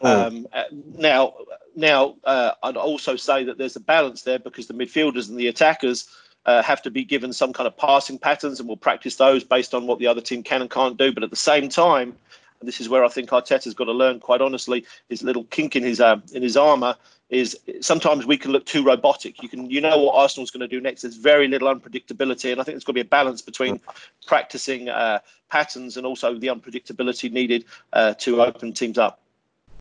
Um, 0.00 0.46
uh, 0.52 0.62
now, 0.96 1.34
now 1.74 2.14
uh, 2.22 2.52
I'd 2.62 2.76
also 2.76 3.16
say 3.16 3.42
that 3.42 3.58
there's 3.58 3.74
a 3.74 3.80
balance 3.80 4.22
there 4.22 4.38
because 4.38 4.68
the 4.68 4.74
midfielders 4.74 5.28
and 5.28 5.36
the 5.36 5.48
attackers 5.48 6.08
uh, 6.48 6.62
have 6.62 6.80
to 6.80 6.90
be 6.90 7.04
given 7.04 7.30
some 7.30 7.52
kind 7.52 7.66
of 7.66 7.76
passing 7.76 8.18
patterns, 8.18 8.58
and 8.58 8.66
we'll 8.66 8.78
practice 8.78 9.16
those 9.16 9.44
based 9.44 9.74
on 9.74 9.86
what 9.86 9.98
the 9.98 10.06
other 10.06 10.22
team 10.22 10.42
can 10.42 10.62
and 10.62 10.70
can't 10.70 10.96
do. 10.96 11.12
But 11.12 11.22
at 11.22 11.28
the 11.28 11.36
same 11.36 11.68
time, 11.68 12.16
this 12.62 12.80
is 12.80 12.88
where 12.88 13.04
I 13.04 13.08
think 13.08 13.28
Arteta's 13.28 13.74
got 13.74 13.84
to 13.84 13.92
learn. 13.92 14.18
Quite 14.18 14.40
honestly, 14.40 14.86
his 15.10 15.22
little 15.22 15.44
kink 15.44 15.76
in 15.76 15.82
his 15.82 16.00
uh, 16.00 16.16
in 16.32 16.42
his 16.42 16.56
armour 16.56 16.96
is 17.28 17.54
sometimes 17.82 18.24
we 18.24 18.38
can 18.38 18.50
look 18.50 18.64
too 18.64 18.82
robotic. 18.82 19.42
You 19.42 19.50
can 19.50 19.70
you 19.70 19.82
know 19.82 19.98
what 19.98 20.14
Arsenal's 20.14 20.50
going 20.50 20.62
to 20.62 20.68
do 20.68 20.80
next. 20.80 21.02
There's 21.02 21.16
very 21.16 21.48
little 21.48 21.68
unpredictability, 21.68 22.50
and 22.50 22.62
I 22.62 22.64
think 22.64 22.76
there's 22.76 22.84
got 22.84 22.92
to 22.92 22.94
be 22.94 23.00
a 23.02 23.04
balance 23.04 23.42
between 23.42 23.78
practicing 24.26 24.88
uh, 24.88 25.18
patterns 25.50 25.98
and 25.98 26.06
also 26.06 26.38
the 26.38 26.46
unpredictability 26.46 27.30
needed 27.30 27.66
uh, 27.92 28.14
to 28.14 28.40
open 28.42 28.72
teams 28.72 28.96
up. 28.96 29.20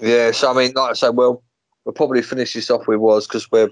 Yeah, 0.02 0.32
so 0.32 0.52
I 0.52 0.54
mean, 0.54 0.74
like 0.76 0.92
I 0.92 0.94
said, 0.94 1.12
well, 1.12 1.42
we'll 1.86 1.94
probably 1.94 2.22
finish 2.22 2.52
this 2.52 2.70
off 2.70 2.88
with 2.88 3.00
Woz 3.00 3.26
because 3.26 3.50
we're 3.50 3.70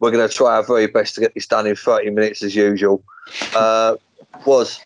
we're 0.00 0.10
going 0.10 0.26
to 0.26 0.34
try 0.34 0.56
our 0.56 0.62
very 0.62 0.86
best 0.86 1.14
to 1.14 1.20
get 1.20 1.34
this 1.34 1.46
done 1.46 1.66
in 1.66 1.76
30 1.76 2.10
minutes 2.10 2.42
as 2.42 2.54
usual. 2.54 3.02
Uh, 3.54 3.96
Woz 4.44 4.80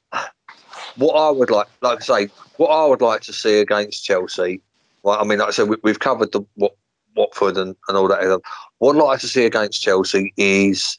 what 0.97 1.15
I 1.15 1.31
would 1.31 1.51
like, 1.51 1.69
like 1.81 1.99
I 1.99 2.27
say, 2.27 2.33
what 2.57 2.69
I 2.69 2.87
would 2.87 3.01
like 3.01 3.23
to 3.23 3.33
see 3.33 3.59
against 3.59 4.05
Chelsea. 4.05 4.61
I 5.07 5.25
mean, 5.25 5.39
like 5.39 5.49
I 5.49 5.53
said, 5.53 5.69
we, 5.69 5.77
we've 5.83 5.99
covered 5.99 6.33
the 6.33 6.43
what 6.55 6.77
Watford 7.17 7.57
and, 7.57 7.75
and 7.89 7.97
all 7.97 8.09
that. 8.09 8.41
What 8.79 8.97
I'd 8.97 9.03
like 9.03 9.21
to 9.21 9.29
see 9.29 9.45
against 9.45 9.83
Chelsea 9.83 10.33
is 10.37 10.99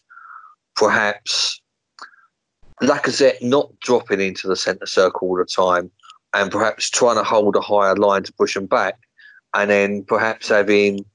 perhaps 0.76 1.62
Lacazette 2.82 3.42
not 3.42 3.72
dropping 3.80 4.20
into 4.20 4.48
the 4.48 4.56
centre 4.56 4.86
circle 4.86 5.30
all 5.30 5.38
the 5.38 5.46
time 5.46 5.92
and 6.34 6.52
perhaps 6.52 6.90
trying 6.90 7.18
to 7.18 7.24
hold 7.24 7.56
a 7.56 7.62
higher 7.62 7.96
line 7.96 8.24
to 8.24 8.34
push 8.34 8.56
them 8.56 8.66
back 8.66 8.98
and 9.54 9.70
then 9.70 10.04
perhaps 10.04 10.50
having 10.50 11.06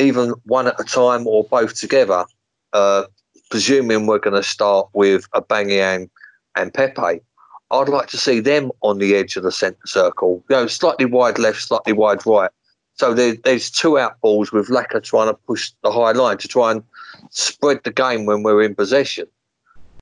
even 0.00 0.34
one 0.44 0.66
at 0.66 0.80
a 0.80 0.84
time 0.84 1.26
or 1.26 1.44
both 1.44 1.78
together. 1.78 2.24
Uh, 2.72 3.04
presuming 3.50 4.06
we're 4.06 4.18
going 4.18 4.36
to 4.36 4.48
start 4.48 4.88
with 4.92 5.28
Aubameyang 5.32 6.08
and 6.56 6.72
Pepe, 6.72 7.20
I'd 7.72 7.88
like 7.88 8.08
to 8.08 8.16
see 8.16 8.40
them 8.40 8.70
on 8.80 8.98
the 8.98 9.14
edge 9.14 9.36
of 9.36 9.42
the 9.42 9.52
centre 9.52 9.86
circle. 9.86 10.42
You 10.48 10.56
know, 10.56 10.66
slightly 10.66 11.04
wide 11.04 11.38
left, 11.38 11.60
slightly 11.60 11.92
wide 11.92 12.24
right. 12.26 12.50
So 12.94 13.14
there, 13.14 13.34
there's 13.44 13.70
two 13.70 13.98
out 13.98 14.20
balls 14.20 14.52
with 14.52 14.68
Laka 14.68 15.02
trying 15.02 15.28
to 15.28 15.34
push 15.34 15.72
the 15.82 15.90
high 15.90 16.12
line 16.12 16.38
to 16.38 16.48
try 16.48 16.70
and 16.70 16.82
spread 17.30 17.82
the 17.84 17.92
game 17.92 18.26
when 18.26 18.42
we're 18.42 18.62
in 18.62 18.74
possession. 18.74 19.26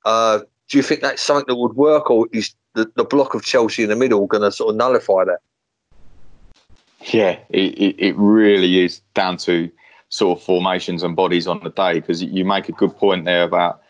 Uh, 0.04 0.40
do 0.68 0.76
you 0.76 0.82
think 0.82 1.00
that's 1.00 1.22
something 1.22 1.46
that 1.46 1.56
would 1.56 1.74
work, 1.76 2.10
or 2.10 2.26
is 2.32 2.54
the, 2.74 2.90
the 2.96 3.04
block 3.04 3.34
of 3.34 3.44
Chelsea 3.44 3.82
in 3.82 3.88
the 3.88 3.96
middle 3.96 4.26
going 4.26 4.42
to 4.42 4.52
sort 4.52 4.70
of 4.70 4.76
nullify 4.76 5.24
that? 5.24 5.38
Yeah, 7.12 7.38
it, 7.50 7.78
it, 7.78 7.96
it 7.98 8.16
really 8.16 8.84
is 8.84 9.00
down 9.14 9.36
to 9.38 9.70
sort 10.08 10.38
of 10.38 10.44
formations 10.44 11.02
and 11.02 11.14
bodies 11.14 11.46
on 11.46 11.60
the 11.62 11.70
day 11.70 11.94
because 11.94 12.22
you 12.22 12.44
make 12.44 12.68
a 12.68 12.72
good 12.72 12.96
point 12.96 13.24
there 13.24 13.42
about 13.42 13.82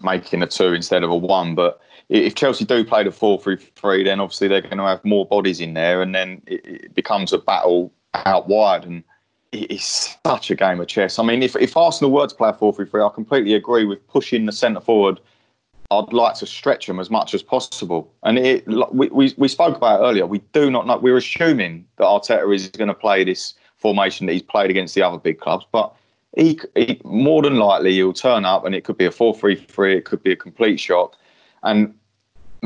making 0.00 0.42
a 0.42 0.46
two 0.46 0.72
instead 0.72 1.02
of 1.02 1.10
a 1.10 1.16
one. 1.16 1.54
But 1.54 1.80
if 2.08 2.34
Chelsea 2.34 2.64
do 2.64 2.84
play 2.84 3.04
the 3.04 3.12
four 3.12 3.40
three 3.40 3.56
three, 3.56 4.04
then 4.04 4.20
obviously 4.20 4.48
they're 4.48 4.60
going 4.60 4.78
to 4.78 4.84
have 4.84 5.04
more 5.04 5.26
bodies 5.26 5.60
in 5.60 5.74
there, 5.74 6.02
and 6.02 6.14
then 6.14 6.42
it, 6.46 6.66
it 6.66 6.94
becomes 6.94 7.32
a 7.32 7.38
battle 7.38 7.92
out 8.14 8.48
wide. 8.48 8.84
And 8.84 9.04
it's 9.52 10.16
such 10.26 10.50
a 10.50 10.54
game 10.54 10.80
of 10.80 10.88
chess. 10.88 11.18
I 11.18 11.22
mean, 11.22 11.42
if, 11.42 11.56
if 11.56 11.76
Arsenal 11.76 12.10
were 12.10 12.26
to 12.26 12.34
play 12.34 12.50
a 12.50 12.52
4 12.52 12.72
3 12.72 12.86
3, 12.86 13.02
I 13.02 13.08
completely 13.14 13.54
agree 13.54 13.84
with 13.84 14.06
pushing 14.08 14.46
the 14.46 14.52
centre 14.52 14.80
forward. 14.80 15.20
I'd 15.90 16.12
like 16.12 16.34
to 16.36 16.46
stretch 16.46 16.86
them 16.86 16.98
as 16.98 17.10
much 17.10 17.34
as 17.34 17.42
possible. 17.42 18.12
And 18.22 18.38
it, 18.38 18.66
we, 18.92 19.08
we, 19.10 19.34
we 19.36 19.48
spoke 19.48 19.76
about 19.76 20.00
earlier, 20.00 20.26
we 20.26 20.38
do 20.52 20.70
not 20.70 20.86
know, 20.86 20.96
we're 20.96 21.16
assuming 21.16 21.86
that 21.98 22.04
Arteta 22.04 22.52
is 22.54 22.68
going 22.68 22.88
to 22.88 22.94
play 22.94 23.22
this 23.22 23.54
formation 23.84 24.24
that 24.24 24.32
he's 24.32 24.42
played 24.42 24.70
against 24.70 24.94
the 24.94 25.02
other 25.02 25.18
big 25.18 25.38
clubs, 25.38 25.66
but 25.70 25.94
he, 26.38 26.58
he 26.74 26.98
more 27.04 27.42
than 27.42 27.56
likely 27.56 27.92
he'll 27.92 28.14
turn 28.14 28.46
up 28.46 28.64
and 28.64 28.74
it 28.74 28.82
could 28.82 28.96
be 28.96 29.04
a 29.04 29.10
4 29.10 29.34
3 29.34 29.56
3, 29.56 29.98
it 29.98 30.06
could 30.06 30.22
be 30.22 30.32
a 30.32 30.36
complete 30.36 30.80
shock. 30.80 31.16
And 31.62 31.94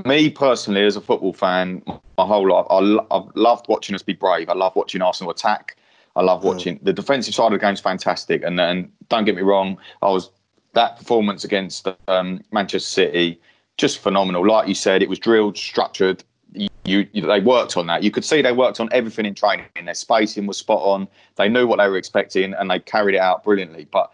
me 0.05 0.31
personally, 0.31 0.85
as 0.85 0.95
a 0.95 1.01
football 1.01 1.33
fan, 1.33 1.83
my 2.17 2.25
whole 2.25 2.49
life, 2.49 2.67
I, 2.71 3.17
have 3.17 3.27
loved 3.35 3.67
watching 3.69 3.97
us 3.97 4.03
be 4.03 4.13
brave. 4.13 4.49
I 4.49 4.55
love 4.55 4.77
watching 4.77 5.03
Arsenal 5.03 5.33
attack. 5.33 5.77
I 6.15 6.23
love 6.23 6.45
watching 6.45 6.79
mm. 6.79 6.85
the 6.85 6.93
defensive 6.93 7.35
side 7.35 7.47
of 7.47 7.53
the 7.53 7.59
game 7.59 7.75
is 7.75 7.81
fantastic. 7.81 8.45
And 8.45 8.61
and 8.61 8.93
don't 9.09 9.25
get 9.25 9.35
me 9.35 9.43
wrong, 9.43 9.77
I 10.03 10.09
was 10.09 10.31
that 10.75 10.97
performance 10.97 11.43
against 11.43 11.89
um, 12.07 12.41
Manchester 12.53 12.89
City 12.89 13.41
just 13.77 13.99
phenomenal. 13.99 14.47
Like 14.47 14.69
you 14.69 14.75
said, 14.75 15.03
it 15.03 15.09
was 15.09 15.19
drilled, 15.19 15.59
structured. 15.59 16.23
You, 16.55 16.69
you, 17.13 17.23
they 17.27 17.41
worked 17.41 17.77
on 17.77 17.87
that. 17.89 18.03
You 18.03 18.11
could 18.11 18.25
see 18.25 18.41
they 18.41 18.53
worked 18.53 18.81
on 18.81 18.89
everything 18.93 19.27
in 19.27 19.35
training. 19.35 19.67
Their 19.85 19.95
spacing 19.95 20.47
was 20.47 20.57
spot 20.57 20.81
on. 20.83 21.07
They 21.37 21.49
knew 21.49 21.67
what 21.67 21.77
they 21.77 21.89
were 21.89 21.99
expecting, 21.99 22.55
and 22.55 22.71
they 22.71 22.79
carried 22.79 23.15
it 23.15 23.21
out 23.21 23.45
brilliantly. 23.45 23.87
But 23.91 24.11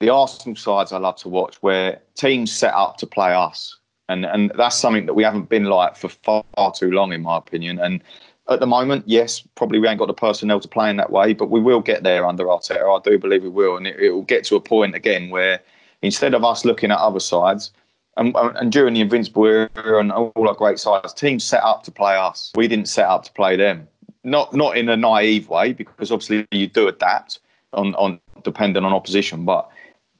the 0.00 0.10
Arsenal 0.10 0.56
sides 0.56 0.92
I 0.92 0.98
love 0.98 1.16
to 1.16 1.28
watch, 1.28 1.56
where 1.62 2.00
teams 2.14 2.52
set 2.52 2.74
up 2.74 2.96
to 2.98 3.06
play 3.06 3.32
us, 3.32 3.76
and 4.08 4.26
and 4.26 4.52
that's 4.56 4.76
something 4.76 5.06
that 5.06 5.14
we 5.14 5.22
haven't 5.22 5.48
been 5.48 5.64
like 5.64 5.96
for 5.96 6.08
far, 6.08 6.44
far 6.56 6.72
too 6.72 6.90
long, 6.90 7.12
in 7.12 7.22
my 7.22 7.38
opinion. 7.38 7.78
And 7.78 8.02
at 8.48 8.60
the 8.60 8.66
moment, 8.66 9.04
yes, 9.06 9.40
probably 9.54 9.78
we 9.78 9.88
ain't 9.88 9.98
got 9.98 10.06
the 10.06 10.14
personnel 10.14 10.60
to 10.60 10.68
play 10.68 10.90
in 10.90 10.96
that 10.96 11.10
way, 11.10 11.32
but 11.32 11.50
we 11.50 11.60
will 11.60 11.80
get 11.80 12.02
there 12.02 12.26
under 12.26 12.44
Arteta. 12.44 12.98
I 12.98 13.00
do 13.02 13.18
believe 13.18 13.42
we 13.42 13.48
will, 13.48 13.76
and 13.76 13.86
it, 13.86 13.98
it 13.98 14.10
will 14.10 14.22
get 14.22 14.44
to 14.44 14.56
a 14.56 14.60
point 14.60 14.94
again 14.94 15.30
where 15.30 15.60
instead 16.02 16.34
of 16.34 16.44
us 16.44 16.64
looking 16.64 16.90
at 16.90 16.98
other 16.98 17.20
sides, 17.20 17.72
and, 18.16 18.34
and 18.36 18.72
during 18.72 18.94
the 18.94 19.00
Invincible 19.00 19.46
era 19.46 20.00
and 20.00 20.12
all 20.12 20.32
our 20.48 20.54
great 20.54 20.78
sides, 20.78 21.12
teams 21.12 21.44
set 21.44 21.62
up 21.62 21.82
to 21.84 21.90
play 21.90 22.16
us. 22.16 22.52
We 22.54 22.68
didn't 22.68 22.88
set 22.88 23.06
up 23.06 23.24
to 23.24 23.32
play 23.32 23.56
them. 23.56 23.88
Not 24.24 24.54
not 24.54 24.76
in 24.76 24.88
a 24.88 24.96
naive 24.96 25.48
way, 25.48 25.72
because 25.72 26.10
obviously 26.10 26.46
you 26.50 26.66
do 26.66 26.88
adapt 26.88 27.40
on 27.72 27.94
on 27.94 28.20
depending 28.42 28.84
on 28.84 28.92
opposition, 28.92 29.44
but 29.44 29.68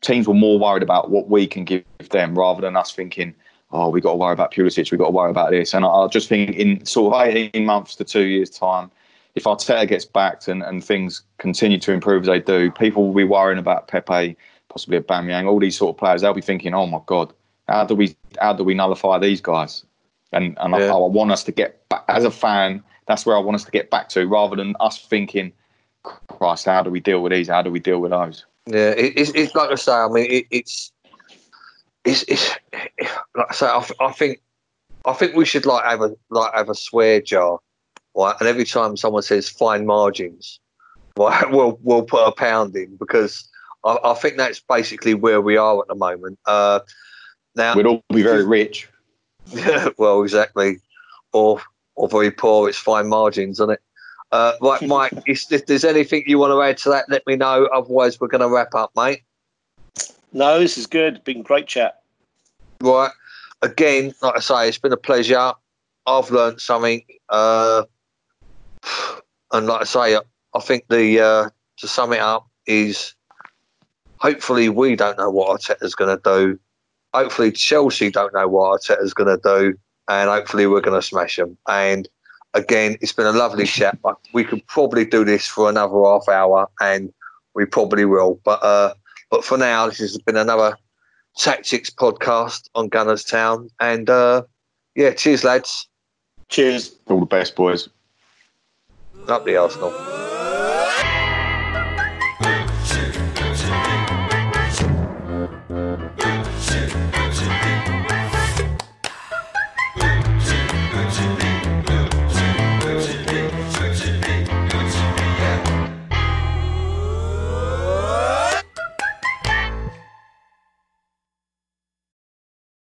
teams 0.01 0.29
were 0.29 0.35
more 0.35 0.59
worried 0.59 0.83
about 0.83 1.11
what 1.11 1.29
we 1.29 1.47
can 1.47 1.65
give 1.65 1.85
them 2.11 2.39
rather 2.39 2.61
than 2.61 2.77
us 2.77 2.93
thinking 2.93 3.35
oh, 3.73 3.89
we 3.89 4.01
got 4.01 4.13
to 4.13 4.17
worry 4.17 4.33
about 4.33 4.53
Pulisic, 4.53 4.91
we 4.91 4.99
got 4.99 5.07
to 5.07 5.11
worry 5.11 5.31
about 5.31 5.51
this. 5.51 5.75
And 5.75 5.85
I, 5.85 5.89
I 5.89 6.09
just 6.09 6.29
think 6.29 6.57
in 6.57 6.85
sort 6.85 7.15
of 7.15 7.37
18 7.37 7.65
months 7.65 7.97
to 7.97 8.05
two 8.05 8.27
years' 8.27 8.51
time, 8.51 8.91
if 9.35 9.45
Arteta 9.45 9.87
gets 9.87 10.05
backed 10.05 10.49
and, 10.49 10.63
and 10.63 10.83
things 10.83 11.23
continue 11.39 11.79
to 11.79 11.93
improve 11.93 12.23
as 12.23 12.29
they 12.29 12.41
do, 12.41 12.71
people 12.71 13.07
will 13.07 13.15
be 13.15 13.25
worrying 13.25 13.59
about 13.59 13.89
Pepe, 13.89 14.37
possibly 14.69 14.99
Aubameyang, 14.99 15.47
all 15.47 15.59
these 15.59 15.77
sort 15.77 15.95
of 15.95 15.99
players. 15.99 16.23
They'll 16.23 16.33
be 16.33 16.41
thinking, 16.41 16.75
oh 16.75 16.87
my 16.87 17.01
God, 17.07 17.33
how 17.69 17.85
do 17.85 17.95
we 17.95 18.17
how 18.41 18.53
do 18.53 18.65
we 18.65 18.75
nullify 18.75 19.19
these 19.19 19.41
guys? 19.41 19.85
And 20.33 20.57
and 20.61 20.75
yeah. 20.75 20.87
I, 20.87 20.97
I, 20.97 21.07
want 21.09 21.31
us 21.31 21.45
to 21.45 21.53
get 21.53 21.89
back 21.89 22.05
as 22.09 22.25
a 22.25 22.31
fan. 22.31 22.83
That's 23.07 23.25
where 23.25 23.37
I 23.37 23.41
want 23.41 23.55
us 23.55 23.65
to 23.65 23.71
get 23.71 23.91
back 23.91 24.09
to, 24.11 24.27
rather 24.27 24.57
than 24.57 24.75
us 24.81 24.99
thinking, 24.99 25.53
Christ, 26.29 26.67
how 26.67 26.83
do 26.83 26.91
we 26.91 27.01
deal 27.01 27.23
with 27.23 27.33
these? 27.33 27.49
How 27.49 27.63
do 27.63 27.71
we 27.71 27.79
deal 27.79 28.01
with 28.01 28.11
those? 28.11 28.45
Yeah, 28.67 28.91
it, 28.91 29.13
it's, 29.17 29.31
it's 29.31 29.55
like 29.55 29.71
I 29.71 29.77
say. 29.77 29.93
I 29.93 30.09
mean, 30.09 30.27
it, 30.29 30.47
it's 30.51 30.93
it's, 32.05 32.23
it's 32.25 32.57
like 33.35 33.47
I 33.51 33.55
say, 33.55 33.67
I, 33.67 33.87
I 34.01 34.13
think 34.13 34.41
I 35.05 35.13
think 35.13 35.35
we 35.35 35.45
should 35.45 35.67
like 35.67 35.85
have 35.85 36.03
a 36.03 36.17
like 36.31 36.55
have 36.55 36.69
a 36.69 36.75
swear 36.75 37.21
jar, 37.21 37.59
right? 38.17 38.35
And 38.41 38.49
every 38.49 38.65
time 38.65 38.97
someone 38.97 39.23
says 39.23 39.49
fine 39.49 39.87
margins, 39.87 40.61
right, 41.17 41.51
we'll 41.51 41.79
we'll 41.83 42.03
put 42.03 42.27
a 42.27 42.33
pound 42.33 42.75
in 42.77 42.97
because 42.97 43.49
I, 43.85 43.99
I 44.05 44.15
think 44.15 44.37
that's 44.37 44.61
basically 44.61 45.15
where 45.15 45.41
we 45.41 45.57
are 45.57 45.81
at 45.81 45.89
the 45.89 45.95
moment. 45.95 46.39
Uh, 46.47 46.81
now 47.57 47.75
we'd 47.75 47.87
all 47.87 48.03
be 48.13 48.23
very 48.23 48.45
rich. 48.45 48.89
well, 49.99 50.23
exactly, 50.23 50.79
or 51.33 51.61
or 51.95 52.09
very 52.09 52.31
poor. 52.31 52.69
It's 52.69 52.79
fine 52.79 53.09
margins, 53.09 53.57
isn't 53.57 53.73
it? 53.73 53.81
Uh, 54.33 54.53
right, 54.61 54.83
Mike. 54.87 55.13
if 55.27 55.67
there's 55.67 55.85
anything 55.85 56.25
you 56.27 56.39
want 56.39 56.53
to 56.53 56.63
add 56.63 56.79
to 56.79 56.91
that, 56.91 57.07
let 57.09 57.27
me 57.27 57.37
know. 57.37 57.67
Otherwise, 57.75 58.21
we're 58.21 58.29
going 58.29 58.41
to 58.41 58.49
wrap 58.49 58.75
up, 58.75 58.91
mate. 58.97 59.23
No, 60.33 60.59
this 60.59 60.77
is 60.77 60.87
good. 60.87 61.23
Been 61.25 61.43
great 61.43 61.67
chat. 61.67 62.03
Right. 62.83 63.13
Again, 63.63 64.15
like 64.21 64.37
I 64.37 64.41
say, 64.41 64.69
it's 64.69 64.79
been 64.79 64.93
a 64.93 64.99
pleasure. 64.99 65.53
I've 66.07 66.31
learned 66.31 66.61
something. 66.61 67.03
Uh, 67.29 67.85
and 69.53 69.67
like 69.67 69.81
I 69.81 69.85
say, 69.85 70.19
I 70.55 70.61
think 70.61 70.87
the 70.89 71.21
uh, 71.21 71.51
to 71.79 71.89
sum 71.89 72.13
it 72.13 72.21
up 72.21 72.47
is 72.67 73.15
hopefully 74.19 74.69
we 74.69 74.97
don't 74.97 75.19
know 75.19 75.31
what 75.31 75.61
Arteta's 75.61 75.95
going 75.95 76.17
to 76.17 76.23
do. 76.23 76.59
Hopefully 77.17 77.51
Chelsea 77.51 78.11
don't 78.11 78.35
know 78.35 78.47
what 78.47 78.83
Arteta's 78.83 79.15
going 79.15 79.35
to 79.35 79.43
do, 79.43 79.79
and 80.07 80.29
hopefully 80.29 80.67
we're 80.67 80.83
going 80.83 81.01
to 81.01 81.07
smash 81.07 81.37
them. 81.37 81.57
And 81.67 82.07
again, 82.53 82.99
it's 83.01 83.15
been 83.15 83.25
a 83.25 83.33
lovely 83.33 83.65
chat. 83.65 83.99
We 84.35 84.45
could 84.45 84.67
probably 84.67 85.07
do 85.07 85.25
this 85.25 85.47
for 85.47 85.71
another 85.71 85.99
half 86.05 86.29
hour, 86.29 86.69
and 86.79 87.11
we 87.55 87.65
probably 87.65 88.05
will. 88.05 88.39
But 88.45 88.63
uh, 88.63 88.93
but 89.31 89.47
for 89.47 89.57
now, 89.57 89.87
this 89.89 89.99
has 90.01 90.19
been 90.19 90.37
another 90.37 90.77
Tactics 91.39 91.89
podcast 91.89 92.69
on 92.75 92.89
Gunners 92.89 93.25
Town. 93.25 93.71
And 93.81 94.11
uh, 94.11 94.43
yeah, 94.95 95.13
cheers, 95.13 95.43
lads. 95.43 95.89
Cheers. 96.51 96.97
All 97.07 97.21
the 97.21 97.25
best, 97.25 97.57
boys. 97.57 97.89
Up 99.27 99.47
the 99.47 99.57
Arsenal. 99.57 100.26